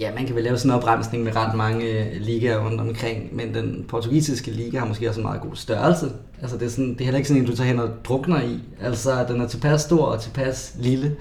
Ja, 0.02 0.14
man 0.16 0.26
kan 0.26 0.36
vel 0.36 0.44
lave 0.44 0.58
sådan 0.58 0.72
en 0.72 0.78
opremsning 0.78 1.24
med 1.24 1.36
ret 1.36 1.56
mange 1.56 1.86
øh, 1.86 2.22
ligaer 2.22 2.66
rundt 2.66 2.82
omkring, 2.82 3.36
men 3.36 3.54
den 3.54 3.86
portugisiske 3.88 4.52
liga 4.52 4.80
har 4.80 4.86
måske 4.86 5.10
også 5.10 5.20
en 5.20 5.26
meget 5.26 5.42
god 5.42 5.56
størrelse. 5.56 6.12
Altså 6.42 6.58
det 6.58 6.66
er, 6.66 6.70
sådan, 6.70 6.90
det 6.90 7.02
er 7.02 7.06
heller 7.06 7.18
ikke 7.18 7.28
sådan 7.28 7.42
en, 7.42 7.48
du 7.48 7.56
tager 7.56 7.68
hen 7.68 7.80
og 7.80 7.90
drukner 8.04 8.42
i. 8.42 8.60
Altså 8.82 9.26
den 9.28 9.42
er 9.42 9.48
tilpas 9.48 9.82
stor 9.82 10.06
og 10.06 10.22
tilpas 10.22 10.76
lille 10.80 11.16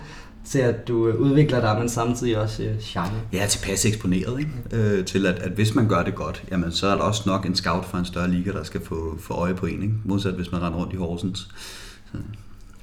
til 0.45 0.59
at 0.59 0.89
du 0.89 1.09
øh, 1.09 1.15
udvikler 1.15 1.61
dig, 1.61 1.77
men 1.79 1.89
samtidig 1.89 2.39
også 2.39 2.63
øh, 2.63 2.81
charme. 2.81 3.21
Ja, 3.33 3.47
tilpas 3.47 3.85
eksponeret, 3.85 4.39
ikke? 4.39 4.53
Øh, 4.73 5.05
til 5.05 5.27
at, 5.27 5.39
at 5.39 5.53
hvis 5.53 5.75
man 5.75 5.89
gør 5.89 6.03
det 6.03 6.15
godt, 6.15 6.45
jamen 6.51 6.73
så 6.73 6.87
er 6.87 6.95
der 6.95 7.03
også 7.03 7.23
nok 7.27 7.47
en 7.47 7.55
scout 7.55 7.85
fra 7.85 7.99
en 7.99 8.05
større 8.05 8.31
liga, 8.31 8.53
der 8.53 8.63
skal 8.63 8.81
få, 8.85 9.19
få 9.21 9.35
øje 9.35 9.55
på 9.55 9.67
en, 9.67 9.83
ikke? 9.83 9.95
modsat 10.05 10.35
hvis 10.35 10.53
man 10.53 10.63
render 10.63 10.79
rundt 10.79 10.93
i 10.93 10.97
Horsens. 10.97 11.49
Så. 12.13 12.19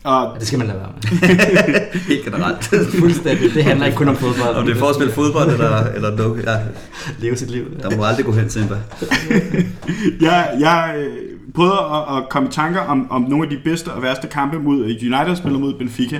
Og 0.07 0.39
det 0.39 0.47
skal 0.47 0.59
man 0.59 0.67
lade 0.67 0.79
være 0.79 0.91
med. 0.91 2.01
Helt 2.09 2.23
generelt. 2.23 2.63
Fuldstændig. 2.99 3.53
Det 3.53 3.63
handler 3.63 3.85
ikke 3.85 3.97
kun 3.97 4.07
om 4.07 4.15
fodbold. 4.15 4.55
Om 4.55 4.65
det 4.65 4.75
er 4.75 4.79
for 4.79 4.87
at 4.87 4.95
spille 4.95 5.13
fodbold 5.13 5.51
eller, 5.51 5.83
eller 5.95 6.17
no, 6.17 6.35
ja, 6.35 6.57
Leve 7.19 7.35
sit 7.35 7.51
liv. 7.51 7.65
der 7.81 7.97
må 7.97 8.03
aldrig 8.03 8.25
gå 8.25 8.31
hen, 8.31 8.49
Simba. 8.49 8.75
jeg, 10.27 10.49
jeg 10.59 10.95
øh, 10.97 11.13
prøvede 11.55 11.79
at, 11.79 12.17
at 12.17 12.29
komme 12.29 12.49
i 12.49 12.51
tanker 12.51 12.81
om, 12.81 13.11
om 13.11 13.21
nogle 13.21 13.43
af 13.43 13.49
de 13.49 13.57
bedste 13.63 13.87
og 13.87 14.01
værste 14.01 14.27
kampe 14.27 14.59
mod 14.59 14.79
øh, 14.79 14.85
United 14.85 15.35
spiller 15.35 15.59
mod 15.59 15.73
Benfica. 15.73 16.19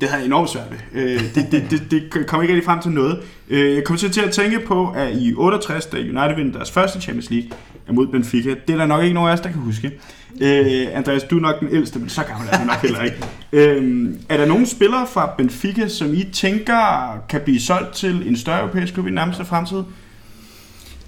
Det 0.00 0.08
havde 0.08 0.20
jeg 0.20 0.26
enormt 0.26 0.50
svært 0.50 0.66
ved. 0.70 1.02
Øh, 1.02 1.20
det, 1.34 1.46
det, 1.50 1.70
det, 1.70 1.82
det 1.90 2.26
kom 2.26 2.42
ikke 2.42 2.54
rigtig 2.54 2.66
frem 2.66 2.80
til 2.80 2.90
noget. 2.90 3.20
Øh, 3.48 3.74
jeg 3.74 3.84
kom 3.84 3.96
til 3.96 4.20
at 4.20 4.32
tænke 4.32 4.60
på, 4.60 4.92
at 4.96 5.16
i 5.16 5.34
68, 5.36 5.86
da 5.86 5.96
United 5.96 6.36
vinder 6.36 6.52
deres 6.52 6.70
første 6.70 7.00
Champions 7.00 7.30
League 7.30 7.50
mod 7.90 8.06
Benfica, 8.06 8.48
det 8.48 8.74
er 8.74 8.76
der 8.76 8.86
nok 8.86 9.02
ikke 9.02 9.14
nogen 9.14 9.28
af 9.28 9.32
os, 9.32 9.40
der 9.40 9.50
kan 9.50 9.60
huske. 9.60 9.92
Øh, 10.40 10.86
Andreas, 10.92 11.22
du 11.22 11.36
er 11.36 11.40
nok 11.40 11.60
den 11.60 11.68
ældste, 11.72 11.98
men 11.98 12.08
så 12.08 12.22
gammel 12.22 12.48
er 12.52 12.58
du 12.58 12.64
nok 12.64 12.82
heller 12.82 13.02
ikke. 13.02 13.16
Øh, 13.52 14.08
er 14.28 14.36
der 14.36 14.46
nogen 14.46 14.66
spillere 14.66 15.06
fra 15.06 15.30
Benfica, 15.38 15.88
som 15.88 16.14
I 16.14 16.24
tænker 16.32 17.16
kan 17.28 17.40
blive 17.40 17.60
solgt 17.60 17.92
til 17.94 18.28
en 18.28 18.36
større 18.36 18.60
europæisk 18.60 18.94
klub 18.94 19.06
i 19.06 19.10
nærmeste 19.10 19.44
fremtid? 19.44 19.82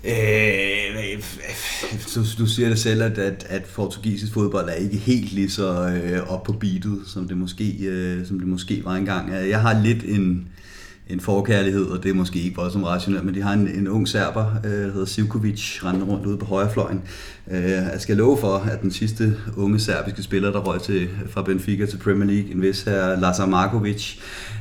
Øh, 0.05 0.13
øh, 0.13 1.13
øh, 1.13 1.99
du, 2.15 2.25
du 2.39 2.47
siger 2.47 2.69
det 2.69 2.79
selv, 2.79 3.03
at, 3.03 3.19
at, 3.19 3.47
at 3.49 3.65
portugisisk 3.65 4.33
fodbold 4.33 4.69
er 4.69 4.73
ikke 4.73 4.97
helt 4.97 5.33
lige 5.33 5.51
så 5.51 5.89
øh, 5.89 6.33
op 6.33 6.43
på 6.43 6.53
beatet, 6.53 6.99
som 7.07 7.29
det, 7.29 7.37
måske, 7.37 7.77
øh, 7.81 8.27
som 8.27 8.39
det 8.39 8.49
måske 8.49 8.85
var 8.85 8.95
engang. 8.95 9.33
Øh, 9.33 9.49
jeg 9.49 9.61
har 9.61 9.83
lidt 9.83 10.05
en, 10.05 10.49
en 11.09 11.21
forkærlighed, 11.21 11.85
og 11.85 12.03
det 12.03 12.11
er 12.11 12.15
måske 12.15 12.39
ikke 12.39 12.57
voldsomt 12.57 12.85
rationelt, 12.85 13.25
men 13.25 13.35
de 13.35 13.43
har 13.43 13.53
en, 13.53 13.69
en 13.69 13.89
ung 13.89 14.09
serber, 14.09 14.47
øh, 14.65 14.73
der 14.73 14.93
hedder 14.93 15.05
Sivkovic, 15.05 15.85
rendende 15.85 16.07
rundt 16.07 16.27
ude 16.27 16.39
på 16.39 16.47
højrefløjen. 16.47 17.03
Øh, 17.51 17.63
jeg 17.63 17.97
skal 17.99 18.17
love 18.17 18.39
for, 18.39 18.57
at 18.57 18.83
den 18.83 18.91
sidste 18.91 19.37
unge 19.57 19.81
serbiske 19.81 20.23
spiller, 20.23 20.53
der 20.53 20.61
røg 20.61 20.83
til, 20.83 21.09
fra 21.31 21.43
Benfica 21.43 21.87
til 21.87 21.97
Premier 21.97 22.31
League, 22.31 22.51
en 22.51 22.63
vis 22.63 22.83
her 22.83 23.21
Lazar 23.21 23.47
Markovic, 23.47 24.17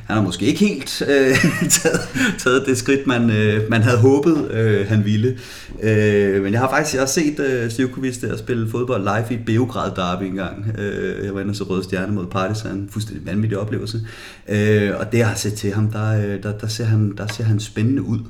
han 0.06 0.16
har 0.16 0.22
måske 0.22 0.46
ikke 0.46 0.60
helt 0.60 1.02
øh, 1.08 1.36
taget, 1.70 2.00
taget 2.38 2.66
det 2.66 2.78
skridt, 2.78 3.06
man, 3.06 3.30
øh, 3.30 3.70
man 3.70 3.82
havde 3.82 3.98
håbet, 3.98 4.50
øh, 4.50 4.88
han 4.88 5.04
ville. 5.04 5.38
Øh, 5.82 6.42
men 6.42 6.52
jeg 6.52 6.60
har 6.60 6.70
faktisk 6.70 6.94
jeg 6.94 7.02
har 7.02 7.06
set 7.06 7.40
øh, 7.40 7.70
Sivkovic 7.70 8.20
der 8.20 8.36
spille 8.36 8.70
fodbold 8.70 9.02
live 9.02 9.40
i 9.40 9.44
Beograd 9.44 9.90
Derby 9.96 10.22
engang. 10.22 10.74
Øh, 10.78 11.24
jeg 11.24 11.34
var 11.34 11.40
inde 11.40 11.50
og 11.50 11.56
så 11.56 11.64
Røde 11.64 11.84
Stjerne 11.84 12.12
mod 12.12 12.26
Partizan. 12.26 12.88
Fuldstændig 12.90 13.26
vanvittig 13.26 13.58
oplevelse. 13.58 14.00
Øh, 14.48 14.92
og 14.98 15.12
det 15.12 15.18
jeg 15.18 15.28
har 15.28 15.34
set 15.34 15.54
til 15.54 15.72
ham, 15.72 15.90
der, 15.90 16.12
øh, 16.12 16.42
der, 16.42 16.58
der, 16.58 16.66
ser, 16.66 16.84
han, 16.84 17.16
der 17.16 17.26
ser 17.26 17.44
han 17.44 17.60
spændende 17.60 18.02
ud. 18.02 18.20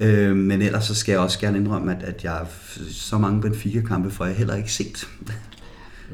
Øh, 0.00 0.36
men 0.36 0.62
ellers 0.62 0.84
så 0.84 0.94
skal 0.94 1.12
jeg 1.12 1.20
også 1.20 1.38
gerne 1.38 1.58
indrømme, 1.58 1.96
at, 1.96 2.02
at 2.02 2.24
jeg 2.24 2.40
så 2.90 3.18
mange 3.18 3.40
Benfica-kampe 3.40 4.10
får 4.10 4.24
jeg 4.24 4.34
heller 4.34 4.54
ikke 4.54 4.72
set. 4.72 5.08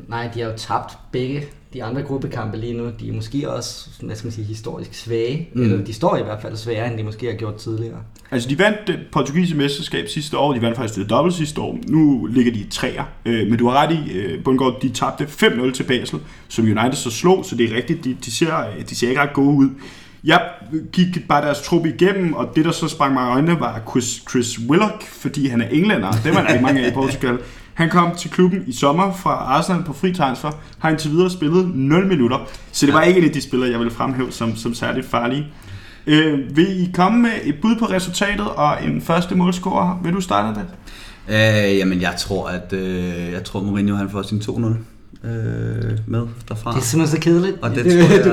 Nej, 0.08 0.30
de 0.34 0.40
har 0.40 0.46
jo 0.46 0.56
tabt 0.56 0.98
begge 1.12 1.46
de 1.74 1.84
andre 1.84 2.02
gruppekampe 2.02 2.56
lige 2.56 2.74
nu. 2.74 2.90
De 3.00 3.08
er 3.08 3.12
måske 3.12 3.50
også, 3.50 3.88
hvad 4.02 4.16
skal 4.16 4.26
man 4.26 4.32
sige, 4.32 4.44
historisk 4.44 4.94
svage. 4.94 5.48
Mm. 5.54 5.62
Eller 5.62 5.84
de 5.84 5.92
står 5.92 6.16
i 6.16 6.22
hvert 6.22 6.42
fald 6.42 6.56
sværere, 6.56 6.90
end 6.90 6.98
de 6.98 7.02
måske 7.02 7.26
har 7.26 7.34
gjort 7.34 7.54
tidligere. 7.54 7.98
Altså, 8.30 8.48
de 8.48 8.58
vandt 8.58 8.78
det 8.86 8.98
portugisiske 9.12 9.58
mesterskab 9.58 10.08
sidste 10.08 10.38
år. 10.38 10.52
De 10.52 10.62
vandt 10.62 10.76
faktisk 10.76 10.98
det 10.98 11.10
dobbelt 11.10 11.34
sidste 11.34 11.60
år. 11.60 11.78
Nu 11.88 12.26
ligger 12.26 12.52
de 12.52 12.58
i 12.58 12.66
træer. 12.70 13.04
Øh, 13.24 13.48
men 13.48 13.58
du 13.58 13.68
har 13.68 13.86
ret 13.86 13.92
i, 13.92 14.12
øh, 14.12 14.44
Bundgaard, 14.44 14.80
de 14.82 14.88
tabte 14.88 15.24
5-0 15.24 15.72
til 15.72 15.82
Basel, 15.82 16.18
som 16.48 16.64
United 16.64 16.92
så 16.92 17.10
slog, 17.10 17.44
så 17.44 17.56
det 17.56 17.72
er 17.72 17.76
rigtigt. 17.76 18.04
De, 18.04 18.16
de, 18.24 18.30
ser, 18.32 18.64
de 18.88 18.96
ser 18.96 19.08
ikke 19.08 19.20
ret 19.20 19.32
gode 19.32 19.56
ud. 19.56 19.68
Jeg 20.24 20.42
gik 20.92 21.28
bare 21.28 21.46
deres 21.46 21.62
trup 21.62 21.86
igennem, 21.86 22.32
og 22.32 22.48
det, 22.56 22.64
der 22.64 22.72
så 22.72 22.88
sprang 22.88 23.14
mig 23.14 23.26
i 23.26 23.30
øjnene, 23.30 23.60
var 23.60 23.82
Chris, 23.90 24.22
Chris 24.30 24.58
Willock, 24.68 25.02
fordi 25.02 25.48
han 25.48 25.60
er 25.60 25.68
englænder. 25.68 26.10
Det 26.24 26.34
var 26.34 26.42
der 26.42 26.48
ikke 26.48 26.62
mange 26.64 26.84
af 26.84 26.90
i 26.90 26.94
Portugal. 26.94 27.38
Han 27.80 27.90
kom 27.90 28.16
til 28.16 28.30
klubben 28.30 28.64
i 28.66 28.72
sommer 28.72 29.12
fra 29.12 29.30
Arsenal 29.30 29.82
på 29.84 29.92
fri 29.92 30.14
transfer, 30.14 30.50
har 30.78 30.90
indtil 30.90 31.10
videre 31.10 31.30
spillet 31.30 31.70
0 31.74 32.06
minutter, 32.06 32.38
så 32.72 32.86
det 32.86 32.94
var 32.94 33.02
ikke 33.02 33.20
en 33.20 33.26
af 33.26 33.32
de 33.32 33.40
spillere, 33.40 33.70
jeg 33.70 33.78
ville 33.78 33.94
fremhæve 33.94 34.32
som, 34.32 34.56
som 34.56 34.74
særligt 34.74 35.06
farlige. 35.06 35.46
Øh, 36.06 36.56
vil 36.56 36.82
I 36.82 36.90
komme 36.94 37.22
med 37.22 37.30
et 37.44 37.54
bud 37.62 37.76
på 37.76 37.84
resultatet 37.84 38.48
og 38.48 38.84
en 38.84 39.02
første 39.02 39.34
målscorer? 39.34 40.00
Vil 40.02 40.12
du 40.12 40.20
starte 40.20 40.60
det? 40.60 40.66
Øh, 41.28 41.76
jamen, 41.78 42.00
jeg 42.00 42.14
tror, 42.18 42.48
at 42.48 42.72
øh, 42.72 43.32
jeg 43.32 43.44
tror, 43.44 43.62
Mourinho 43.62 43.96
han 43.96 44.10
får 44.10 44.22
sin 44.22 44.38
2-0 44.38 44.66
øh, 45.24 45.30
med 46.06 46.26
derfra. 46.48 46.70
Det 46.72 46.78
er 46.80 46.82
simpelthen 46.84 47.16
så 47.16 47.22
kedeligt. 47.22 47.56
Og 47.62 47.70
det 47.70 47.82
tror 47.84 47.90
jeg- 47.92 48.26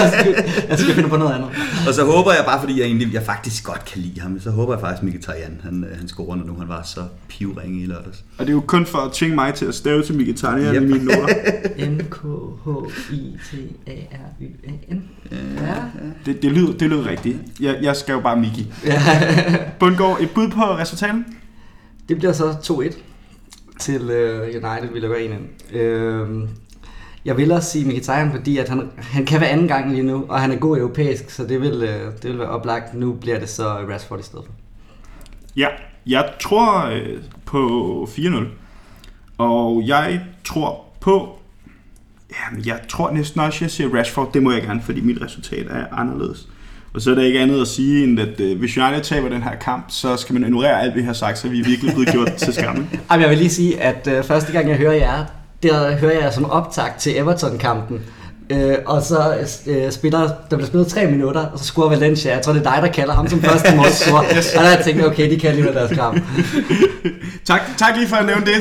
jeg, 0.00 0.12
skal, 0.20 0.34
jeg 0.68 0.78
skal 0.78 0.94
finde 0.94 1.08
på 1.08 1.16
noget 1.16 1.34
andet. 1.34 1.48
Og 1.88 1.94
så 1.94 2.04
håber 2.04 2.32
jeg 2.32 2.44
bare, 2.46 2.60
fordi 2.60 2.78
jeg 2.80 2.86
egentlig 2.86 3.14
jeg 3.14 3.22
faktisk 3.22 3.64
godt 3.64 3.84
kan 3.84 4.00
lide 4.02 4.20
ham, 4.20 4.40
så 4.40 4.50
håber 4.50 4.72
jeg 4.74 4.80
faktisk, 4.80 5.02
at 5.02 5.08
Mkhitaryan, 5.08 5.60
han, 5.62 5.84
øh, 5.90 5.98
han 5.98 6.08
scorer, 6.08 6.36
når 6.36 6.44
nu 6.44 6.54
han 6.58 6.68
var 6.68 6.82
så 6.82 7.00
pivringe 7.28 7.82
i 7.82 7.86
lørdags. 7.86 8.24
Og 8.38 8.46
det 8.46 8.48
er 8.48 8.52
jo 8.54 8.60
kun 8.60 8.86
for 8.86 8.98
at 8.98 9.12
tvinge 9.12 9.34
mig 9.34 9.54
til 9.54 9.66
at 9.66 9.74
stave 9.74 10.02
til 10.02 10.14
Mkhitaryan 10.14 10.74
yep. 10.74 10.82
i 10.82 10.86
mine 10.86 11.04
noter. 11.04 11.34
M-K-H-I-T-A-R-Y-A-N. 13.70 15.02
Ja. 15.32 15.74
Det, 16.26 16.42
det, 16.42 16.52
lyder, 16.52 16.72
det 16.72 16.90
lyder 16.90 17.06
rigtigt. 17.10 17.36
Jeg, 17.60 17.76
jeg 17.82 17.96
skal 17.96 18.12
jo 18.12 18.20
bare 18.20 18.36
Miki. 18.40 18.72
Bundgaard, 19.80 20.20
et 20.20 20.30
bud 20.30 20.48
på 20.50 20.60
resultatet? 20.76 21.24
Det 22.08 22.16
bliver 22.18 22.32
så 22.32 22.50
2-1 22.50 22.96
til 23.80 24.02
uh, 24.02 24.40
United, 24.42 24.92
vi 24.92 25.00
gå 25.00 25.14
en 25.14 25.32
ind. 25.32 25.48
Uh, 25.80 26.48
jeg 27.24 27.36
vil 27.36 27.52
også 27.52 27.70
sige 27.70 27.84
Mkhitaryan, 27.84 28.30
fordi 28.30 28.58
at 28.58 28.68
han, 28.68 28.90
han 28.96 29.26
kan 29.26 29.40
være 29.40 29.50
anden 29.50 29.68
gang 29.68 29.90
lige 29.90 30.02
nu, 30.02 30.24
og 30.28 30.40
han 30.40 30.52
er 30.52 30.56
god 30.56 30.78
europæisk, 30.78 31.30
så 31.30 31.46
det 31.46 31.60
vil, 31.60 31.74
uh, 31.74 32.12
det 32.22 32.24
vil 32.24 32.38
være 32.38 32.48
oplagt. 32.48 32.94
Nu 32.94 33.12
bliver 33.12 33.38
det 33.38 33.48
så 33.48 33.64
Rashford 33.64 34.20
i 34.20 34.22
stedet 34.22 34.44
for. 34.46 34.52
Ja, 35.56 35.68
jeg 36.06 36.32
tror 36.40 36.86
øh, 36.86 37.18
på 37.44 38.08
4-0. 38.10 38.44
Og 39.38 39.82
jeg 39.86 40.20
tror 40.44 40.84
på... 41.00 41.38
Jamen, 42.30 42.66
jeg 42.66 42.80
tror 42.88 43.10
næsten 43.10 43.40
også, 43.40 43.64
jeg 43.64 43.70
siger 43.70 43.98
Rashford. 43.98 44.32
Det 44.32 44.42
må 44.42 44.52
jeg 44.52 44.62
gerne, 44.62 44.82
fordi 44.82 45.00
mit 45.00 45.22
resultat 45.22 45.66
er 45.70 45.86
anderledes. 45.92 46.48
Og 46.94 47.00
så 47.00 47.10
er 47.10 47.14
der 47.14 47.22
ikke 47.22 47.40
andet 47.40 47.60
at 47.60 47.68
sige, 47.68 48.04
end 48.04 48.20
at 48.20 48.40
øh, 48.40 48.58
hvis 48.58 48.76
United 48.76 49.02
taber 49.02 49.28
den 49.28 49.42
her 49.42 49.54
kamp, 49.60 49.84
så 49.88 50.16
skal 50.16 50.32
man 50.32 50.44
ignorere 50.44 50.82
alt, 50.82 50.94
vi 50.94 51.02
har 51.02 51.12
sagt, 51.12 51.38
så 51.38 51.48
vi 51.48 51.60
er 51.60 51.64
virkelig 51.64 51.92
blevet 51.94 52.08
gjort 52.08 52.32
til 52.32 52.54
skamme. 52.54 52.88
Ej, 53.10 53.20
jeg 53.20 53.30
vil 53.30 53.38
lige 53.38 53.50
sige, 53.50 53.80
at 53.80 54.08
uh, 54.18 54.24
første 54.24 54.52
gang 54.52 54.68
jeg 54.68 54.76
hører 54.76 54.92
jer, 54.92 55.24
der 55.62 55.96
hører 55.96 56.20
jeg 56.22 56.32
som 56.32 56.50
optag 56.50 56.84
til 56.98 57.18
Everton-kampen. 57.18 58.00
Uh, 58.54 58.72
og 58.86 59.02
så 59.02 59.34
uh, 59.66 59.90
spiller, 59.90 60.20
der 60.20 60.56
bliver 60.56 60.66
spillet 60.66 60.88
tre 60.88 61.06
minutter, 61.06 61.40
og 61.40 61.58
så 61.58 61.64
scorer 61.64 61.88
Valencia. 61.88 62.32
Jeg 62.32 62.42
tror, 62.42 62.52
det 62.52 62.66
er 62.66 62.72
dig, 62.74 62.82
der 62.82 62.92
kalder 62.92 63.14
ham 63.14 63.28
som 63.28 63.42
første 63.42 63.74
målscorer. 63.76 64.18
Og 64.18 64.34
der 64.54 64.60
har 64.60 64.76
jeg 64.76 64.84
tænkt, 64.84 65.04
okay, 65.04 65.30
de 65.30 65.40
kan 65.40 65.48
alligevel 65.48 65.74
deres 65.74 65.92
kamp. 65.92 66.22
tak, 67.44 67.60
tak 67.78 67.96
lige 67.96 68.08
for 68.08 68.16
at 68.16 68.26
nævne 68.26 68.46
det. 68.46 68.54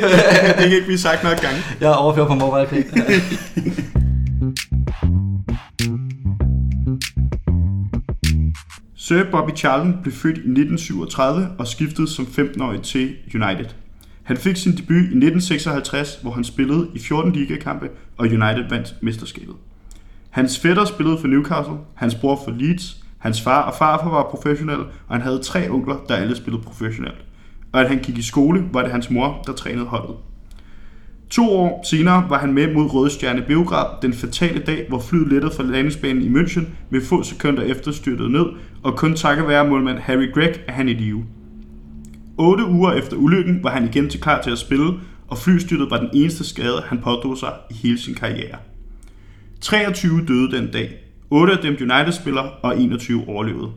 Det 0.47 0.55
kan 0.57 0.71
ikke 0.71 0.85
blive 0.85 0.99
sagt 0.99 1.23
nok 1.23 1.41
gange. 1.41 1.57
Jeg 1.81 1.89
overfører 1.89 2.27
på 2.27 2.33
MobilePay. 2.33 2.83
Sir 9.09 9.23
Bobby 9.31 9.51
Charlton 9.55 9.99
blev 10.01 10.13
født 10.13 10.37
i 10.37 10.39
1937 10.39 11.47
og 11.59 11.67
skiftede 11.67 12.07
som 12.07 12.25
15-årig 12.25 12.81
til 12.81 13.15
United. 13.35 13.65
Han 14.23 14.37
fik 14.37 14.55
sin 14.55 14.71
debut 14.71 14.95
i 14.95 15.17
1956, 15.17 16.19
hvor 16.21 16.31
han 16.31 16.43
spillede 16.43 16.87
i 16.93 16.99
14 16.99 17.31
ligakampe, 17.31 17.89
og 18.17 18.25
United 18.25 18.69
vandt 18.69 18.95
mesterskabet. 19.01 19.55
Hans 20.29 20.59
fætter 20.59 20.85
spillede 20.85 21.17
for 21.17 21.27
Newcastle, 21.27 21.77
hans 21.95 22.15
bror 22.15 22.41
for 22.45 22.51
Leeds, 22.51 23.03
hans 23.17 23.41
far 23.41 23.61
og 23.61 23.73
farfar 23.77 24.09
var 24.09 24.23
professionelle, 24.23 24.83
og 25.07 25.15
han 25.15 25.21
havde 25.21 25.39
tre 25.39 25.69
onkler, 25.69 25.97
der 26.09 26.15
alle 26.15 26.35
spillede 26.35 26.63
professionelt. 26.63 27.25
Og 27.71 27.81
at 27.81 27.89
han 27.89 27.99
gik 27.99 28.17
i 28.17 28.21
skole, 28.21 28.69
var 28.73 28.81
det 28.81 28.91
hans 28.91 29.09
mor, 29.09 29.43
der 29.47 29.53
trænede 29.53 29.85
holdet. 29.85 30.15
To 31.29 31.49
år 31.51 31.85
senere 31.89 32.25
var 32.29 32.39
han 32.39 32.53
med 32.53 32.73
mod 32.73 32.93
Røde 32.93 33.09
Stjerne 33.09 33.41
Beograd 33.41 33.87
den 34.01 34.13
fatale 34.13 34.59
dag, 34.59 34.85
hvor 34.87 34.99
flyet 34.99 35.27
lettede 35.27 35.53
fra 35.55 35.63
landingsbanen 35.63 36.23
i 36.23 36.39
München 36.39 36.63
med 36.89 37.01
få 37.01 37.23
sekunder 37.23 37.63
efter 37.63 37.91
styrtet 37.91 38.31
ned, 38.31 38.45
og 38.83 38.97
kun 38.97 39.15
takket 39.15 39.47
være 39.47 39.67
målmand 39.67 39.97
Harry 39.97 40.33
Gregg 40.33 40.63
er 40.67 40.71
han 40.71 40.89
i 40.89 40.93
live. 40.93 41.25
8 42.37 42.65
uger 42.65 42.91
efter 42.91 43.17
ulykken 43.17 43.63
var 43.63 43.69
han 43.69 43.83
igen 43.83 44.09
til 44.09 44.21
klar 44.21 44.41
til 44.41 44.51
at 44.51 44.57
spille, 44.57 44.93
og 45.27 45.37
flystyrtet 45.37 45.91
var 45.91 45.99
den 45.99 46.09
eneste 46.13 46.49
skade, 46.49 46.83
han 46.85 47.01
pådrog 47.03 47.37
sig 47.37 47.53
i 47.69 47.73
hele 47.73 47.99
sin 47.99 48.15
karriere. 48.15 48.57
23 49.61 50.25
døde 50.27 50.51
den 50.51 50.71
dag. 50.71 50.95
8 51.29 51.53
af 51.53 51.59
dem 51.59 51.77
United-spillere 51.91 52.49
og 52.49 52.81
21 52.81 53.23
overlevede. 53.27 53.69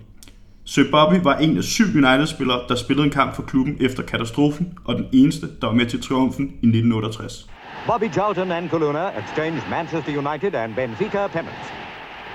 Sir 0.65 0.85
Bobby 0.91 1.15
var 1.23 1.37
en 1.37 1.57
af 1.57 1.65
syv 1.65 1.85
United-spillere, 1.85 2.61
der 2.69 2.75
spillede 2.75 3.07
en 3.07 3.13
kamp 3.13 3.35
for 3.37 3.43
klubben 3.43 3.77
efter 3.81 4.03
katastrofen, 4.03 4.79
og 4.85 4.95
den 4.97 5.07
eneste, 5.13 5.47
der 5.61 5.67
var 5.67 5.75
med 5.75 5.87
til 5.87 6.03
triumfen 6.03 6.45
i 6.45 6.67
1968. 6.67 7.47
Bobby 7.87 8.13
Charlton 8.13 8.53
and 8.53 8.71
Coluna 8.71 9.05
exchanged 9.21 9.63
Manchester 9.71 10.13
United 10.23 10.55
and 10.55 10.75
Benfica 10.75 11.27
pennants. 11.27 11.67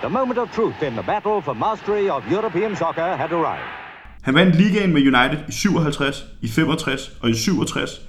The 0.02 0.10
moment 0.10 0.40
of 0.40 0.48
truth 0.56 0.84
in 0.88 0.92
the 0.92 1.04
battle 1.04 1.42
for 1.42 1.54
mastery 1.54 2.10
of 2.10 2.22
European 2.32 2.76
soccer 2.76 3.16
had 3.16 3.32
arrived. 3.32 3.68
Han 4.22 4.34
vandt 4.36 4.56
ligaen 4.56 4.94
med 4.94 5.02
United 5.02 5.40
i 5.50 5.52
57, 5.52 6.26
i 6.42 6.48
65 6.48 7.12
og 7.22 7.30
i 7.30 7.34
67, 7.34 8.02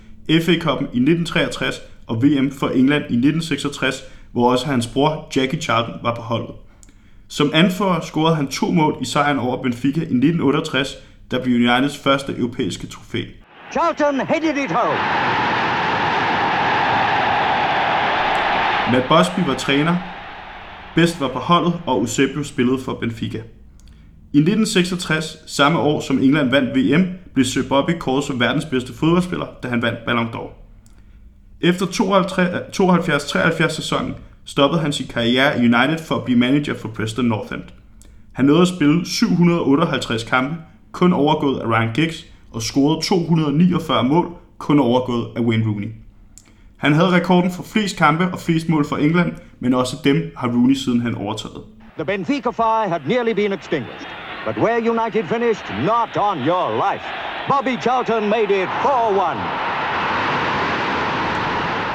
FA 0.44 0.52
Cup'en 0.64 0.86
i 0.98 1.00
1963 1.10 1.80
og 2.06 2.22
VM 2.22 2.50
for 2.50 2.68
England 2.68 3.02
i 3.02 3.16
1966, 3.16 4.02
hvor 4.32 4.50
også 4.50 4.66
hans 4.66 4.86
bror 4.86 5.32
Jackie 5.36 5.60
Charlton 5.60 5.94
var 6.02 6.14
på 6.14 6.22
holdet. 6.22 6.54
Som 7.28 7.50
anfører 7.54 8.00
scorede 8.00 8.36
han 8.36 8.48
to 8.48 8.70
mål 8.70 8.96
i 9.00 9.04
sejren 9.04 9.38
over 9.38 9.62
Benfica 9.62 10.00
i 10.00 10.02
1968, 10.02 10.96
der 11.30 11.42
blev 11.42 11.54
Uniteds 11.54 11.98
første 11.98 12.32
europæiske 12.38 12.86
trofæ. 12.86 13.24
Charlton 13.72 14.26
headed 14.26 14.64
it 14.64 14.72
home. 14.72 14.98
Matt 18.92 19.08
Busby 19.08 19.48
var 19.48 19.54
træner, 19.54 19.96
Best 20.94 21.20
var 21.20 21.28
på 21.28 21.38
holdet, 21.38 21.80
og 21.86 22.00
Eusebio 22.00 22.44
spillede 22.44 22.78
for 22.84 22.94
Benfica. 22.94 23.38
I 24.32 24.38
1966, 24.38 25.36
samme 25.46 25.78
år 25.78 26.00
som 26.00 26.18
England 26.18 26.50
vandt 26.50 26.78
VM, 26.78 27.06
blev 27.34 27.44
Sir 27.44 27.62
Bobby 27.68 27.90
kåret 27.98 28.24
som 28.24 28.40
verdens 28.40 28.64
bedste 28.64 28.92
fodboldspiller, 28.92 29.46
da 29.62 29.68
han 29.68 29.82
vandt 29.82 29.98
Ballon 30.06 30.26
d'Or. 30.26 30.50
Efter 31.60 31.86
72-73 31.86 33.68
sæsonen 33.68 34.14
stoppede 34.48 34.80
han 34.80 34.92
sin 34.92 35.06
karriere 35.06 35.58
i 35.58 35.60
United 35.60 35.98
for 35.98 36.14
at 36.14 36.24
blive 36.24 36.38
manager 36.38 36.74
for 36.74 36.88
Preston 36.88 37.24
North 37.24 37.52
End. 37.52 37.62
Han 38.32 38.44
nåede 38.44 38.62
at 38.62 38.68
spille 38.68 39.06
758 39.06 40.24
kampe, 40.24 40.56
kun 40.92 41.12
overgået 41.12 41.60
af 41.60 41.66
Ryan 41.66 41.92
Giggs, 41.94 42.26
og 42.52 42.62
scorede 42.62 43.00
249 43.02 44.04
mål, 44.04 44.32
kun 44.58 44.78
overgået 44.78 45.26
af 45.36 45.40
Wayne 45.40 45.64
Rooney. 45.66 45.88
Han 46.76 46.92
havde 46.92 47.10
rekorden 47.10 47.50
for 47.50 47.62
flest 47.62 47.96
kampe 47.96 48.28
og 48.32 48.38
flest 48.38 48.68
mål 48.68 48.84
for 48.88 48.96
England, 48.96 49.32
men 49.60 49.74
også 49.74 49.96
dem 50.04 50.32
har 50.36 50.48
Rooney 50.48 50.74
siden 50.74 51.00
han 51.00 51.14
overtaget. 51.14 51.62
The 51.94 52.04
Benfica 52.04 52.50
fire 52.50 52.88
had 52.88 53.00
nearly 53.06 53.32
been 53.32 53.52
extinguished. 53.52 54.08
But 54.46 54.56
where 54.64 54.78
United 54.94 55.24
finished, 55.34 55.66
not 55.92 56.10
on 56.16 56.36
your 56.50 56.68
life. 56.86 57.04
Bobby 57.48 57.74
Charlton 57.82 58.22
made 58.36 58.50
it 58.62 58.68
4-1. 58.68 59.68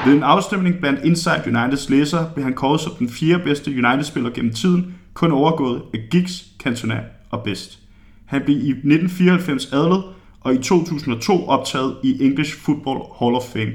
Ved 0.06 0.14
en 0.14 0.22
afstemning 0.22 0.80
blandt 0.80 1.00
Inside 1.04 1.42
Uniteds 1.46 1.90
læsere 1.90 2.30
blev 2.34 2.44
han 2.44 2.54
kåret 2.54 2.80
som 2.80 2.92
den 2.98 3.10
fjerde 3.10 3.44
bedste 3.44 3.70
United-spiller 3.70 4.30
gennem 4.30 4.52
tiden, 4.52 4.94
kun 5.14 5.32
overgået 5.32 5.82
af 5.94 5.98
Giggs, 6.10 6.44
Cantona 6.58 7.00
og 7.30 7.42
Best. 7.42 7.78
Han 8.26 8.42
blev 8.44 8.56
i 8.56 8.70
1994 8.70 9.72
adlet 9.72 10.04
og 10.40 10.54
i 10.54 10.58
2002 10.58 11.48
optaget 11.48 11.96
i 12.02 12.24
English 12.24 12.58
Football 12.58 12.98
Hall 13.20 13.34
of 13.34 13.42
Fame. 13.52 13.72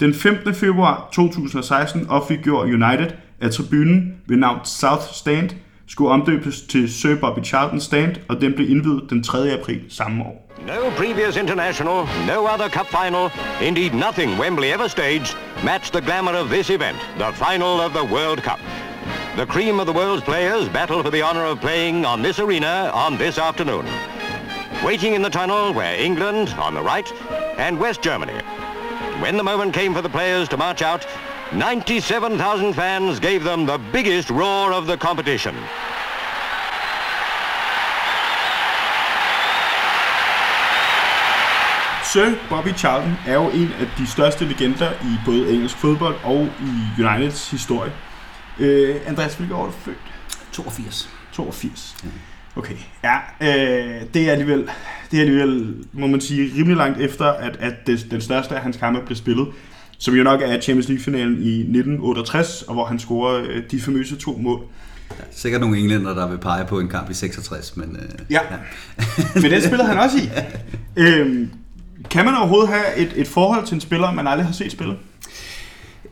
Den 0.00 0.14
15. 0.14 0.54
februar 0.54 1.08
2016 1.12 2.06
offentliggjorde 2.08 2.72
United, 2.72 3.10
at 3.40 3.52
tribunen 3.52 4.14
ved 4.26 4.36
navn 4.36 4.58
South 4.64 5.02
Stand 5.12 5.50
skulle 5.88 6.10
omdøbes 6.10 6.60
til 6.60 6.94
Sir 6.94 7.14
Bobby 7.20 7.44
Charlton 7.44 7.80
Stand, 7.80 8.16
og 8.28 8.40
den 8.40 8.54
blev 8.54 8.70
indvidet 8.70 9.10
den 9.10 9.22
3. 9.22 9.38
april 9.50 9.80
samme 9.88 10.24
år. 10.24 10.46
No 10.66 10.90
previous 10.96 11.36
international, 11.36 12.08
no 12.26 12.46
other 12.46 12.68
cup 12.68 12.86
final, 12.86 13.30
indeed 13.62 13.92
nothing 13.92 14.40
Wembley 14.40 14.68
ever 14.68 14.88
staged, 14.88 15.36
matched 15.64 15.92
the 15.92 16.00
glamour 16.00 16.32
of 16.32 16.48
this 16.48 16.70
event, 16.70 16.98
the 17.18 17.32
final 17.32 17.80
of 17.86 17.92
the 17.92 18.14
World 18.14 18.40
Cup. 18.42 18.60
The 19.36 19.46
cream 19.46 19.80
of 19.80 19.86
the 19.86 19.92
world's 19.92 20.24
players 20.24 20.68
battle 20.68 21.02
for 21.02 21.10
the 21.10 21.22
honor 21.22 21.44
of 21.44 21.60
playing 21.60 22.06
on 22.06 22.22
this 22.22 22.38
arena 22.38 22.90
on 22.94 23.18
this 23.18 23.38
afternoon. 23.38 23.84
Waiting 24.84 25.14
in 25.14 25.22
the 25.22 25.30
tunnel 25.30 25.74
were 25.74 25.94
England 26.08 26.48
on 26.58 26.74
the 26.74 26.82
right 26.82 27.12
and 27.58 27.78
West 27.78 28.00
Germany. 28.02 28.38
When 29.20 29.36
the 29.36 29.42
moment 29.42 29.74
came 29.74 29.94
for 29.94 30.02
the 30.02 30.08
players 30.08 30.48
to 30.48 30.56
march 30.56 30.82
out, 30.82 31.06
97,000 31.52 32.74
fans 32.74 33.20
gave 33.20 33.44
them 33.44 33.66
the 33.66 33.78
biggest 33.92 34.30
roar 34.30 34.72
of 34.72 34.86
the 34.86 34.96
competition. 34.96 35.54
Sir 42.12 42.34
Bobby 42.48 42.72
Charlton 42.76 43.16
er 43.26 43.34
jo 43.34 43.50
en 43.50 43.72
af 43.80 43.86
de 43.98 44.06
største 44.06 44.44
legender 44.44 44.92
i 44.92 45.16
både 45.24 45.54
engelsk 45.54 45.76
fodbold 45.76 46.14
og 46.24 46.48
i 46.60 47.02
Uniteds 47.02 47.50
historie. 47.50 47.92
Øh, 48.58 48.96
Andreas, 49.06 49.34
hvilket 49.34 49.56
år 49.56 49.62
er 49.62 49.66
du 49.66 49.72
født? 49.72 49.96
82. 50.52 51.10
82. 51.32 51.96
Okay, 52.56 52.76
ja, 53.04 53.16
øh, 53.40 54.02
det 54.14 54.28
er 54.28 54.32
alligevel, 54.32 54.70
det 55.10 55.16
er 55.16 55.20
alligevel, 55.20 55.84
må 55.92 56.06
man 56.06 56.20
sige, 56.20 56.52
rimelig 56.58 56.76
langt 56.76 57.00
efter, 57.00 57.26
at, 57.32 57.56
at 57.56 57.86
det, 57.86 58.06
den 58.10 58.20
største 58.20 58.54
af 58.54 58.60
hans 58.60 58.76
kampe 58.76 59.00
blev 59.06 59.16
spillet, 59.16 59.48
som 59.98 60.14
jo 60.14 60.22
nok 60.22 60.42
er 60.42 60.60
Champions 60.60 60.88
League-finalen 60.88 61.42
i 61.42 61.60
1968, 61.60 62.62
og 62.62 62.74
hvor 62.74 62.84
han 62.84 62.98
scorer 62.98 63.42
øh, 63.42 63.62
de 63.70 63.80
famøse 63.80 64.16
to 64.16 64.36
mål. 64.40 64.60
Der 65.08 65.14
er 65.14 65.26
sikkert 65.30 65.60
nogle 65.60 65.78
englænder, 65.78 66.14
der 66.14 66.28
vil 66.28 66.38
pege 66.38 66.64
på 66.64 66.80
en 66.80 66.88
kamp 66.88 67.10
i 67.10 67.14
66, 67.14 67.76
men... 67.76 67.96
Øh, 67.96 68.26
Ja, 68.30 68.40
men 69.42 69.50
den 69.50 69.62
spillede 69.62 69.88
han 69.88 69.98
også 69.98 70.16
i. 70.18 70.28
Øhm, 70.96 71.50
kan 72.10 72.24
man 72.24 72.34
overhovedet 72.34 72.68
have 72.68 72.96
et, 72.96 73.12
et 73.16 73.28
forhold 73.28 73.66
til 73.66 73.74
en 73.74 73.80
spiller, 73.80 74.12
man 74.12 74.26
aldrig 74.26 74.46
har 74.46 74.52
set 74.52 74.72
spille? 74.72 74.94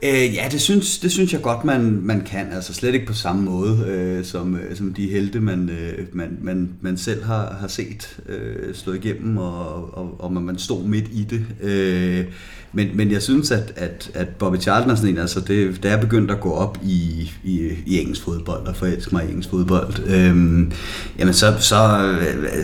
Øh, 0.02 0.34
ja, 0.34 0.48
det 0.50 0.60
synes, 0.60 0.98
det 0.98 1.12
synes 1.12 1.32
jeg 1.32 1.42
godt, 1.42 1.64
man, 1.64 2.00
man 2.02 2.20
kan. 2.20 2.52
Altså 2.52 2.74
slet 2.74 2.94
ikke 2.94 3.06
på 3.06 3.12
samme 3.12 3.42
måde, 3.42 3.84
øh, 3.86 4.24
som, 4.24 4.56
øh, 4.56 4.76
som 4.76 4.94
de 4.94 5.10
helte, 5.10 5.40
man, 5.40 5.70
øh, 5.70 6.06
man, 6.12 6.38
man, 6.40 6.70
man 6.80 6.96
selv 6.96 7.24
har, 7.24 7.56
har 7.60 7.68
set 7.68 8.18
øh, 8.28 8.74
slå 8.74 8.92
igennem, 8.92 9.36
og, 9.36 9.98
og, 9.98 10.20
og 10.20 10.32
man, 10.32 10.42
man 10.42 10.58
stod 10.58 10.84
midt 10.84 11.06
i 11.12 11.24
det. 11.30 11.46
Øh, 11.62 12.24
men, 12.74 12.88
men 12.94 13.10
jeg 13.10 13.22
synes, 13.22 13.50
at, 13.50 13.72
at, 13.76 14.10
at 14.14 14.28
Bobby 14.28 14.56
Charlton 14.56 14.90
er 14.90 14.94
sådan 14.94 15.10
en, 15.10 15.18
altså 15.18 15.40
det, 15.40 15.82
da 15.82 15.88
jeg 15.88 16.00
begyndte 16.00 16.34
at 16.34 16.40
gå 16.40 16.52
op 16.52 16.78
i, 16.82 17.30
i, 17.44 17.70
i 17.86 18.00
engelsk 18.00 18.22
fodbold 18.22 18.66
og 18.66 18.76
forelske 18.76 19.14
mig 19.14 19.24
i 19.24 19.28
engelsk 19.28 19.50
fodbold, 19.50 19.94
øhm, 20.06 20.72
jamen 21.18 21.34
så, 21.34 21.54
så, 21.60 22.14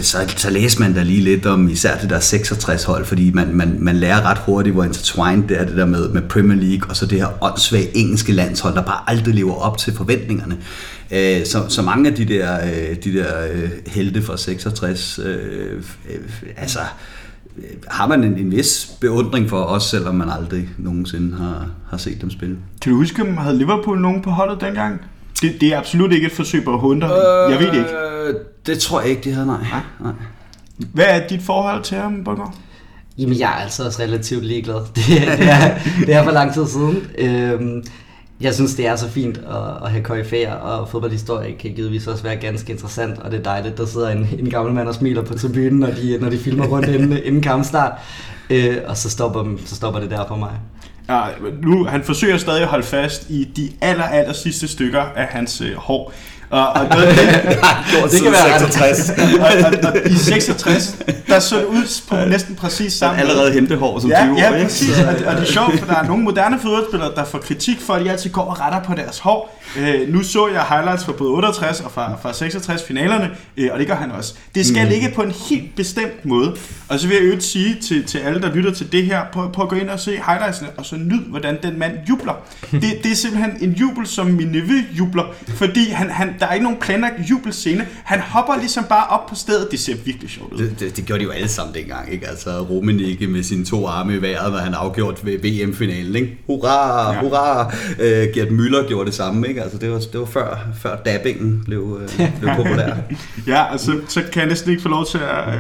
så, 0.01 0.35
så 0.37 0.51
læser 0.51 0.81
man 0.81 0.95
da 0.95 1.03
lige 1.03 1.21
lidt 1.21 1.47
om 1.47 1.69
især 1.69 1.99
det 1.99 2.11
der 2.11 2.19
66-hold, 2.19 3.05
fordi 3.05 3.31
man, 3.31 3.55
man, 3.55 3.77
man 3.79 3.97
lærer 3.97 4.23
ret 4.23 4.39
hurtigt, 4.39 4.75
hvor 4.75 4.85
intertwined 4.85 5.49
det 5.49 5.61
er 5.61 5.65
det 5.65 5.77
der 5.77 5.87
med, 5.87 6.09
med 6.09 6.23
Premier 6.23 6.59
League, 6.59 6.91
og 6.91 6.97
så 6.97 7.07
det 7.07 7.19
her 7.19 7.45
åndssvage 7.45 7.97
engelske 7.97 8.33
landshold, 8.33 8.75
der 8.75 8.83
bare 8.83 9.11
aldrig 9.11 9.35
lever 9.35 9.55
op 9.55 9.79
til 9.79 9.93
forventningerne. 9.93 10.57
Øh, 11.11 11.47
så, 11.47 11.65
så 11.69 11.83
mange 11.83 12.11
af 12.11 12.17
de 12.17 12.25
der, 12.25 12.65
øh, 12.65 12.97
de 13.05 13.13
der 13.13 13.47
øh, 13.53 13.71
helte 13.87 14.23
fra 14.23 14.37
66, 14.37 15.21
øh, 15.25 15.83
øh, 16.11 16.21
altså 16.57 16.79
har 17.89 18.07
man 18.09 18.25
en, 18.25 18.39
en 18.39 18.51
vis 18.51 18.91
beundring 19.01 19.49
for 19.49 19.63
os, 19.63 19.83
selvom 19.83 20.15
man 20.15 20.31
aldrig 20.31 20.69
nogensinde 20.79 21.37
har, 21.37 21.67
har 21.91 21.97
set 21.97 22.21
dem 22.21 22.31
spille. 22.31 22.59
Kan 22.83 22.93
du 22.93 22.99
huske, 22.99 23.23
om 23.23 23.37
havde 23.37 23.59
Liverpool 23.59 24.01
nogen 24.01 24.23
på 24.23 24.31
holdet 24.31 24.61
dengang? 24.61 25.01
Det, 25.43 25.61
det 25.61 25.75
er 25.75 25.79
absolut 25.79 26.13
ikke 26.13 26.27
et 26.27 26.33
forsøg 26.33 26.65
på 26.65 26.75
at 26.75 26.81
hunde 26.81 27.01
dig. 27.01 27.11
Jeg 27.51 27.59
ved 27.59 27.67
det 27.67 27.75
ikke. 27.75 27.91
Øh, 28.29 28.35
det 28.67 28.79
tror 28.79 29.01
jeg 29.01 29.11
ikke, 29.11 29.23
de 29.25 29.33
havde, 29.33 29.47
nej. 29.47 29.65
nej. 30.01 30.13
Hvad 30.93 31.05
er 31.09 31.27
dit 31.29 31.43
forhold 31.43 31.83
til 31.83 31.97
ham, 31.97 32.25
Borgård? 32.25 32.55
Jamen, 33.19 33.39
jeg 33.39 33.49
er 33.49 33.55
altså 33.55 33.85
også 33.85 34.03
relativt 34.03 34.45
ligeglad. 34.45 34.75
Det, 34.97 35.05
det, 35.07 35.51
er, 35.51 35.79
det 36.07 36.15
er 36.15 36.25
for 36.25 36.31
lang 36.31 36.55
tid 36.55 36.67
siden. 36.67 37.07
Øhm, 37.19 37.85
jeg 38.41 38.55
synes, 38.55 38.75
det 38.75 38.87
er 38.87 38.97
så 38.97 39.09
fint 39.09 39.39
at, 39.39 39.85
at 39.85 39.91
have 39.91 40.05
koryfæer, 40.05 40.53
og 40.53 40.89
fodboldhistorie 40.89 41.55
kan 41.55 41.75
givetvis 41.75 42.07
også 42.07 42.23
være 42.23 42.37
ganske 42.37 42.73
interessant, 42.73 43.19
og 43.19 43.31
det 43.31 43.39
er 43.39 43.43
dejligt, 43.43 43.79
der 43.79 43.87
sidder 43.87 44.09
en, 44.09 44.29
en 44.39 44.51
gammel 44.51 44.75
mand 44.75 44.89
og 44.89 44.95
smiler 44.95 45.23
på 45.23 45.35
tribunen, 45.35 45.79
når 45.79 45.91
de, 45.91 46.19
når 46.21 46.31
de 46.31 46.39
filmer 46.39 46.67
rundt 46.67 46.89
inden, 46.95 47.19
inden 47.25 47.43
kampstart. 47.43 47.93
Øh, 48.51 48.77
og 48.87 48.97
så 48.97 49.11
stopper, 49.11 49.45
så 49.67 49.77
stopper 49.77 50.01
det 50.01 50.11
der 50.11 50.27
for 50.29 50.37
mig. 50.37 50.53
Ja, 51.09 51.23
nu, 51.63 51.85
han 51.85 52.05
forsøger 52.05 52.37
stadig 52.37 52.63
at 52.63 52.69
holde 52.69 52.87
fast 52.87 53.31
i 53.31 53.45
de 53.57 53.71
aller, 53.81 54.05
aller 54.05 54.33
sidste 54.33 54.69
stykker 54.69 55.01
af 55.01 55.27
hans 55.27 55.61
øh, 55.61 55.75
hår. 55.75 56.13
Og, 56.51 56.69
og, 56.69 56.87
noget, 56.91 57.09
det, 57.09 57.17
det 58.13 58.23
kan 58.23 58.33
være 58.33 58.55
ret. 58.55 58.61
66. 58.73 59.11
og, 59.41 59.47
og, 59.85 59.93
og, 60.05 60.11
i 60.11 60.15
66, 60.15 60.97
der 61.29 61.39
så 61.39 61.57
det 61.59 61.65
ud 61.65 62.01
på 62.09 62.17
næsten 62.29 62.55
præcis 62.57 62.93
samme. 62.93 63.21
Allerede 63.21 63.53
hentehår 63.53 63.99
som 64.01 64.11
20 64.11 64.19
Ja, 64.21 64.33
år, 64.33 64.39
ja, 64.39 64.55
ikke? 64.55 64.65
præcis. 64.67 64.99
Og, 65.01 65.13
det- 65.19 65.27
og 65.27 65.37
det 65.37 65.43
er 65.43 65.53
sjovt, 65.53 65.79
for 65.79 65.87
der 65.87 65.95
er 65.95 66.07
nogle 66.07 66.23
moderne 66.23 66.59
fodboldspillere, 66.59 67.15
der 67.15 67.25
får 67.25 67.39
kritik 67.39 67.81
for, 67.81 67.95
at 67.95 68.05
de 68.05 68.11
altid 68.11 68.31
går 68.31 68.43
og 68.43 68.61
retter 68.61 68.83
på 68.83 68.95
deres 68.95 69.19
hår. 69.19 69.61
Øh, 69.79 70.13
nu 70.13 70.23
så 70.23 70.49
jeg 70.49 70.63
highlights 70.63 71.05
fra 71.05 71.13
både 71.13 71.31
68 71.31 71.81
og 71.81 71.91
fra, 71.91 72.13
fra 72.23 72.33
66 72.33 72.83
finalerne, 72.83 73.31
øh, 73.57 73.69
og 73.73 73.79
det 73.79 73.87
gør 73.87 73.95
han 73.95 74.13
også. 74.13 74.35
Det 74.55 74.67
skal 74.67 74.83
mm. 74.85 74.89
ligge 74.91 75.11
på 75.15 75.23
en 75.23 75.33
helt 75.51 75.77
bestemt 75.77 76.25
måde. 76.25 76.57
Og 76.89 76.99
så 77.01 77.07
vil 77.07 77.15
jeg 77.15 77.23
øvrigt 77.25 77.45
sige 77.45 77.77
til, 77.83 78.05
til 78.05 78.19
alle, 78.19 78.43
der 78.43 78.55
lytter 78.55 78.73
til 78.75 78.93
det 78.93 79.05
her, 79.07 79.21
prøv, 79.33 79.53
prøv 79.53 79.63
at 79.63 79.69
gå 79.69 79.77
ind 79.77 79.91
og 79.91 80.01
se 80.01 80.11
highlightsene, 80.27 80.69
og 80.77 80.87
så 80.87 80.97
nyd, 80.97 81.21
hvordan 81.21 81.59
den 81.63 81.79
mand 81.79 81.93
jubler. 82.09 82.33
Det, 82.71 82.83
det 83.03 83.13
er 83.13 83.17
simpelthen 83.17 83.53
en 83.61 83.71
jubel, 83.73 84.07
som 84.07 84.27
min 84.27 84.47
nevø 84.49 84.81
jubler, 84.99 85.25
fordi 85.55 85.91
han, 85.91 86.11
han, 86.11 86.35
der 86.41 86.47
er 86.47 86.53
ikke 86.55 86.65
nogen 86.65 86.79
planlagt 86.81 87.15
jubelscene. 87.31 87.87
Han 88.05 88.21
hopper 88.21 88.57
ligesom 88.57 88.85
bare 88.85 89.07
op 89.07 89.27
på 89.27 89.35
stedet. 89.35 89.69
Det 89.71 89.81
ser 89.81 89.95
virkelig 90.05 90.31
sjovt 90.31 90.53
ud. 90.53 90.59
Det, 90.59 90.81
det, 90.81 90.97
det 90.97 91.05
gjorde 91.05 91.21
de 91.21 91.25
jo 91.25 91.31
alle 91.31 91.49
sammen 91.49 91.75
dengang, 91.75 92.13
ikke? 92.13 92.29
Altså 92.29 92.61
Rummenigge 92.61 93.27
med 93.27 93.43
sine 93.43 93.65
to 93.65 93.87
arme 93.87 94.15
i 94.17 94.23
vejret, 94.23 94.51
hvad 94.51 94.61
han 94.61 94.75
afgjort 94.75 95.25
ved 95.27 95.39
VM-finalen, 95.39 96.17
ikke? 96.17 96.39
Hurra, 96.47 97.13
Ja. 97.15 97.21
hurra! 97.21 97.67
Uh, 97.67 98.35
Gert 98.35 98.49
Müller 98.49 98.89
gjorde 98.89 99.07
det 99.07 99.15
samme, 99.15 99.49
ikke? 99.49 99.63
Altså 99.63 99.79
det 99.79 99.91
var, 99.91 99.99
det 99.99 100.21
var 100.21 100.27
før, 100.27 100.59
før 100.83 100.97
dabbingen 100.97 101.63
blev, 101.65 101.83
uh, 101.83 102.01
blev 102.41 102.51
populær. 102.57 102.95
Ja, 103.47 103.63
og 103.73 103.81
så, 103.81 104.01
så 104.09 104.23
kan 104.33 104.41
jeg 104.41 104.49
næsten 104.49 104.71
ikke 104.71 104.83
få 104.83 104.89
lov 104.89 105.07
til 105.07 105.19
at 105.19 105.55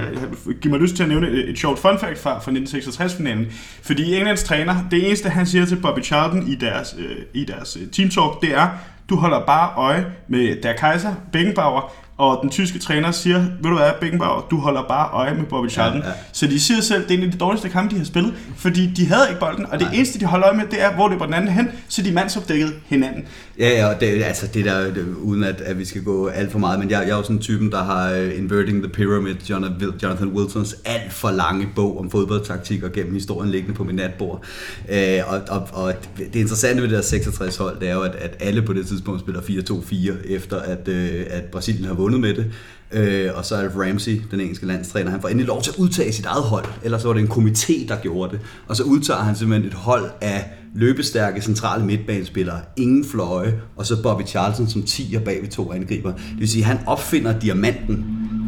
øh, 0.47 0.55
give 0.61 0.70
mig 0.72 0.81
lyst 0.81 0.97
til 0.97 1.03
at 1.03 1.09
nævne 1.09 1.28
et, 1.28 1.51
et 1.51 1.59
sjovt 1.59 1.78
fun 1.78 1.99
fact 1.99 2.18
fra, 2.18 2.39
fra 2.39 2.53
1966-finalen. 2.53 3.47
Fordi 3.83 4.14
Englands 4.14 4.43
træner, 4.45 4.76
det 4.91 5.07
eneste 5.07 5.28
han 5.28 5.47
siger 5.47 5.66
til 5.66 5.76
Bobby 5.76 6.05
Charlton 6.05 6.49
i 6.49 6.55
deres, 6.55 6.95
øh, 6.99 7.16
i 7.35 7.45
deres 7.45 7.76
øh, 7.81 7.89
team 7.89 8.11
talk, 8.11 8.41
det 8.43 8.55
er, 8.55 8.68
du 9.11 9.16
holder 9.16 9.46
bare 9.46 9.72
øje 9.76 10.06
med 10.28 10.62
der 10.62 10.72
Kaiser, 10.72 11.14
Beckenbauer, 11.32 11.92
og 12.21 12.39
den 12.43 12.51
tyske 12.51 12.79
træner 12.79 13.11
siger, 13.11 13.39
ved 13.39 13.71
du 13.71 13.77
hvad, 13.77 13.91
Beckenbauer, 14.01 14.47
du 14.51 14.57
holder 14.57 14.83
bare 14.89 15.09
øje 15.12 15.35
med 15.35 15.45
Bobby 15.45 15.71
Charlton. 15.71 16.01
Ja, 16.01 16.09
ja. 16.09 16.14
Så 16.33 16.47
de 16.47 16.61
siger 16.61 16.81
selv, 16.81 17.03
det 17.03 17.14
er 17.14 17.18
en 17.18 17.25
af 17.25 17.31
de 17.33 17.39
dårligste 17.39 17.68
kampe, 17.68 17.95
de 17.95 17.99
har 17.99 18.07
spillet, 18.07 18.35
fordi 18.57 18.87
de 18.87 19.07
havde 19.07 19.23
ikke 19.29 19.41
bolden, 19.41 19.66
og 19.66 19.79
det 19.81 19.89
eneste, 19.95 20.21
de 20.21 20.25
holder 20.25 20.49
øje 20.49 20.57
med, 20.57 20.66
det 20.71 20.83
er, 20.83 20.95
hvor 20.95 21.09
løber 21.09 21.25
den 21.25 21.35
anden 21.35 21.51
hen, 21.51 21.68
så 21.89 22.03
de 22.03 22.12
mandsopdækket 22.12 22.73
hinanden. 22.87 23.25
Ja, 23.59 23.68
ja, 23.68 23.95
og 23.95 24.01
det, 24.01 24.23
altså 24.23 24.47
det 24.55 24.64
der, 24.64 24.85
det, 24.85 25.07
uden 25.23 25.45
at, 25.45 25.61
at 25.61 25.79
vi 25.79 25.85
skal 25.85 26.03
gå 26.03 26.27
alt 26.27 26.53
for 26.53 26.59
meget, 26.59 26.79
men 26.79 26.91
jeg, 26.91 27.01
jeg 27.01 27.11
er 27.11 27.16
jo 27.16 27.23
sådan 27.23 27.37
en 27.37 27.43
typen, 27.43 27.71
der 27.73 27.85
har 27.85 28.12
uh, 28.12 28.39
Inverting 28.39 28.83
the 28.83 28.93
Pyramid, 28.93 29.35
Jonathan, 29.51 29.77
Wil- 29.81 29.95
Jonathan 30.03 30.29
Wilsons 30.29 30.77
alt 30.85 31.12
for 31.12 31.31
lange 31.31 31.68
bog 31.77 31.99
om 31.99 32.11
fodboldtaktik 32.11 32.83
og 32.83 32.93
gennem 32.93 33.14
historien 33.14 33.51
liggende 33.51 33.75
på 33.75 33.85
min 33.85 33.95
natbord. 33.97 34.45
Uh, 34.89 35.33
og, 35.33 35.41
og, 35.49 35.68
og 35.73 35.95
det 36.18 36.37
interessante 36.41 36.83
ved 36.83 36.89
det 36.89 36.97
der 36.97 37.03
66 37.03 37.57
hold, 37.57 37.81
det 37.81 37.89
er 37.89 37.95
jo, 37.95 38.03
at, 38.03 38.14
at 38.14 38.37
alle 38.41 38.62
på 38.62 38.73
det 38.73 38.87
tidspunkt 38.87 39.21
spiller 39.21 39.41
4-2-4, 39.41 40.33
efter 40.35 40.57
at, 40.57 40.89
uh, 40.89 40.95
at 41.31 41.45
Brasilien 41.45 41.85
har 41.85 41.95
vundet 41.95 42.09
med 42.18 42.34
det. 42.34 42.52
Øh, 42.92 43.30
og 43.34 43.44
så 43.44 43.54
Alf 43.56 43.76
Ramsey, 43.76 44.20
den 44.30 44.40
engelske 44.40 44.66
landstræner, 44.66 45.11
han 45.11 45.20
får 45.20 45.28
endelig 45.28 45.46
lov 45.46 45.62
til 45.62 45.70
at 45.70 45.76
udtage 45.76 46.12
sit 46.12 46.26
eget 46.26 46.42
hold. 46.42 46.64
Ellers 46.82 47.02
så 47.02 47.08
var 47.08 47.14
det 47.14 47.22
en 47.22 47.30
komité, 47.30 47.88
der 47.88 47.96
gjorde 47.96 48.32
det. 48.32 48.40
Og 48.68 48.76
så 48.76 48.82
udtager 48.82 49.20
han 49.20 49.36
simpelthen 49.36 49.68
et 49.68 49.74
hold 49.74 50.11
af 50.20 50.50
løbestærke 50.74 51.40
centrale 51.40 51.84
midtbanespillere, 51.84 52.61
ingen 52.76 53.04
fløje, 53.04 53.61
og 53.76 53.86
så 53.86 54.02
Bobby 54.02 54.22
Charlton 54.26 54.68
som 54.68 54.82
10'er 54.82 55.18
bag 55.18 55.42
ved 55.42 55.48
to 55.48 55.72
angriber. 55.72 56.12
Det 56.12 56.38
vil 56.38 56.48
sige, 56.48 56.62
at 56.62 56.66
han 56.66 56.78
opfinder 56.86 57.38
diamanten 57.38 58.04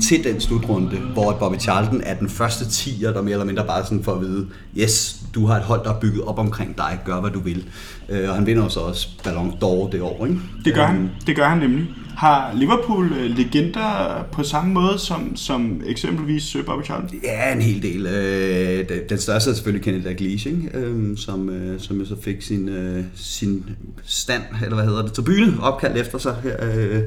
til 0.08 0.24
den 0.24 0.40
slutrunde, 0.40 0.98
hvor 1.12 1.32
Bobby 1.32 1.56
Charlton 1.60 2.00
er 2.04 2.14
den 2.14 2.28
første 2.28 2.64
10'er, 2.64 3.12
der 3.12 3.22
mere 3.22 3.32
eller 3.32 3.44
mindre 3.44 3.66
bare 3.66 3.84
sådan 3.84 4.04
får 4.04 4.14
at 4.14 4.20
vide, 4.20 4.46
yes, 4.78 5.16
du 5.34 5.46
har 5.46 5.56
et 5.56 5.62
hold, 5.62 5.84
der 5.84 5.94
er 5.94 6.00
bygget 6.00 6.24
op 6.24 6.38
omkring 6.38 6.78
dig, 6.78 7.00
gør 7.04 7.20
hvad 7.20 7.30
du 7.30 7.40
vil. 7.40 7.68
Øh, 8.12 8.28
og 8.28 8.34
han 8.34 8.46
vinder 8.46 8.68
så 8.68 8.80
også 8.80 9.08
Ballon 9.24 9.50
d'Or 9.50 9.90
det 9.92 10.00
år, 10.02 10.26
ikke? 10.26 10.38
Det 10.64 10.74
gør 10.74 10.82
Øhm, 10.88 10.96
han. 10.96 11.10
Det 11.26 11.36
gør 11.36 11.44
han 11.44 11.58
nemlig. 11.58 11.86
Har 12.16 12.52
Liverpool 12.54 13.12
øh, 13.12 13.36
legender 13.36 14.24
på 14.32 14.42
samme 14.42 14.72
måde 14.74 14.98
som, 14.98 15.36
som 15.36 15.80
eksempelvis 15.86 16.42
Sir 16.42 16.62
Bobby 16.62 16.84
Charlton? 16.84 17.10
Ja, 17.24 17.52
en 17.54 17.62
hel 17.62 17.82
del. 17.82 18.06
Øh, 18.06 18.88
den- 19.08 19.18
største 19.18 19.50
er 19.50 19.54
selvfølgelig 19.54 19.84
Kenneth 19.84 20.04
Dalglish, 20.06 20.46
ikke? 20.46 20.70
Øhm, 20.74 21.16
som, 21.16 21.50
øh, 21.50 21.80
som 21.80 21.98
jo 21.98 22.04
så 22.06 22.16
fik 22.22 22.42
sin, 22.42 22.68
øh, 22.68 23.04
sin 23.14 23.64
stand, 24.04 24.42
eller 24.64 24.74
hvad 24.74 24.84
hedder 24.84 25.02
det, 25.02 25.12
tribune 25.12 25.52
opkaldt 25.62 25.96
efter 25.98 26.18
sig 26.18 26.36
her 26.42 26.56
øh, 26.62 27.02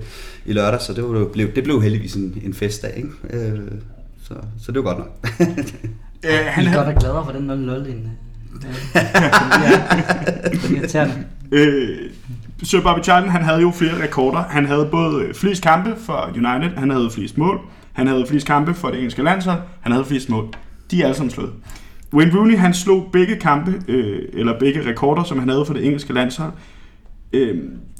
i 0.45 0.53
lørdag, 0.53 0.81
så 0.81 0.93
det, 0.93 1.03
var, 1.03 1.25
blev, 1.33 1.55
det 1.55 1.63
blev 1.63 1.81
heldigvis 1.81 2.13
en, 2.15 2.41
en 2.45 2.53
festdag, 2.53 2.93
ikke? 2.97 3.47
Øh, 3.47 3.59
så, 4.23 4.33
så 4.65 4.71
det 4.71 4.83
var 4.83 4.93
godt 4.93 4.97
nok. 4.97 5.27
Øh, 6.25 6.31
Han 6.31 6.45
han, 6.65 6.73
er 6.73 6.77
godt 6.77 6.87
og 6.95 7.01
gladere 7.01 7.25
for 7.25 7.31
den 7.31 7.69
0-0 7.69 7.73
end... 7.89 8.05
Ja. 8.95 8.99
Det 10.51 10.63
er 10.63 10.77
irriterende. 10.77 11.13
øh, 11.51 11.97
Sir 12.63 12.81
Bobby 12.81 13.03
Charlton, 13.03 13.31
han 13.31 13.43
havde 13.43 13.61
jo 13.61 13.71
flere 13.71 14.03
rekorder. 14.03 14.43
Han 14.49 14.65
havde 14.65 14.87
både 14.91 15.23
øh, 15.23 15.33
flest 15.33 15.63
kampe 15.63 15.95
for 16.05 16.29
United, 16.35 16.77
han 16.77 16.89
havde 16.89 17.09
flest 17.11 17.37
mål, 17.37 17.59
han 17.93 18.07
havde 18.07 18.25
flest 18.29 18.47
kampe 18.47 18.73
for 18.73 18.87
det 18.87 18.97
engelske 18.97 19.23
landshold, 19.23 19.59
han 19.81 19.91
havde 19.91 20.05
flest 20.05 20.29
mål. 20.29 20.47
De 20.91 21.01
er 21.01 21.05
alle 21.05 21.15
sammen 21.15 21.31
slået. 21.31 21.51
Wayne 22.13 22.37
Rooney, 22.37 22.57
han 22.57 22.73
slog 22.73 23.09
begge 23.11 23.35
kampe, 23.35 23.81
øh, 23.87 24.19
eller 24.33 24.59
begge 24.59 24.89
rekorder, 24.89 25.23
som 25.23 25.39
han 25.39 25.49
havde 25.49 25.65
for 25.65 25.73
det 25.73 25.85
engelske 25.85 26.13
landshold. 26.13 26.51
Øh, 27.33 27.57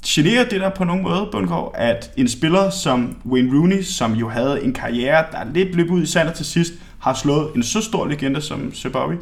generer 0.08 0.44
det 0.44 0.62
der 0.62 0.70
på 0.70 0.84
nogen 0.84 1.04
måde, 1.04 1.30
Bundgaard, 1.32 1.72
at 1.76 2.12
en 2.18 2.28
spiller 2.28 2.70
som 2.70 3.18
Wayne 3.26 3.60
Rooney, 3.60 3.82
som 3.82 4.14
jo 4.14 4.30
havde 4.30 4.64
en 4.64 4.74
karriere, 4.74 5.24
der 5.32 5.38
lidt 5.54 5.76
løb 5.76 5.92
ud 5.92 6.02
i 6.02 6.06
sandet 6.06 6.34
til 6.34 6.46
sidst, 6.46 6.74
har 7.00 7.14
slået 7.14 7.48
en 7.56 7.64
så 7.64 7.82
stor 7.82 8.08
legende 8.08 8.42
som 8.42 8.74
Sir 8.74 8.90
Bobby? 8.90 9.16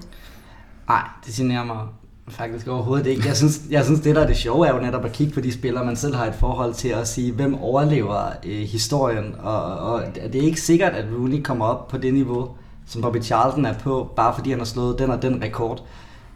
Nej, 0.88 1.07
det 1.25 1.34
generer 1.34 1.65
mig 1.65 1.88
faktisk 2.27 2.67
overhovedet 2.67 3.07
ikke. 3.07 3.27
Jeg 3.27 3.38
synes, 3.38 3.61
jeg 3.69 3.86
synes, 3.86 3.99
det 3.99 4.15
der 4.15 4.21
er 4.23 4.27
det 4.27 4.38
sjove 4.38 4.67
er 4.67 4.75
jo 4.75 4.81
netop 4.81 5.05
at 5.05 5.11
kigge 5.11 5.34
på 5.34 5.41
de 5.41 5.51
spillere, 5.51 5.86
man 5.86 5.95
selv 5.95 6.15
har 6.15 6.25
et 6.25 6.36
forhold 6.36 6.73
til 6.73 6.95
og 6.95 7.07
sige, 7.07 7.31
hvem 7.31 7.55
overlever 7.61 8.25
øh, 8.45 8.61
historien. 8.61 9.36
Og, 9.39 9.63
og 9.63 10.03
det 10.15 10.36
er 10.36 10.45
ikke 10.45 10.61
sikkert, 10.61 10.91
at 10.91 11.05
Rooney 11.17 11.41
kommer 11.43 11.65
op 11.65 11.88
på 11.88 11.97
det 11.97 12.13
niveau, 12.13 12.49
som 12.86 13.01
Bobby 13.01 13.21
Charlton 13.21 13.65
er 13.65 13.73
på, 13.73 14.11
bare 14.15 14.36
fordi 14.36 14.49
han 14.49 14.59
har 14.59 14.65
slået 14.65 14.99
den 14.99 15.09
og 15.09 15.21
den 15.21 15.43
rekord. 15.43 15.84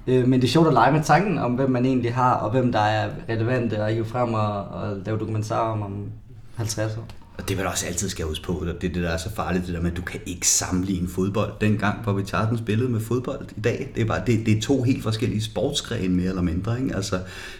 Øh, 0.07 0.27
men 0.27 0.41
det 0.41 0.47
er 0.47 0.51
sjovt 0.51 0.67
at 0.67 0.73
lege 0.73 0.91
med 0.91 1.03
tanken 1.03 1.37
om, 1.37 1.51
hvem 1.51 1.71
man 1.71 1.85
egentlig 1.85 2.13
har, 2.13 2.33
og 2.33 2.51
hvem 2.51 2.71
der 2.71 2.79
er 2.79 3.09
relevante 3.29 3.77
at 3.77 3.93
hive 3.93 4.05
frem 4.05 4.33
og, 4.33 4.63
og 4.63 4.97
lave 5.05 5.19
dokumentarer 5.19 5.71
om 5.71 5.81
om 5.81 6.05
50 6.55 6.97
år. 6.97 7.05
Og 7.37 7.49
det 7.49 7.57
man 7.57 7.65
også 7.65 7.85
altid 7.85 8.09
skal 8.09 8.25
huske 8.25 8.45
på, 8.45 8.63
det 8.81 8.89
er 8.89 8.93
det, 8.93 9.03
der 9.03 9.09
er 9.09 9.17
så 9.17 9.29
farligt, 9.35 9.65
det 9.65 9.73
der 9.73 9.81
med, 9.81 9.91
at 9.91 9.97
du 9.97 10.01
kan 10.01 10.19
ikke 10.25 10.47
sammenligne 10.47 11.07
fodbold. 11.07 11.51
Dengang 11.61 12.25
tager 12.25 12.49
den 12.49 12.57
spillede 12.57 12.89
med 12.89 12.99
fodbold 12.99 13.45
i 13.57 13.59
dag, 13.61 13.91
det 13.95 14.01
er, 14.01 14.05
bare, 14.05 14.21
det, 14.27 14.45
det 14.45 14.57
er 14.57 14.61
to 14.61 14.83
helt 14.83 15.03
forskellige 15.03 15.43
sportsgrene, 15.43 16.15
mere 16.15 16.29
eller 16.29 16.41
mindre. 16.41 16.81
Ikke? 16.81 16.95
Altså, 16.95 17.19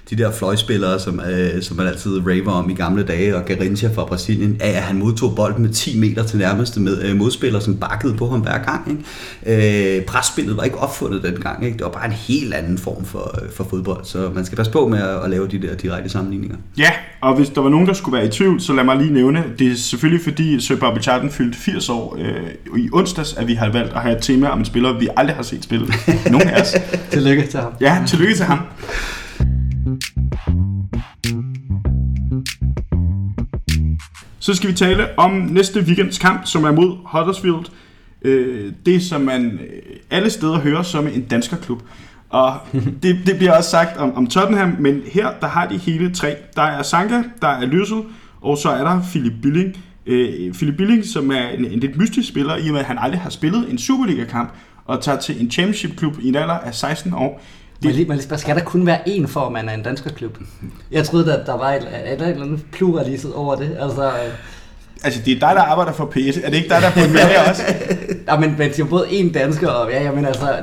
de 0.09 0.15
der 0.15 0.31
fløjspillere, 0.31 0.99
som, 0.99 1.19
øh, 1.19 1.61
som 1.61 1.77
man 1.77 1.87
altid 1.87 2.27
raver 2.27 2.51
om 2.51 2.69
i 2.69 2.73
gamle 2.73 3.03
dage, 3.03 3.35
og 3.35 3.45
Garincha 3.45 3.87
fra 3.87 4.05
Brasilien, 4.05 4.57
at 4.59 4.73
han 4.73 4.97
modtog 4.97 5.35
bolden 5.35 5.61
med 5.61 5.73
10 5.73 5.99
meter 5.99 6.23
til 6.23 6.39
nærmeste 6.39 6.79
med, 6.79 7.01
øh, 7.01 7.15
modspiller, 7.15 7.59
som 7.59 7.77
bakkede 7.77 8.13
på 8.13 8.29
ham 8.29 8.39
hver 8.39 8.63
gang. 8.63 9.03
Ikke? 9.45 9.99
Øh, 9.99 10.05
presspillet 10.05 10.57
var 10.57 10.63
ikke 10.63 10.77
opfundet 10.77 11.23
dengang. 11.23 11.65
Ikke? 11.65 11.77
Det 11.77 11.83
var 11.83 11.91
bare 11.91 12.05
en 12.05 12.11
helt 12.11 12.53
anden 12.53 12.77
form 12.77 13.05
for, 13.05 13.39
øh, 13.43 13.51
for 13.51 13.63
fodbold, 13.63 14.05
så 14.05 14.31
man 14.35 14.45
skal 14.45 14.55
passe 14.55 14.71
på 14.71 14.87
med 14.87 14.99
at, 14.99 15.23
at 15.23 15.29
lave 15.29 15.47
de 15.47 15.61
der 15.61 15.75
direkte 15.75 16.09
sammenligninger. 16.09 16.57
Ja, 16.77 16.91
og 17.21 17.35
hvis 17.35 17.49
der 17.49 17.61
var 17.61 17.69
nogen, 17.69 17.87
der 17.87 17.93
skulle 17.93 18.17
være 18.17 18.27
i 18.27 18.29
tvivl, 18.29 18.61
så 18.61 18.73
lad 18.73 18.83
mig 18.83 18.97
lige 18.97 19.13
nævne, 19.13 19.43
det 19.59 19.66
er 19.71 19.75
selvfølgelig 19.75 20.23
fordi 20.23 20.59
Sir 20.59 20.75
Bobby 20.75 20.99
Charlton 20.99 21.31
fyldte 21.31 21.57
80 21.57 21.89
år 21.89 22.17
øh, 22.19 22.79
i 22.79 22.89
onsdags, 22.93 23.33
at 23.33 23.47
vi 23.47 23.53
har 23.53 23.69
valgt 23.69 23.93
at 23.93 24.01
have 24.01 24.17
et 24.17 24.23
tema 24.23 24.47
om 24.47 24.59
en 24.59 24.65
spiller, 24.65 24.99
vi 24.99 25.07
aldrig 25.17 25.35
har 25.35 25.43
set 25.43 25.63
spille. 25.63 25.87
Nogen 26.31 26.49
af 26.49 26.61
os. 26.61 26.75
Tillykke 27.11 27.47
til 27.47 27.59
ham. 27.59 27.73
Ja, 27.81 28.03
tillykke 28.07 28.35
til 28.35 28.45
ham. 28.45 28.59
Så 34.39 34.53
skal 34.53 34.69
vi 34.69 34.75
tale 34.75 35.19
om 35.19 35.31
næste 35.31 35.81
weekends 35.81 36.17
kamp, 36.17 36.45
som 36.45 36.63
er 36.63 36.71
mod 36.71 36.97
Huddersfield. 37.05 37.65
Øh, 38.21 38.73
det, 38.85 39.03
som 39.03 39.21
man 39.21 39.45
øh, 39.45 39.95
alle 40.09 40.29
steder 40.29 40.59
hører 40.59 40.83
som 40.83 41.07
en 41.07 41.21
danskerklub. 41.21 41.81
Og 42.29 42.57
det, 43.03 43.19
det 43.25 43.37
bliver 43.37 43.57
også 43.57 43.69
sagt 43.69 43.97
om, 43.97 44.15
om 44.15 44.27
Tottenham, 44.27 44.75
men 44.79 45.01
her 45.11 45.29
der 45.41 45.47
har 45.47 45.67
de 45.67 45.77
hele 45.77 46.13
tre. 46.13 46.35
Der 46.55 46.61
er 46.61 46.81
Sanka, 46.81 47.23
der 47.41 47.47
er 47.47 47.65
Løssel, 47.65 48.01
og 48.41 48.57
så 48.57 48.69
er 48.69 48.83
der 48.83 49.01
Philip 49.01 49.33
Billing. 49.41 49.77
Øh, 50.05 50.53
Philip 50.53 50.77
Billing, 50.77 51.05
som 51.05 51.31
er 51.31 51.49
en, 51.49 51.65
en 51.65 51.79
lidt 51.79 51.97
mystisk 51.97 52.27
spiller, 52.27 52.55
i 52.57 52.67
og 52.67 52.71
med 52.71 52.79
at 52.79 52.85
han 52.85 52.97
aldrig 52.99 53.21
har 53.21 53.29
spillet 53.29 53.71
en 53.71 53.77
Superliga-kamp, 53.77 54.53
og 54.85 55.01
tager 55.01 55.19
til 55.19 55.41
en 55.41 55.51
championship-klub 55.51 56.13
i 56.21 56.27
en 56.27 56.35
alder 56.35 56.53
af 56.53 56.75
16 56.75 57.13
år. 57.13 57.41
Jeg 57.83 57.93
lige 57.93 58.21
spørge, 58.21 58.39
skal 58.39 58.55
der 58.55 58.63
kun 58.63 58.85
være 58.85 59.09
én 59.09 59.27
for, 59.27 59.39
at 59.39 59.51
man 59.51 59.69
er 59.69 59.73
en 59.73 59.83
dansk 59.83 60.15
klub? 60.15 60.37
Jeg 60.91 61.05
troede, 61.05 61.39
at 61.39 61.47
der 61.47 61.57
var 61.57 61.71
et, 61.71 61.81
et, 61.81 62.13
et 62.13 62.29
eller 62.29 62.43
andet 62.43 62.65
pluralitet 62.71 63.33
over 63.33 63.55
det. 63.55 63.77
Altså, 63.79 64.07
øh, 64.07 64.33
Altså, 65.03 65.21
det 65.25 65.31
er 65.33 65.39
dig, 65.39 65.55
der 65.55 65.61
arbejder 65.61 65.93
for 65.93 66.05
P1. 66.05 66.45
Er 66.45 66.49
det 66.49 66.57
ikke 66.57 66.69
dig, 66.69 66.81
der 66.81 66.87
er 66.87 66.91
på 66.91 66.99
mail 67.13 67.49
også? 67.49 67.63
ja, 68.27 68.39
men, 68.39 68.55
men 68.57 68.69
det 68.69 68.79
er 68.79 68.85
både 68.85 69.07
én 69.07 69.31
dansker, 69.31 69.67
og 69.67 69.91
ja, 69.91 70.03
jamen 70.03 70.25
altså, 70.25 70.57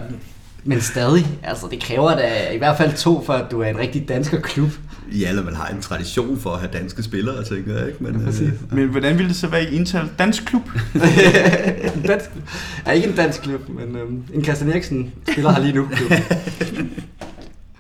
men 0.64 0.80
stadig, 0.80 1.26
altså 1.42 1.66
det 1.70 1.82
kræver 1.82 2.14
da 2.16 2.50
i 2.54 2.58
hvert 2.58 2.76
fald 2.76 2.92
to, 2.92 3.24
for 3.24 3.32
at 3.32 3.50
du 3.50 3.60
er 3.60 3.66
en 3.66 3.78
rigtig 3.78 4.08
dansker 4.08 4.40
klub. 4.40 4.70
Ja, 5.12 5.28
eller 5.28 5.44
man 5.44 5.54
har 5.54 5.68
en 5.68 5.80
tradition 5.80 6.38
for 6.40 6.50
at 6.50 6.58
have 6.60 6.70
danske 6.72 7.02
spillere, 7.02 7.44
tænker 7.44 7.78
jeg. 7.78 7.86
Ikke? 7.86 8.04
Men, 8.04 8.24
præcis. 8.24 8.40
øh, 8.42 8.74
Men 8.76 8.88
hvordan 8.88 9.18
ville 9.18 9.28
det 9.28 9.36
så 9.36 9.46
være 9.46 9.64
i 9.72 9.76
indtal 9.76 10.08
dansk 10.18 10.44
klub? 10.44 10.62
en 11.96 12.02
dansk 12.02 12.30
klub. 12.32 12.44
Ja, 12.86 12.90
ikke 12.92 13.08
en 13.08 13.14
dansk 13.16 13.42
klub, 13.42 13.68
men 13.68 13.96
øhm, 13.96 14.22
en 14.34 14.44
Christian 14.44 14.70
Eriksen 14.70 15.12
spiller 15.32 15.52
her 15.52 15.60
lige 15.62 15.74
nu. 15.74 15.88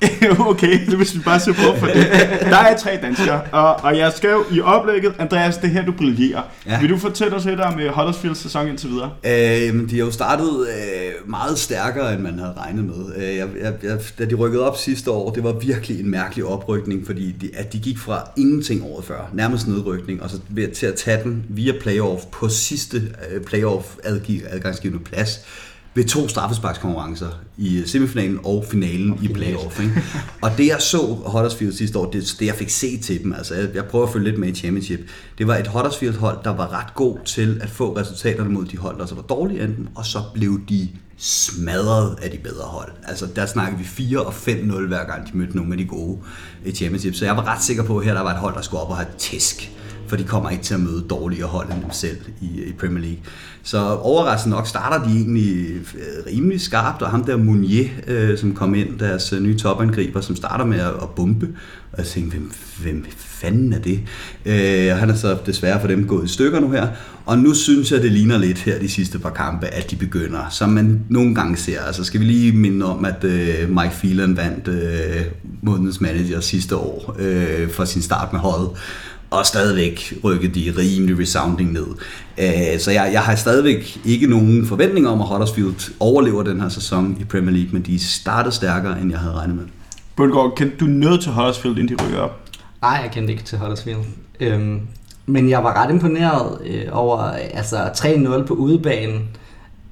Okay, 0.50 0.86
så 0.90 0.96
hvis 0.96 1.14
vi 1.14 1.20
bare 1.24 1.40
ser 1.40 1.52
på 1.52 1.78
for 1.78 1.86
det. 1.86 2.06
Der 2.40 2.56
er 2.56 2.76
tre 2.76 2.98
danskere, 3.02 3.42
og, 3.52 3.84
og 3.84 3.98
jeg 3.98 4.12
skrev 4.12 4.46
i 4.52 4.60
oplægget, 4.60 5.14
Andreas, 5.18 5.56
det 5.56 5.64
er 5.64 5.68
her 5.68 5.84
du 5.84 5.92
brillerer. 5.92 6.42
Ja. 6.66 6.80
Vil 6.80 6.90
du 6.90 6.98
fortælle 6.98 7.36
os 7.36 7.44
lidt 7.44 7.60
om 7.60 7.74
uh, 7.74 7.86
Huddersfields 7.86 8.38
sæson 8.38 8.68
indtil 8.68 8.90
videre? 8.90 9.10
Øh, 9.24 9.74
men 9.74 9.90
de 9.90 9.98
har 9.98 10.04
jo 10.04 10.10
startet 10.10 10.68
øh, 10.68 11.30
meget 11.30 11.58
stærkere, 11.58 12.14
end 12.14 12.22
man 12.22 12.38
havde 12.38 12.54
regnet 12.58 12.84
med. 12.84 13.16
Øh, 13.16 13.36
jeg, 13.36 13.48
jeg, 13.60 13.72
jeg, 13.82 13.98
da 14.18 14.24
de 14.24 14.34
rykkede 14.34 14.66
op 14.66 14.76
sidste 14.76 15.10
år, 15.10 15.30
det 15.30 15.44
var 15.44 15.52
virkelig 15.52 16.00
en 16.00 16.10
mærkelig 16.10 16.44
oprykning, 16.44 17.06
fordi 17.06 17.32
de, 17.32 17.50
at 17.54 17.72
de 17.72 17.78
gik 17.78 17.98
fra 17.98 18.30
ingenting 18.36 18.84
året 18.84 19.04
før, 19.04 19.30
nærmest 19.32 19.68
nedrykning, 19.68 20.22
og 20.22 20.30
så 20.30 20.36
ved, 20.48 20.68
til 20.68 20.86
at 20.86 20.94
tage 20.94 21.22
den 21.24 21.44
via 21.48 21.72
playoff 21.80 22.24
på 22.32 22.48
sidste 22.48 23.02
øh, 23.30 23.40
playoff 23.42 23.86
adgivende 24.04 24.98
plads. 25.04 25.40
Ved 25.94 26.04
to 26.04 26.28
straffesparkskonkurrencer 26.28 27.28
i 27.56 27.82
semifinalen 27.86 28.40
og 28.44 28.64
finalen 28.70 29.18
i 29.22 29.28
playoff. 29.28 29.80
Ikke? 29.80 30.02
Og 30.42 30.50
det 30.58 30.66
jeg 30.66 30.80
så 30.80 30.98
Huddersfield 31.26 31.72
sidste 31.72 31.98
år, 31.98 32.10
det, 32.10 32.36
det 32.38 32.46
jeg 32.46 32.54
fik 32.54 32.70
set 32.70 33.00
til 33.00 33.22
dem, 33.22 33.32
altså 33.32 33.54
jeg, 33.54 33.74
jeg 33.74 33.84
prøver 33.84 34.06
at 34.06 34.12
følge 34.12 34.24
lidt 34.24 34.38
med 34.38 34.48
i 34.48 34.54
championship, 34.54 35.00
det 35.38 35.46
var 35.46 35.56
et 35.56 35.66
Huddersfield 35.66 36.16
hold, 36.16 36.38
der 36.44 36.50
var 36.50 36.72
ret 36.72 36.94
god 36.94 37.18
til 37.24 37.58
at 37.62 37.70
få 37.70 37.96
resultaterne 37.96 38.50
mod 38.50 38.64
de 38.64 38.78
hold, 38.78 38.98
der 38.98 39.06
så 39.06 39.14
var 39.14 39.22
dårlige 39.22 39.64
enten, 39.64 39.88
og 39.94 40.06
så 40.06 40.22
blev 40.34 40.60
de 40.68 40.88
smadret 41.16 42.18
af 42.22 42.30
de 42.30 42.38
bedre 42.38 42.64
hold. 42.64 42.92
Altså 43.08 43.26
der 43.36 43.46
snakker 43.46 43.78
vi 43.78 43.84
4 43.84 44.20
og 44.20 44.32
5-0 44.32 44.86
hver 44.86 45.04
gang 45.04 45.32
de 45.32 45.38
mødte 45.38 45.56
nogle 45.56 45.72
af 45.72 45.78
de 45.78 45.84
gode 45.84 46.18
i 46.64 46.72
championship. 46.72 47.14
Så 47.14 47.24
jeg 47.24 47.36
var 47.36 47.44
ret 47.46 47.62
sikker 47.62 47.82
på, 47.82 47.98
at 47.98 48.04
her 48.04 48.14
der 48.14 48.20
var 48.20 48.30
et 48.30 48.38
hold, 48.38 48.54
der 48.54 48.62
skulle 48.62 48.82
op 48.82 48.90
og 48.90 48.96
have 48.96 49.08
tæsk 49.18 49.70
for 50.14 50.18
de 50.18 50.24
kommer 50.24 50.50
ikke 50.50 50.64
til 50.64 50.74
at 50.74 50.80
møde 50.80 51.04
dårligere 51.10 51.48
hold 51.48 51.72
end 51.72 51.82
dem 51.82 51.90
selv 51.92 52.16
i, 52.40 52.62
i 52.62 52.72
Premier 52.72 53.00
League. 53.00 53.18
Så 53.62 53.78
overraskende 53.78 54.56
nok 54.56 54.66
starter 54.66 55.08
de 55.08 55.16
egentlig 55.16 55.66
øh, 55.74 56.26
rimelig 56.26 56.60
skarpt, 56.60 57.02
og 57.02 57.10
ham 57.10 57.24
der 57.24 57.36
Munier, 57.36 57.88
øh, 58.06 58.38
som 58.38 58.54
kom 58.54 58.74
ind, 58.74 58.98
deres 58.98 59.32
øh, 59.32 59.42
nye 59.42 59.58
topangriber, 59.58 60.20
som 60.20 60.36
starter 60.36 60.64
med 60.64 60.78
at, 60.78 60.92
at 61.02 61.08
bombe, 61.16 61.48
og 61.92 61.98
jeg 61.98 62.06
tænkte, 62.06 62.38
hvem, 62.38 62.52
hvem 62.82 63.06
fanden 63.18 63.72
er 63.72 63.78
det? 63.78 64.00
Øh, 64.46 64.96
han 64.96 65.10
er 65.10 65.14
så 65.14 65.38
desværre 65.46 65.80
for 65.80 65.88
dem 65.88 66.06
gået 66.06 66.24
i 66.24 66.32
stykker 66.32 66.60
nu 66.60 66.70
her, 66.70 66.88
og 67.26 67.38
nu 67.38 67.54
synes 67.54 67.92
jeg, 67.92 68.02
det 68.02 68.12
ligner 68.12 68.38
lidt 68.38 68.58
her 68.58 68.78
de 68.78 68.88
sidste 68.88 69.18
par 69.18 69.30
kampe, 69.30 69.66
at 69.66 69.90
de 69.90 69.96
begynder, 69.96 70.48
som 70.50 70.68
man 70.68 71.00
nogle 71.08 71.34
gange 71.34 71.56
ser. 71.56 71.80
Altså 71.80 72.04
skal 72.04 72.20
vi 72.20 72.24
lige 72.24 72.52
minde 72.52 72.86
om, 72.86 73.04
at 73.04 73.24
øh, 73.24 73.70
Mike 73.70 73.94
Phelan 74.00 74.36
vandt 74.36 74.68
øh, 74.68 75.22
månedens 75.62 76.00
manager 76.00 76.40
sidste 76.40 76.76
år 76.76 77.16
øh, 77.18 77.70
for 77.70 77.84
sin 77.84 78.02
start 78.02 78.32
med 78.32 78.40
holdet, 78.40 78.70
og 79.30 79.46
stadigvæk 79.46 80.14
rykket 80.24 80.54
de 80.54 80.74
rimelig 80.78 81.18
resounding 81.18 81.72
ned. 81.72 81.86
Øh, 82.38 82.80
så 82.80 82.90
jeg, 82.90 83.10
jeg 83.12 83.22
har 83.22 83.34
stadigvæk 83.34 83.98
ikke 84.04 84.26
nogen 84.26 84.66
forventninger 84.66 85.10
om, 85.10 85.20
at 85.20 85.26
Huddersfield 85.26 85.92
overlever 86.00 86.42
den 86.42 86.60
her 86.60 86.68
sæson 86.68 87.16
i 87.20 87.24
Premier 87.24 87.50
League, 87.50 87.70
men 87.72 87.82
de 87.82 87.94
er 87.94 87.98
startet 87.98 88.54
stærkere, 88.54 89.00
end 89.00 89.10
jeg 89.10 89.20
havde 89.20 89.34
regnet 89.34 89.56
med. 89.56 89.64
Bundgaard, 90.16 90.56
kendte 90.56 90.76
du 90.76 90.84
noget 90.84 91.20
til 91.20 91.32
Huddersfield, 91.32 91.78
inden 91.78 91.98
de 91.98 92.04
rykker 92.04 92.18
op? 92.18 92.40
Nej, 92.82 93.00
jeg 93.02 93.10
kendte 93.12 93.32
ikke 93.32 93.44
til 93.44 93.58
Huddersfield. 93.58 94.00
Øhm, 94.40 94.80
men 95.26 95.50
jeg 95.50 95.64
var 95.64 95.82
ret 95.82 95.90
imponeret 95.90 96.58
øh, 96.66 96.84
over 96.92 97.18
altså 97.54 97.76
3-0 97.76 98.46
på 98.46 98.54
udebanen. 98.54 99.28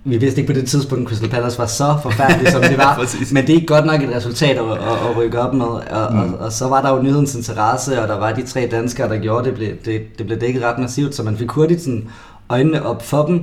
Vi 0.05 0.17
vidste 0.17 0.41
ikke 0.41 0.53
på 0.53 0.61
det 0.61 0.69
tidspunkt, 0.69 1.03
at 1.03 1.09
Crystal 1.09 1.31
Palace 1.31 1.59
var 1.59 1.67
så 1.67 1.99
forfærdelig, 2.03 2.53
som 2.53 2.63
det 2.63 2.79
var. 2.87 3.07
men 3.35 3.47
det 3.47 3.51
er 3.51 3.55
ikke 3.55 3.67
godt 3.67 3.87
nok 3.87 4.03
et 4.03 4.17
resultat 4.17 4.59
at, 4.59 4.71
at, 4.73 5.11
at 5.11 5.17
rykke 5.17 5.41
op 5.41 5.55
med. 5.55 5.67
Og, 5.67 6.13
mm. 6.13 6.19
og, 6.19 6.39
og, 6.39 6.53
så 6.53 6.69
var 6.69 6.83
der 6.83 6.97
jo 6.97 7.03
nyhedens 7.03 7.35
interesse, 7.35 8.03
og 8.03 8.09
der 8.09 8.19
var 8.19 8.33
de 8.33 8.43
tre 8.47 8.69
danskere, 8.71 9.09
der 9.09 9.19
gjorde 9.19 9.45
det. 9.45 9.55
Blev, 9.55 9.69
det, 9.85 10.19
det 10.19 10.27
blev 10.27 10.41
dækket 10.41 10.63
ret 10.63 10.79
massivt, 10.79 11.15
så 11.15 11.23
man 11.23 11.37
fik 11.37 11.51
hurtigt 11.51 11.83
sådan 11.83 12.09
øjnene 12.49 12.87
op 12.87 13.07
for 13.07 13.27
dem. 13.27 13.43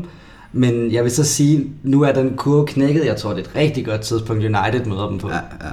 Men 0.53 0.91
jeg 0.91 1.03
vil 1.03 1.12
så 1.12 1.24
sige, 1.24 1.68
nu 1.84 2.01
er 2.01 2.12
den 2.12 2.34
kurve 2.38 2.68
knækket. 2.68 3.05
Jeg 3.05 3.16
tror, 3.16 3.30
det 3.30 3.38
er 3.38 3.49
et 3.49 3.55
rigtig 3.55 3.86
godt 3.86 4.01
tidspunkt, 4.01 4.43
United 4.43 4.86
møder 4.86 5.07
dem 5.10 5.18
på. 5.18 5.30
Ja, 5.30 5.36
ja. 5.36 5.72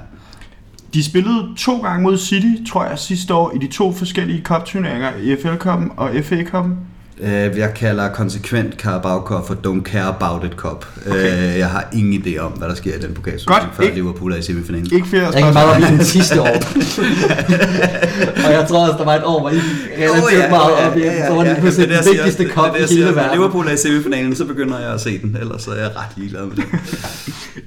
De 0.94 1.04
spillede 1.04 1.48
to 1.58 1.78
gange 1.78 2.02
mod 2.02 2.18
City, 2.18 2.70
tror 2.70 2.84
jeg, 2.84 2.98
sidste 2.98 3.34
år 3.34 3.52
i 3.54 3.58
de 3.58 3.72
to 3.72 3.92
forskellige 3.92 4.42
cup-turneringer, 4.42 5.10
EFL-cupen 5.10 5.92
og 5.96 6.10
FA-cupen. 6.10 6.72
Uh, 7.20 7.58
jeg 7.58 7.74
kalder 7.74 8.08
konsekvent 8.08 8.74
Carabao 8.74 9.20
Cup 9.20 9.46
for 9.46 9.54
Don't 9.54 9.82
Care 9.82 10.02
About 10.02 10.44
It 10.44 10.52
Cup. 10.52 10.86
Okay. 11.06 11.52
Uh, 11.52 11.58
jeg 11.58 11.70
har 11.70 11.88
ingen 11.92 12.22
idé 12.22 12.38
om, 12.38 12.52
hvad 12.52 12.68
der 12.68 12.74
sker 12.74 12.94
i 12.94 12.98
den 12.98 13.14
pokalsæson, 13.14 13.54
før 13.72 13.84
ikke, 13.84 13.94
Liverpool 13.94 14.32
er 14.32 14.36
i 14.36 14.42
semifinalen. 14.42 14.88
Ikke 14.92 15.06
flere 15.06 15.32
spørgsmål. 15.32 15.44
Jeg 15.44 15.44
kan 15.44 15.54
bare 15.54 15.74
op 15.74 15.80
i 15.80 15.96
den 15.96 16.04
sidste 16.04 16.40
år. 16.40 16.46
og 18.46 18.52
jeg 18.52 18.66
tror 18.68 18.86
også, 18.86 18.98
der 18.98 19.04
var 19.04 19.14
et 19.14 19.24
år, 19.24 19.40
hvor 19.40 19.50
I 19.50 19.52
relativt 19.52 20.24
oh, 20.24 20.32
ja, 20.32 20.50
meget 20.50 20.72
op 20.72 20.96
i 20.96 21.00
ja, 21.00 21.12
ja, 21.12 21.28
Så 21.28 21.34
var 21.34 21.44
det 21.44 21.56
pludselig 21.60 21.88
den 21.88 21.98
vigtigste 22.12 22.48
cup 22.48 22.76
i 22.76 22.94
hele 22.94 23.14
verden. 23.14 23.38
Liverpool 23.38 23.66
er 23.66 23.72
i 23.72 23.76
semifinalen, 23.76 24.34
så 24.34 24.44
begynder 24.44 24.78
jeg 24.78 24.94
at 24.94 25.00
se 25.00 25.18
den. 25.18 25.36
Ellers 25.40 25.66
er 25.66 25.74
jeg 25.74 25.90
ret 25.96 26.16
ligeglad 26.16 26.46
med 26.46 26.56
det. 26.56 26.64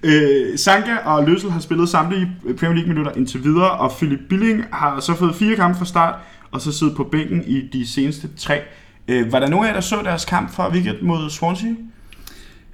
øh, 0.10 0.58
Sanka 0.58 0.96
og 1.06 1.24
Løssel 1.24 1.52
har 1.52 1.60
spillet 1.60 1.90
samtlige 1.90 2.32
Premier 2.60 2.76
League-minutter 2.76 3.12
indtil 3.18 3.44
videre, 3.44 3.72
og 3.72 3.92
Philip 3.92 4.20
Billing 4.30 4.64
har 4.72 5.00
så 5.00 5.16
fået 5.16 5.36
fire 5.36 5.56
kampe 5.56 5.78
fra 5.78 5.86
start, 5.86 6.16
og 6.52 6.62
så 6.62 6.72
siddet 6.72 6.96
på 6.96 7.04
bænken 7.04 7.44
i 7.48 7.70
de 7.74 7.88
seneste 7.88 8.28
tre. 8.38 8.62
Øh, 9.10 9.32
var 9.32 9.40
der 9.40 9.50
nogen 9.50 9.66
af 9.66 9.70
jer, 9.70 9.74
der 9.74 9.82
så 9.82 10.02
deres 10.04 10.26
kamp 10.26 10.54
fra 10.54 10.72
weekend 10.72 11.02
mod 11.02 11.30
Swansea? 11.30 11.70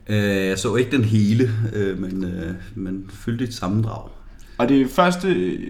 Øh, 0.08 0.48
jeg 0.48 0.60
så 0.60 0.76
ikke 0.76 0.92
den 0.92 1.04
hele, 1.04 1.50
øh, 1.74 2.00
men, 2.00 2.24
øh, 2.24 2.54
men 2.76 3.10
følte 3.14 3.44
et 3.44 3.54
sammendrag. 3.54 4.10
Og 4.58 4.70
det 4.70 4.82
er 4.82 4.88
første 4.88 5.28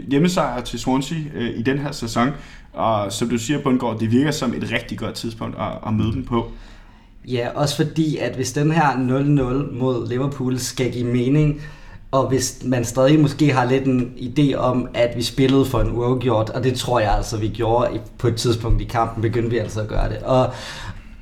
hjemmesejr 0.08 0.62
til 0.62 0.80
Swansea 0.80 1.18
øh, 1.36 1.60
i 1.60 1.62
den 1.62 1.78
her 1.78 1.92
sæson, 1.92 2.30
og 2.74 3.14
som 3.14 3.30
du 3.30 3.38
siger, 3.38 3.62
Bundgaard, 3.62 4.00
det 4.00 4.12
virker 4.12 4.32
som 4.32 4.54
et 4.54 4.72
rigtig 4.72 4.98
godt 4.98 5.16
tidspunkt 5.16 5.56
at, 5.60 5.72
at 5.88 5.94
møde 5.94 6.12
dem 6.12 6.24
på. 6.24 6.52
Ja, 7.28 7.50
også 7.56 7.76
fordi, 7.76 8.18
at 8.18 8.36
hvis 8.36 8.54
den 8.54 8.72
her 8.72 8.92
0-0 8.92 9.74
mod 9.74 10.10
Liverpool 10.10 10.60
skal 10.60 10.92
give 10.92 11.08
mening, 11.08 11.62
og 12.16 12.28
hvis 12.28 12.58
man 12.66 12.86
stadig 12.86 13.20
måske 13.20 13.54
har 13.54 13.66
lidt 13.66 13.86
en 13.86 14.14
idé 14.18 14.56
om, 14.56 14.88
at 14.94 15.10
vi 15.16 15.24
spillede 15.24 15.66
for 15.66 15.80
en 15.80 15.92
uafgjort, 15.92 16.50
og 16.50 16.64
det 16.64 16.74
tror 16.76 17.00
jeg 17.00 17.16
altså, 17.16 17.38
vi 17.38 17.48
gjorde 17.48 17.90
på 18.18 18.28
et 18.28 18.36
tidspunkt 18.36 18.82
i 18.82 18.86
kampen, 18.86 19.22
begyndte 19.22 19.50
vi 19.50 19.58
altså 19.58 19.82
at 19.82 19.88
gøre 19.88 20.10
det. 20.10 20.18
Og 20.18 20.50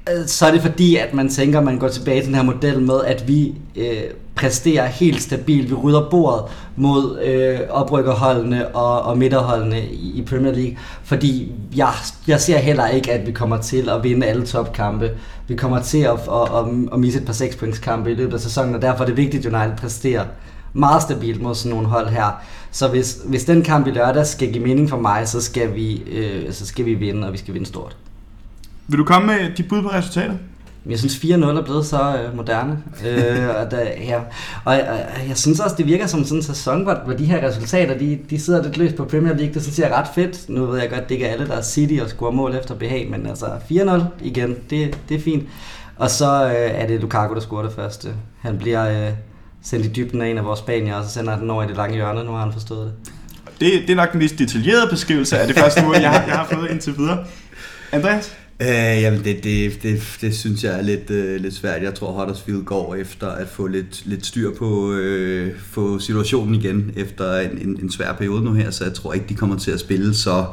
øh, 0.09 0.27
så 0.27 0.45
er 0.45 0.51
det 0.51 0.61
fordi, 0.61 0.95
at 0.95 1.13
man 1.13 1.29
tænker, 1.29 1.59
at 1.59 1.65
man 1.65 1.79
går 1.79 1.87
tilbage 1.87 2.19
til 2.19 2.27
den 2.27 2.35
her 2.35 2.43
model 2.43 2.81
med, 2.81 3.01
at 3.05 3.27
vi 3.27 3.55
øh, 3.75 4.03
præsterer 4.35 4.85
helt 4.85 5.21
stabilt. 5.21 5.69
Vi 5.69 5.75
rydder 5.75 6.09
bordet 6.09 6.43
mod 6.75 7.19
øh, 7.23 7.59
oprykkerholdene 7.69 8.67
og, 8.67 9.01
og 9.01 9.17
midterholdene 9.17 9.85
i, 9.85 10.19
i 10.19 10.21
Premier 10.21 10.53
League. 10.53 10.77
Fordi 11.03 11.51
jeg, 11.75 11.93
jeg 12.27 12.41
ser 12.41 12.57
heller 12.57 12.87
ikke, 12.87 13.11
at 13.11 13.27
vi 13.27 13.31
kommer 13.31 13.57
til 13.57 13.89
at 13.89 14.03
vinde 14.03 14.25
alle 14.25 14.45
topkampe. 14.45 15.11
Vi 15.47 15.55
kommer 15.55 15.81
til 15.81 16.01
at, 16.01 16.13
at, 16.13 16.57
at, 16.57 16.65
at 16.93 16.99
misse 16.99 17.19
et 17.19 17.25
par 17.25 17.33
sekspointskampe 17.33 18.11
i 18.11 18.15
løbet 18.15 18.33
af 18.33 18.39
sæsonen, 18.39 18.75
og 18.75 18.81
derfor 18.81 19.03
er 19.03 19.07
det 19.07 19.17
vigtigt, 19.17 19.45
at 19.45 19.53
United 19.53 19.77
præsterer 19.77 20.23
meget 20.74 21.01
stabilt 21.01 21.41
mod 21.41 21.55
sådan 21.55 21.69
nogle 21.69 21.88
hold 21.88 22.07
her. 22.09 22.41
Så 22.71 22.88
hvis, 22.88 23.17
hvis 23.26 23.43
den 23.43 23.63
kamp 23.63 23.88
i 23.88 23.91
lørdag 23.91 24.26
skal 24.26 24.51
give 24.51 24.63
mening 24.63 24.89
for 24.89 24.97
mig, 24.97 25.28
så 25.28 25.41
skal 25.41 25.76
vi, 25.76 26.03
øh, 26.11 26.53
så 26.53 26.65
skal 26.65 26.86
vi 26.86 26.93
vinde, 26.93 27.28
og 27.28 27.34
vi 27.34 27.38
skal 27.38 27.53
vinde 27.53 27.67
stort. 27.67 27.97
Vil 28.88 28.99
du 28.99 29.03
komme 29.03 29.28
med 29.28 29.55
dit 29.57 29.67
bud 29.67 29.82
på 29.82 29.88
resultatet? 29.88 30.39
Jeg 30.86 30.99
synes 30.99 31.15
4-0 31.15 31.28
er 31.45 31.61
blevet 31.63 31.86
så 31.86 32.17
øh, 32.17 32.36
moderne. 32.36 32.84
øh, 33.07 33.49
og, 33.49 33.71
der, 33.71 33.82
ja. 33.82 34.19
og 34.65 34.74
jeg, 34.74 35.07
jeg 35.28 35.38
synes 35.38 35.59
også, 35.59 35.76
det 35.76 35.86
virker 35.86 36.07
som 36.07 36.24
sådan 36.24 36.38
en 36.38 36.43
sæson, 36.43 36.84
hvor, 36.84 37.01
hvor 37.05 37.13
de 37.13 37.26
her 37.26 37.47
resultater, 37.47 37.97
de, 37.97 38.19
de 38.30 38.39
sidder 38.39 38.63
lidt 38.63 38.78
løst 38.78 38.95
på 38.95 39.05
Premier 39.05 39.34
League. 39.34 39.53
Det 39.53 39.61
synes 39.61 39.80
jeg 39.80 39.89
er 39.89 39.99
ret 39.99 40.07
fedt. 40.15 40.49
Nu 40.49 40.65
ved 40.65 40.80
jeg 40.80 40.89
godt, 40.89 41.09
det 41.09 41.11
ikke 41.11 41.26
er 41.26 41.32
alle, 41.32 41.47
der 41.47 41.53
er 41.53 41.61
City 41.61 41.99
og 42.01 42.09
scorer 42.09 42.32
mål 42.32 42.55
efter 42.55 42.76
behag, 42.76 43.07
men 43.11 43.28
altså 43.28 43.45
4-0 43.45 44.01
igen, 44.21 44.55
det, 44.69 44.97
det 45.09 45.17
er 45.17 45.21
fint. 45.21 45.43
Og 45.97 46.09
så 46.09 46.45
øh, 46.45 46.71
er 46.82 46.88
det 46.88 47.01
Lukaku, 47.01 47.34
der 47.34 47.41
scorer 47.41 47.63
det 47.63 47.74
første. 47.74 48.09
Han 48.41 48.57
bliver... 48.57 49.07
Øh, 49.07 49.13
sendt 49.64 49.86
i 49.86 49.89
dybden 49.89 50.22
af 50.22 50.28
en 50.28 50.38
af 50.38 50.45
vores 50.45 50.59
spanier, 50.59 50.95
og 50.95 51.05
så 51.05 51.11
sender 51.11 51.39
den 51.39 51.49
over 51.49 51.64
i 51.64 51.68
det 51.68 51.76
lange 51.76 51.95
hjørne. 51.95 52.24
Nu 52.24 52.32
har 52.32 52.43
han 52.43 52.53
forstået 52.53 52.86
det. 52.86 53.14
Det, 53.59 53.82
det 53.82 53.89
er 53.89 53.95
nok 53.95 54.11
den 54.11 54.20
mest 54.20 54.39
detaljerede 54.39 54.88
beskrivelse 54.89 55.38
af 55.38 55.47
det 55.47 55.57
første 55.57 55.84
mål, 55.84 55.95
jeg 55.95 56.11
har, 56.11 56.26
jeg 56.28 56.36
har 56.36 56.47
fået 56.51 56.72
indtil 56.72 56.97
videre. 56.97 57.26
Andreas? 57.91 58.38
Øh, 58.61 59.01
jamen 59.01 59.24
det, 59.24 59.43
det, 59.43 59.84
det, 59.84 60.18
det 60.22 60.36
synes 60.36 60.64
jeg 60.64 60.78
er 60.78 60.82
lidt, 60.82 61.09
øh, 61.09 61.41
lidt 61.41 61.53
svært. 61.53 61.84
Jeg 61.84 61.93
tror 61.93 62.11
Huddersfield 62.11 62.64
går 62.64 62.95
efter 62.95 63.28
at 63.28 63.47
få 63.47 63.68
lidt, 63.68 64.05
lidt 64.05 64.26
styr 64.26 64.51
på 64.57 64.93
øh, 64.93 65.59
få 65.59 65.99
situationen 65.99 66.55
igen 66.55 66.91
efter 66.95 67.39
en, 67.39 67.57
en, 67.57 67.80
en 67.82 67.91
svær 67.91 68.14
periode 68.14 68.43
nu 68.43 68.53
her, 68.53 68.72
så 68.72 68.84
jeg 68.84 68.93
tror 68.93 69.14
ikke, 69.14 69.26
de 69.30 69.36
kommer 69.36 69.57
til 69.57 69.72
at 69.72 69.80
spille 69.80 70.14
så 70.14 70.45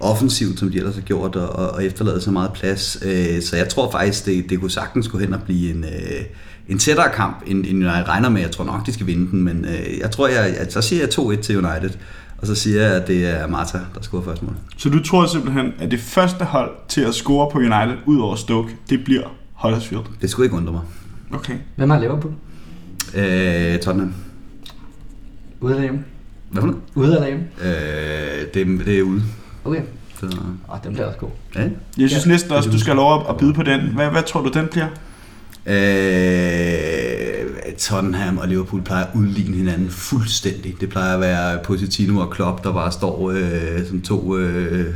offensivt, 0.00 0.58
som 0.58 0.70
de 0.70 0.78
ellers 0.78 0.94
har 0.94 1.02
gjort, 1.02 1.36
og, 1.36 1.70
og 1.70 1.84
efterlade 1.84 2.20
så 2.20 2.30
meget 2.30 2.52
plads. 2.52 2.98
Øh, 3.04 3.42
så 3.42 3.56
jeg 3.56 3.68
tror 3.68 3.90
faktisk, 3.90 4.26
det, 4.26 4.50
det 4.50 4.60
kunne 4.60 4.70
sagtens 4.70 5.08
gå 5.08 5.18
hen 5.18 5.34
og 5.34 5.42
blive 5.42 5.70
en... 5.70 5.84
Øh, 5.84 6.24
en 6.68 6.78
tættere 6.78 7.10
kamp, 7.14 7.42
end, 7.46 7.66
end 7.66 7.84
jeg 7.84 8.04
regner 8.08 8.28
med. 8.28 8.40
Jeg 8.40 8.50
tror 8.50 8.64
nok, 8.64 8.86
de 8.86 8.92
skal 8.92 9.06
vinde 9.06 9.30
den, 9.30 9.42
men 9.42 9.64
øh, 9.64 9.98
jeg 9.98 10.10
tror, 10.10 10.28
jeg, 10.28 10.56
at 10.56 10.72
så 10.72 10.82
siger 10.82 11.00
jeg 11.02 11.38
2-1 11.38 11.42
til 11.42 11.56
United. 11.66 11.90
Og 12.38 12.46
så 12.46 12.54
siger 12.54 12.82
jeg, 12.82 12.94
at 13.02 13.08
det 13.08 13.26
er 13.28 13.46
Marta, 13.46 13.78
der 13.94 14.00
scorer 14.02 14.22
første 14.22 14.44
mål. 14.44 14.54
Så 14.76 14.88
du 14.88 15.02
tror 15.02 15.26
simpelthen, 15.26 15.72
at 15.78 15.90
det 15.90 16.00
første 16.00 16.44
hold 16.44 16.70
til 16.88 17.00
at 17.00 17.14
score 17.14 17.50
på 17.50 17.58
United, 17.58 17.96
ud 18.06 18.18
over 18.20 18.36
Stoke, 18.36 18.76
det 18.90 19.04
bliver 19.04 19.36
Huddersfield? 19.54 20.04
Det 20.22 20.30
skulle 20.30 20.46
ikke 20.46 20.56
undre 20.56 20.72
mig. 20.72 20.82
Okay. 21.32 21.54
Hvem 21.76 21.90
har 21.90 22.00
Liverpool? 22.00 22.32
Øh, 23.14 23.78
Tottenham. 23.78 24.14
Ude 25.60 25.72
eller 25.72 25.82
hjemme? 25.82 26.04
Hvad 26.50 26.62
for 26.62 26.66
noget? 26.66 26.82
Ude 26.94 27.14
eller 27.14 27.26
hjemme? 27.26 27.44
Øh, 27.62 28.46
det, 28.54 28.86
det 28.86 28.98
er 28.98 29.02
ude. 29.02 29.22
Okay. 29.64 29.82
Så... 30.20 30.26
Oh, 30.68 30.78
den 30.84 30.92
bliver 30.92 31.06
også 31.06 31.18
god. 31.18 31.28
Ja. 31.54 31.60
Jeg 31.98 32.10
synes 32.10 32.26
ja. 32.26 32.30
næsten 32.30 32.52
også, 32.52 32.70
du 32.70 32.78
skal 32.78 32.96
lov 32.96 33.26
at 33.28 33.36
byde 33.36 33.54
på 33.54 33.62
den. 33.62 33.80
Hvad, 33.80 34.10
hvad 34.10 34.22
tror 34.22 34.42
du, 34.42 34.48
den 34.48 34.66
bliver? 34.70 34.86
Øh, 35.66 37.50
Tottenham 37.78 38.38
og 38.38 38.48
Liverpool 38.48 38.82
plejer 38.82 39.04
at 39.04 39.10
udligne 39.14 39.56
hinanden 39.56 39.90
fuldstændig. 39.90 40.74
Det 40.80 40.88
plejer 40.88 41.14
at 41.14 41.20
være 41.20 41.58
Pochettino 41.64 42.20
og 42.20 42.30
Klopp, 42.30 42.64
der 42.64 42.72
bare 42.72 42.92
står 42.92 43.30
øh, 43.30 43.86
som 43.88 44.00
to 44.02 44.38
øh, 44.38 44.86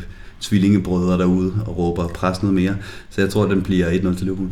tvillingebrødre 0.41 1.19
derude 1.19 1.53
og 1.67 1.79
råber 1.79 2.09
pres 2.09 2.43
noget 2.43 2.55
mere. 2.55 2.77
Så 3.11 3.21
jeg 3.21 3.31
tror, 3.31 3.47
den 3.47 3.63
bliver 3.63 3.91
1-0 3.91 4.17
til 4.17 4.17
Liverpool. 4.21 4.49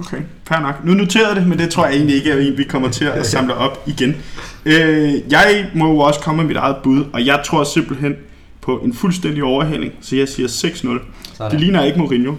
Okay, 0.00 0.18
fair 0.48 0.60
nok. 0.60 0.84
Nu 0.84 0.94
noterede 0.94 1.34
det, 1.34 1.46
men 1.46 1.58
det 1.58 1.70
tror 1.70 1.86
jeg 1.86 1.94
egentlig 1.94 2.16
ikke, 2.16 2.32
at 2.32 2.58
vi 2.58 2.64
kommer 2.64 2.90
til 2.90 3.04
at 3.04 3.26
samle 3.26 3.54
op 3.54 3.82
igen. 3.86 4.16
Øh, 4.64 5.14
jeg 5.30 5.70
må 5.74 5.92
jo 5.92 5.98
også 5.98 6.20
komme 6.20 6.42
med 6.42 6.48
mit 6.48 6.56
eget 6.56 6.76
bud, 6.82 7.04
og 7.12 7.26
jeg 7.26 7.42
tror 7.44 7.64
simpelthen 7.64 8.14
på 8.60 8.78
en 8.78 8.94
fuldstændig 8.94 9.44
overhældning, 9.44 9.92
så 10.00 10.16
jeg 10.16 10.28
siger 10.28 10.48
6-0. 10.48 11.48
Det 11.50 11.60
ligner 11.60 11.84
ikke 11.84 11.98
Mourinho. 11.98 12.34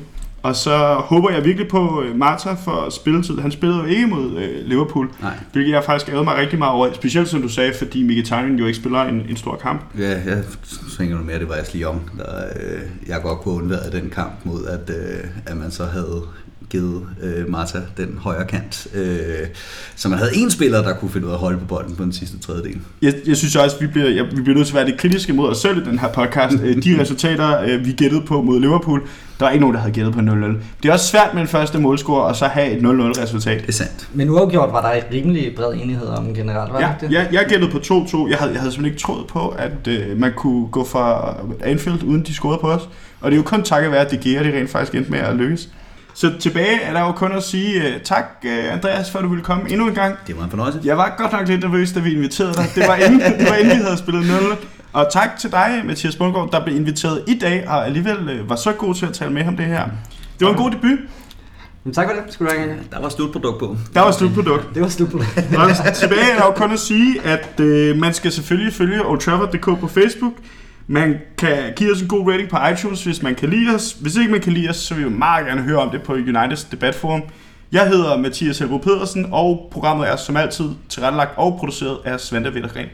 Og 0.48 0.56
så 0.56 0.78
håber 0.94 1.30
jeg 1.30 1.46
virkelig 1.46 1.68
på 1.68 2.04
øh, 2.04 2.16
Marta 2.16 2.54
for 2.54 2.90
spilletid. 2.90 3.40
Han 3.40 3.52
spillede 3.52 3.80
jo 3.80 3.86
ikke 3.86 4.08
mod 4.08 4.38
øh, 4.38 4.66
Liverpool, 4.66 5.10
Nej. 5.22 5.34
hvilket 5.52 5.72
jeg 5.72 5.84
faktisk 5.84 6.12
ærede 6.12 6.24
mig 6.24 6.38
rigtig 6.38 6.60
meget 6.60 6.74
over. 6.74 6.94
Specielt 6.94 7.30
som 7.30 7.42
du 7.42 7.50
sagde, 7.50 7.74
fordi 7.78 8.04
Mkhitaryan 8.04 8.56
jo 8.56 8.66
ikke 8.66 8.80
spiller 8.80 9.02
en, 9.02 9.26
en 9.30 9.38
stor 9.38 9.56
kamp. 9.56 9.82
Ja, 10.00 10.10
jeg 10.10 10.44
tænker 10.98 11.18
nu 11.18 11.24
mere, 11.24 11.40
det 11.40 11.50
var 11.50 11.56
Ashley 11.56 11.82
Young, 11.82 12.12
der 12.18 12.46
øh, 12.56 12.82
jeg 13.08 13.22
godt 13.22 13.40
kunne 13.40 13.56
undvære 13.56 13.90
den 13.92 14.10
kamp 14.10 14.32
mod, 14.44 14.66
at, 14.66 14.96
øh, 14.96 15.24
at 15.46 15.58
man 15.58 15.72
så 15.72 15.86
havde 15.86 16.22
givet 16.70 17.02
øh, 17.24 17.50
Marta 17.52 17.78
den 17.98 18.18
højre 18.22 18.46
kant. 18.46 18.88
Øh, 18.94 19.26
så 19.96 20.10
man 20.10 20.18
havde 20.18 20.32
en 20.36 20.52
spiller, 20.52 20.82
der 20.82 20.94
kunne 20.94 21.12
finde 21.12 21.28
ud 21.28 21.32
af 21.32 21.36
at 21.36 21.40
holde 21.40 21.58
på 21.60 21.66
bolden 21.66 21.96
på 21.96 22.04
den 22.04 22.14
sidste 22.14 22.40
tredjedel. 22.40 22.78
Jeg, 23.02 23.14
jeg 23.28 23.38
synes 23.38 23.56
også, 23.56 23.76
at 23.76 23.82
vi 23.82 23.88
bliver, 23.88 24.10
jeg, 24.10 24.26
vi 24.36 24.42
bliver 24.42 24.56
nødt 24.58 24.68
til 24.68 24.74
at 24.74 24.78
være 24.78 24.86
lidt 24.90 25.00
kritiske 25.00 25.34
mod 25.34 25.50
os 25.50 25.58
selv 25.58 25.78
i 25.78 25.90
den 25.90 26.00
her 26.00 26.08
podcast. 26.08 26.56
Øh, 26.64 26.84
De 26.84 26.98
resultater, 27.02 27.62
øh, 27.62 27.86
vi 27.86 27.92
gættede 27.92 28.22
på 28.22 28.42
mod 28.42 28.60
Liverpool, 28.60 29.02
der 29.40 29.46
var 29.46 29.50
ikke 29.52 29.62
nogen, 29.62 29.74
der 29.76 29.82
havde 29.82 29.94
gættet 29.94 30.14
på 30.14 30.20
0-0. 30.20 30.24
Det 30.84 30.90
er 30.90 30.94
også 30.94 31.08
svært 31.08 31.34
med 31.34 31.42
en 31.42 31.48
første 31.48 31.80
målscore, 31.80 32.24
og 32.24 32.36
så 32.36 32.46
have 32.46 32.72
et 32.72 32.78
0-0 32.84 33.22
resultat. 33.22 33.62
Det 33.62 33.68
er 33.68 33.74
sandt. 33.74 34.10
Men 34.14 34.30
uafgjort 34.30 34.74
var 34.74 34.82
der 34.82 34.90
et 34.98 35.04
rimelig 35.14 35.54
bred 35.56 35.74
enighed 35.74 36.08
om 36.08 36.34
generelt, 36.34 36.74
var 36.74 36.80
Ja, 36.80 36.88
det 37.02 37.04
ikke 37.12 37.24
det? 37.26 37.34
jeg, 37.34 37.46
gættede 37.50 37.72
på 37.72 37.78
2-2. 37.78 38.30
Jeg 38.30 38.38
havde, 38.38 38.52
jeg 38.52 38.60
havde 38.62 38.72
simpelthen 38.72 38.86
ikke 38.86 39.00
troet 39.00 39.28
på, 39.28 39.48
at 39.48 39.88
øh, 39.88 40.18
man 40.20 40.32
kunne 40.38 40.68
gå 40.68 40.86
fra 40.86 41.36
Anfield, 41.64 42.04
uden 42.04 42.22
de 42.24 42.34
scorede 42.34 42.58
på 42.62 42.68
os. 42.72 42.90
Og 43.22 43.32
det 43.32 43.38
er 43.38 43.42
jo 43.42 43.44
kun 43.44 43.64
takket 43.64 43.92
være, 43.92 44.06
at 44.06 44.12
det 44.12 44.20
Gea, 44.20 44.44
det 44.44 44.54
rent 44.54 44.70
faktisk 44.70 44.96
endte 44.96 45.12
med 45.12 45.20
at 45.20 45.36
lykkes. 45.36 45.70
Så 46.18 46.34
tilbage 46.40 46.82
er 46.82 46.94
der 46.94 47.00
jo 47.00 47.12
kun 47.12 47.32
at 47.32 47.44
sige 47.44 47.82
uh, 47.82 48.02
tak, 48.04 48.26
uh, 48.44 48.74
Andreas, 48.74 49.12
for 49.12 49.20
at 49.20 49.24
du 49.24 49.30
ville 49.30 49.44
komme 49.44 49.72
endnu 49.72 49.88
en 49.88 49.94
gang. 49.94 50.16
Det 50.28 50.38
var 50.38 50.44
en 50.44 50.50
fornøjelse. 50.50 50.82
Jeg 50.84 50.98
var 50.98 51.16
godt 51.18 51.32
nok 51.32 51.48
lidt 51.48 51.62
nervøs, 51.62 51.92
da 51.92 52.00
vi 52.00 52.14
inviterede 52.14 52.54
dig. 52.54 52.66
Det 52.76 52.88
var 52.88 52.96
inden, 52.96 53.20
det 53.20 53.50
var 53.50 53.56
inden 53.56 53.78
vi 53.78 53.84
havde 53.84 53.98
spillet 53.98 54.28
0. 54.28 54.58
Og 54.94 55.08
tak 55.12 55.30
til 55.40 55.52
dig, 55.52 55.82
Mathias 55.86 56.16
Bundgaard, 56.16 56.52
der 56.52 56.64
blev 56.64 56.76
inviteret 56.76 57.24
i 57.28 57.40
dag, 57.40 57.68
og 57.68 57.86
alligevel 57.86 58.30
øh, 58.30 58.50
var 58.50 58.56
så 58.56 58.72
god 58.72 58.96
til 58.96 59.06
at 59.06 59.14
tale 59.14 59.34
med 59.34 59.48
om 59.48 59.58
det 59.58 59.66
her. 59.66 59.84
Det 60.40 60.46
var 60.46 60.52
en 60.52 60.58
god 60.58 60.72
debut. 60.72 61.00
Men 61.84 61.94
tak 61.94 62.08
for 62.08 62.14
det. 62.14 62.34
Skal 62.34 62.46
du 62.46 62.52
have 62.52 62.72
en? 62.72 62.80
Der 62.92 63.02
var 63.02 63.10
slutprodukt 63.10 63.60
på. 63.60 63.78
Der 63.94 64.02
var 64.02 64.12
slutprodukt. 64.12 64.68
Det 64.74 64.82
var 64.82 64.90
slut 64.90 65.10
på 65.10 65.18
det. 65.18 65.58
Og 65.88 65.96
tilbage 65.96 66.32
er 66.32 66.40
der 66.40 66.46
jo 66.46 66.52
kun 66.52 66.72
at 66.72 66.80
sige, 66.80 67.22
at 67.22 67.60
øh, 67.60 67.98
man 67.98 68.14
skal 68.14 68.32
selvfølgelig 68.32 68.74
følge 68.74 69.06
oldtrafford.dk 69.06 69.66
på 69.66 69.88
Facebook. 69.88 70.34
Man 70.90 71.20
kan 71.38 71.74
give 71.76 71.92
os 71.92 72.02
en 72.02 72.08
god 72.08 72.32
rating 72.32 72.50
på 72.50 72.58
iTunes, 72.74 73.04
hvis 73.04 73.24
man 73.24 73.36
kan 73.36 73.50
lide 73.50 73.76
os. 73.76 73.92
Hvis 73.92 74.16
ikke 74.16 74.32
man 74.32 74.42
kan 74.42 74.54
lide 74.54 74.70
os, 74.70 74.76
så 74.76 74.96
vil 74.96 75.06
vi 75.06 75.10
meget 75.10 75.46
gerne 75.46 75.62
høre 75.62 75.78
om 75.78 75.90
det 75.90 76.02
på 76.02 76.14
Uniteds 76.14 76.64
debatforum. 76.64 77.24
Jeg 77.72 77.88
hedder 77.88 78.18
Mathias 78.18 78.60
Helbo 78.60 78.78
Pedersen, 78.78 79.28
og 79.32 79.68
programmet 79.72 80.10
er 80.10 80.16
som 80.16 80.38
altid 80.38 80.70
tilrettelagt 80.90 81.32
og 81.38 81.58
produceret 81.60 81.98
af 82.06 82.20
Svante 82.20 82.54
Vettergren. 82.54 82.88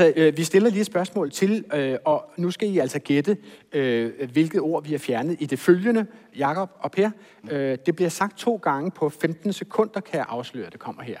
Altså, 0.00 0.20
øh, 0.20 0.36
vi 0.36 0.44
stiller 0.44 0.70
lige 0.70 0.80
et 0.80 0.86
spørgsmål 0.86 1.30
til, 1.30 1.64
øh, 1.74 1.96
og 2.04 2.24
nu 2.36 2.50
skal 2.50 2.68
I 2.68 2.78
altså 2.78 2.98
gætte, 2.98 3.36
øh, 3.72 4.10
hvilket 4.32 4.60
ord 4.60 4.84
vi 4.84 4.90
har 4.90 4.98
fjernet 4.98 5.36
i 5.40 5.46
det 5.46 5.58
følgende, 5.58 6.06
Jakob 6.38 6.70
og 6.78 6.90
Per. 6.90 7.10
Øh, 7.50 7.78
det 7.86 7.96
bliver 7.96 8.08
sagt 8.08 8.38
to 8.38 8.56
gange 8.56 8.90
på 8.90 9.08
15 9.20 9.52
sekunder, 9.52 10.00
kan 10.00 10.18
jeg 10.18 10.26
afsløre, 10.28 10.70
det 10.70 10.80
kommer 10.80 11.02
her. 11.02 11.18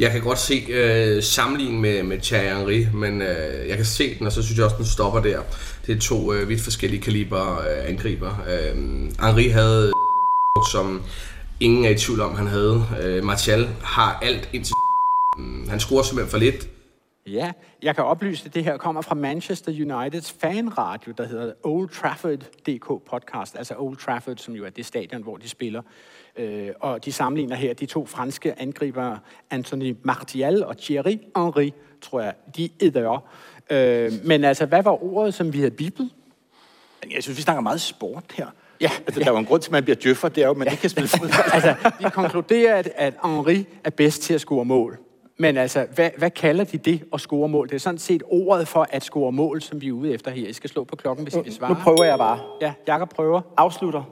Jeg 0.00 0.10
kan 0.10 0.20
godt 0.20 0.38
se 0.38 0.54
øh, 0.68 1.22
sammenligningen 1.22 1.82
med, 1.82 2.02
med 2.02 2.18
Thierry 2.18 2.56
Henry, 2.56 2.86
men 2.94 3.22
øh, 3.22 3.68
jeg 3.68 3.76
kan 3.76 3.86
se 3.86 4.18
den, 4.18 4.26
og 4.26 4.32
så 4.32 4.42
synes 4.42 4.58
jeg 4.58 4.64
også, 4.64 4.76
den 4.76 4.86
stopper 4.86 5.20
der. 5.20 5.40
Det 5.86 5.96
er 5.96 6.00
to 6.00 6.32
øh, 6.32 6.48
vidt 6.48 6.60
forskellige 6.60 7.02
kaliber 7.02 7.58
øh, 7.58 7.88
angriber. 7.88 8.44
Øh, 8.48 8.76
Henri 9.26 9.48
havde 9.48 9.92
som 10.72 11.02
ingen 11.60 11.84
er 11.84 11.90
i 11.90 11.98
tvivl 11.98 12.20
om, 12.20 12.34
han 12.34 12.46
havde. 12.46 12.84
Øh, 13.02 13.24
Martial 13.24 13.68
har 13.82 14.18
alt 14.22 14.48
indtil 14.52 14.74
mm, 15.38 15.68
Han 15.68 15.80
scorer 15.80 16.02
simpelthen 16.02 16.30
for 16.30 16.38
lidt. 16.38 16.68
Ja, 17.32 17.52
jeg 17.82 17.94
kan 17.94 18.04
oplyse, 18.04 18.46
at 18.46 18.54
det 18.54 18.64
her 18.64 18.76
kommer 18.76 19.02
fra 19.02 19.14
Manchester 19.14 19.72
Uniteds 19.72 20.32
fanradio, 20.32 21.12
der 21.12 21.26
hedder 21.26 21.52
Old 21.64 21.88
Trafford.dk 21.88 22.86
podcast, 23.10 23.56
altså 23.56 23.74
Old 23.78 23.96
Trafford, 23.96 24.36
som 24.36 24.54
jo 24.54 24.64
er 24.64 24.70
det 24.70 24.86
stadion, 24.86 25.22
hvor 25.22 25.36
de 25.36 25.48
spiller. 25.48 25.82
Øh, 26.36 26.68
og 26.80 27.04
de 27.04 27.12
sammenligner 27.12 27.56
her 27.56 27.74
de 27.74 27.86
to 27.86 28.06
franske 28.06 28.60
angriber, 28.60 29.18
Anthony 29.50 29.96
Martial 30.02 30.64
og 30.64 30.78
Thierry 30.78 31.18
Henry, 31.36 31.70
tror 32.00 32.20
jeg, 32.20 32.34
de 32.56 32.70
er 32.80 33.22
øh, 33.70 34.12
Men 34.24 34.44
altså, 34.44 34.66
hvad 34.66 34.82
var 34.82 35.04
ordet, 35.04 35.34
som 35.34 35.52
vi 35.52 35.58
havde 35.58 35.70
biblet? 35.70 36.10
Jeg 37.14 37.22
synes, 37.22 37.38
vi 37.38 37.42
snakker 37.42 37.60
meget 37.60 37.80
sport 37.80 38.24
her. 38.34 38.46
Ja, 38.80 38.90
Altså, 39.06 39.20
der 39.20 39.26
er 39.26 39.30
jo 39.30 39.38
en 39.38 39.44
grund 39.44 39.62
til, 39.62 39.68
at 39.68 39.72
man 39.72 39.82
bliver 39.82 39.96
djøffer, 39.96 40.28
det 40.28 40.42
er 40.42 40.46
jo, 40.46 40.50
at 40.50 40.56
man 40.56 40.66
ikke 40.70 40.80
kan 40.80 40.90
spille 40.90 41.08
fodbold. 41.08 41.52
altså, 41.54 41.74
de 42.00 42.10
konkluderer, 42.10 42.76
at, 42.76 42.92
at 42.96 43.14
Henri 43.24 43.66
er 43.84 43.90
bedst 43.90 44.22
til 44.22 44.34
at 44.34 44.40
score 44.40 44.64
mål. 44.64 44.98
Men 45.40 45.56
altså, 45.56 45.86
hvad, 45.94 46.10
hvad 46.18 46.30
kalder 46.30 46.64
de 46.64 46.78
det 46.78 47.02
at 47.12 47.20
score 47.20 47.48
mål? 47.48 47.68
Det 47.68 47.74
er 47.74 47.78
sådan 47.78 47.98
set 47.98 48.22
ordet 48.26 48.68
for 48.68 48.86
at 48.90 49.04
score 49.04 49.32
mål, 49.32 49.62
som 49.62 49.80
vi 49.80 49.88
er 49.88 49.92
ude 49.92 50.12
efter 50.14 50.30
her. 50.30 50.48
I 50.48 50.52
skal 50.52 50.70
slå 50.70 50.84
på 50.84 50.96
klokken, 50.96 51.24
hvis 51.24 51.34
I 51.34 51.38
vil 51.44 51.54
svare. 51.54 51.70
Nu 51.70 51.76
prøver 51.82 52.04
jeg 52.04 52.18
bare. 52.18 52.38
Ja, 52.60 52.72
Jakob 52.86 53.14
prøver. 53.14 53.40
Afslutter. 53.56 54.02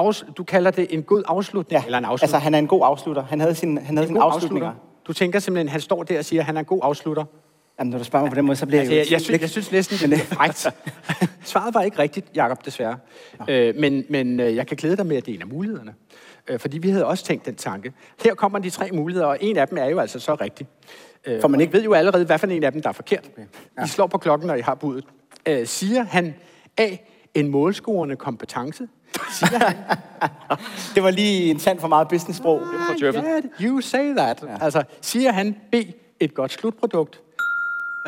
Afs- 0.00 0.32
du 0.32 0.44
kalder 0.44 0.70
det 0.70 0.86
en 0.90 1.02
god 1.02 1.22
afslutning? 1.26 1.80
Ja, 1.80 1.84
Eller 1.84 1.98
en 1.98 2.04
afslutning? 2.04 2.22
altså 2.22 2.38
han 2.44 2.54
er 2.54 2.58
en 2.58 2.66
god 2.66 2.80
afslutter. 2.84 3.22
Han 3.22 3.40
havde 3.40 3.54
sin, 3.54 3.78
han 3.78 3.96
havde 3.96 4.08
en 4.08 4.14
sin 4.14 4.22
afslutninger. 4.22 4.68
afslutter. 4.68 4.88
Du 5.06 5.12
tænker 5.12 5.38
simpelthen, 5.38 5.68
han 5.68 5.80
står 5.80 6.02
der 6.02 6.18
og 6.18 6.24
siger, 6.24 6.42
at 6.42 6.46
han 6.46 6.56
er 6.56 6.60
en 6.60 6.66
god 6.66 6.80
afslutter? 6.82 7.24
Jamen, 7.78 7.90
når 7.90 7.98
du 7.98 8.04
spørger 8.04 8.24
mig 8.24 8.30
på 8.30 8.36
den 8.36 8.44
måde, 8.46 8.56
så 8.56 8.66
bliver 8.66 8.80
Altså, 8.80 8.94
jeg 8.94 8.98
jeg, 9.00 9.10
jo... 9.10 9.14
jeg, 9.14 9.20
synes, 9.20 9.40
jeg 9.40 9.50
synes 9.50 9.72
næsten, 9.72 10.10
det 10.10 10.18
er 10.18 10.24
frækt. 10.24 10.66
Svaret 11.44 11.74
var 11.74 11.82
ikke 11.82 11.98
rigtigt, 11.98 12.26
Jakob, 12.34 12.64
desværre. 12.64 12.96
Øh, 13.48 13.74
men 13.76 14.04
men 14.08 14.40
øh, 14.40 14.56
jeg 14.56 14.66
kan 14.66 14.76
glæde 14.76 14.96
dig 14.96 15.06
med, 15.06 15.16
at 15.16 15.26
det 15.26 15.32
er 15.32 15.36
en 15.36 15.42
af 15.42 15.48
mulighederne. 15.48 15.94
Øh, 16.48 16.58
fordi 16.58 16.78
vi 16.78 16.90
havde 16.90 17.06
også 17.06 17.24
tænkt 17.24 17.46
den 17.46 17.54
tanke. 17.54 17.92
Her 18.24 18.34
kommer 18.34 18.58
de 18.58 18.70
tre 18.70 18.90
muligheder, 18.92 19.26
og 19.26 19.38
en 19.40 19.56
af 19.56 19.68
dem 19.68 19.78
er 19.78 19.84
jo 19.86 19.98
altså 19.98 20.18
så 20.20 20.34
rigtig. 20.34 20.66
Øh, 21.26 21.40
For 21.40 21.48
man 21.48 21.60
ikke- 21.60 21.72
ved 21.72 21.82
jo 21.84 21.92
allerede, 21.92 22.24
hvad 22.24 22.38
for 22.38 22.46
en 22.46 22.64
af 22.64 22.72
dem, 22.72 22.82
der 22.82 22.88
er 22.88 22.92
forkert. 22.92 23.30
Ja. 23.78 23.84
I 23.84 23.88
slår 23.88 24.06
på 24.06 24.18
klokken, 24.18 24.46
når 24.46 24.54
I 24.54 24.60
har 24.60 24.74
budet. 24.74 25.04
Øh, 25.48 25.66
siger 25.66 26.02
han 26.04 26.34
A, 26.78 26.88
en 27.34 27.48
målscorende 27.48 28.16
kompetence? 28.16 28.88
Siger 29.38 29.58
han, 29.58 29.76
Det 30.94 31.02
var 31.02 31.10
lige 31.10 31.50
en 31.50 31.58
tand 31.58 31.80
for 31.80 31.88
meget 31.88 32.08
business-sprog 32.08 32.60
get 33.00 33.44
it. 33.44 33.50
You 33.60 33.80
say 33.80 34.14
that. 34.16 34.42
Ja. 34.42 34.56
Altså, 34.64 34.82
siger 35.00 35.32
han 35.32 35.56
B, 35.72 35.74
et 36.20 36.34
godt 36.34 36.52
slutprodukt? 36.52 37.20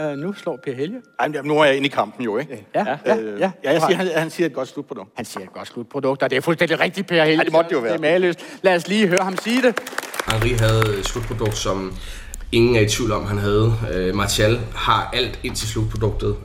Uh, 0.01 0.19
nu 0.19 0.33
slår 0.33 0.61
Per 0.65 0.75
Helge. 0.75 1.01
Ej, 1.21 1.29
men 1.29 1.45
nu 1.45 1.59
er 1.59 1.65
jeg 1.65 1.77
inde 1.77 1.87
i 1.87 1.91
kampen 1.91 2.25
jo, 2.25 2.39
ikke? 2.39 2.67
Ja, 2.75 2.85
ja, 2.87 2.97
ja. 3.07 3.17
Øh, 3.17 3.41
ja. 3.41 3.51
ja 3.65 3.73
jeg 3.73 3.83
siger, 3.83 3.97
han, 3.97 4.09
han 4.17 4.31
siger 4.31 4.47
et 4.47 4.55
godt 4.55 4.69
slutprodukt. 4.69 5.11
Han 5.17 5.25
siger 5.25 5.45
et 5.45 5.53
godt 5.53 5.69
slutprodukt, 5.69 6.23
og 6.23 6.31
det 6.31 6.37
er 6.37 6.41
fuldstændig 6.41 6.81
rigtigt, 6.81 7.07
Per 7.07 7.25
Helge. 7.25 7.39
Ja, 7.39 7.45
det 7.45 7.53
måtte 7.53 7.69
det 7.69 7.77
jo 7.77 7.81
være. 7.81 7.93
Det 7.93 7.99
er 7.99 8.03
mageløst. 8.03 8.41
Lad 8.63 8.77
os 8.77 8.89
lige 8.89 9.09
høre 9.09 9.25
ham 9.25 9.37
sige 9.37 9.63
det. 9.63 9.81
Henry 10.27 10.59
havde 10.59 10.99
et 10.99 11.07
slutprodukt, 11.07 11.57
som 11.57 11.93
ingen 12.53 12.77
er 12.77 12.81
i 12.81 12.89
tvivl 12.89 13.13
om, 13.13 13.25
han 13.25 13.39
havde. 13.39 13.75
Øh, 13.93 14.15
Martial 14.15 14.61
har 14.75 15.11
alt 15.13 15.41
indtil 15.43 15.69
slutproduktet. 15.69 16.37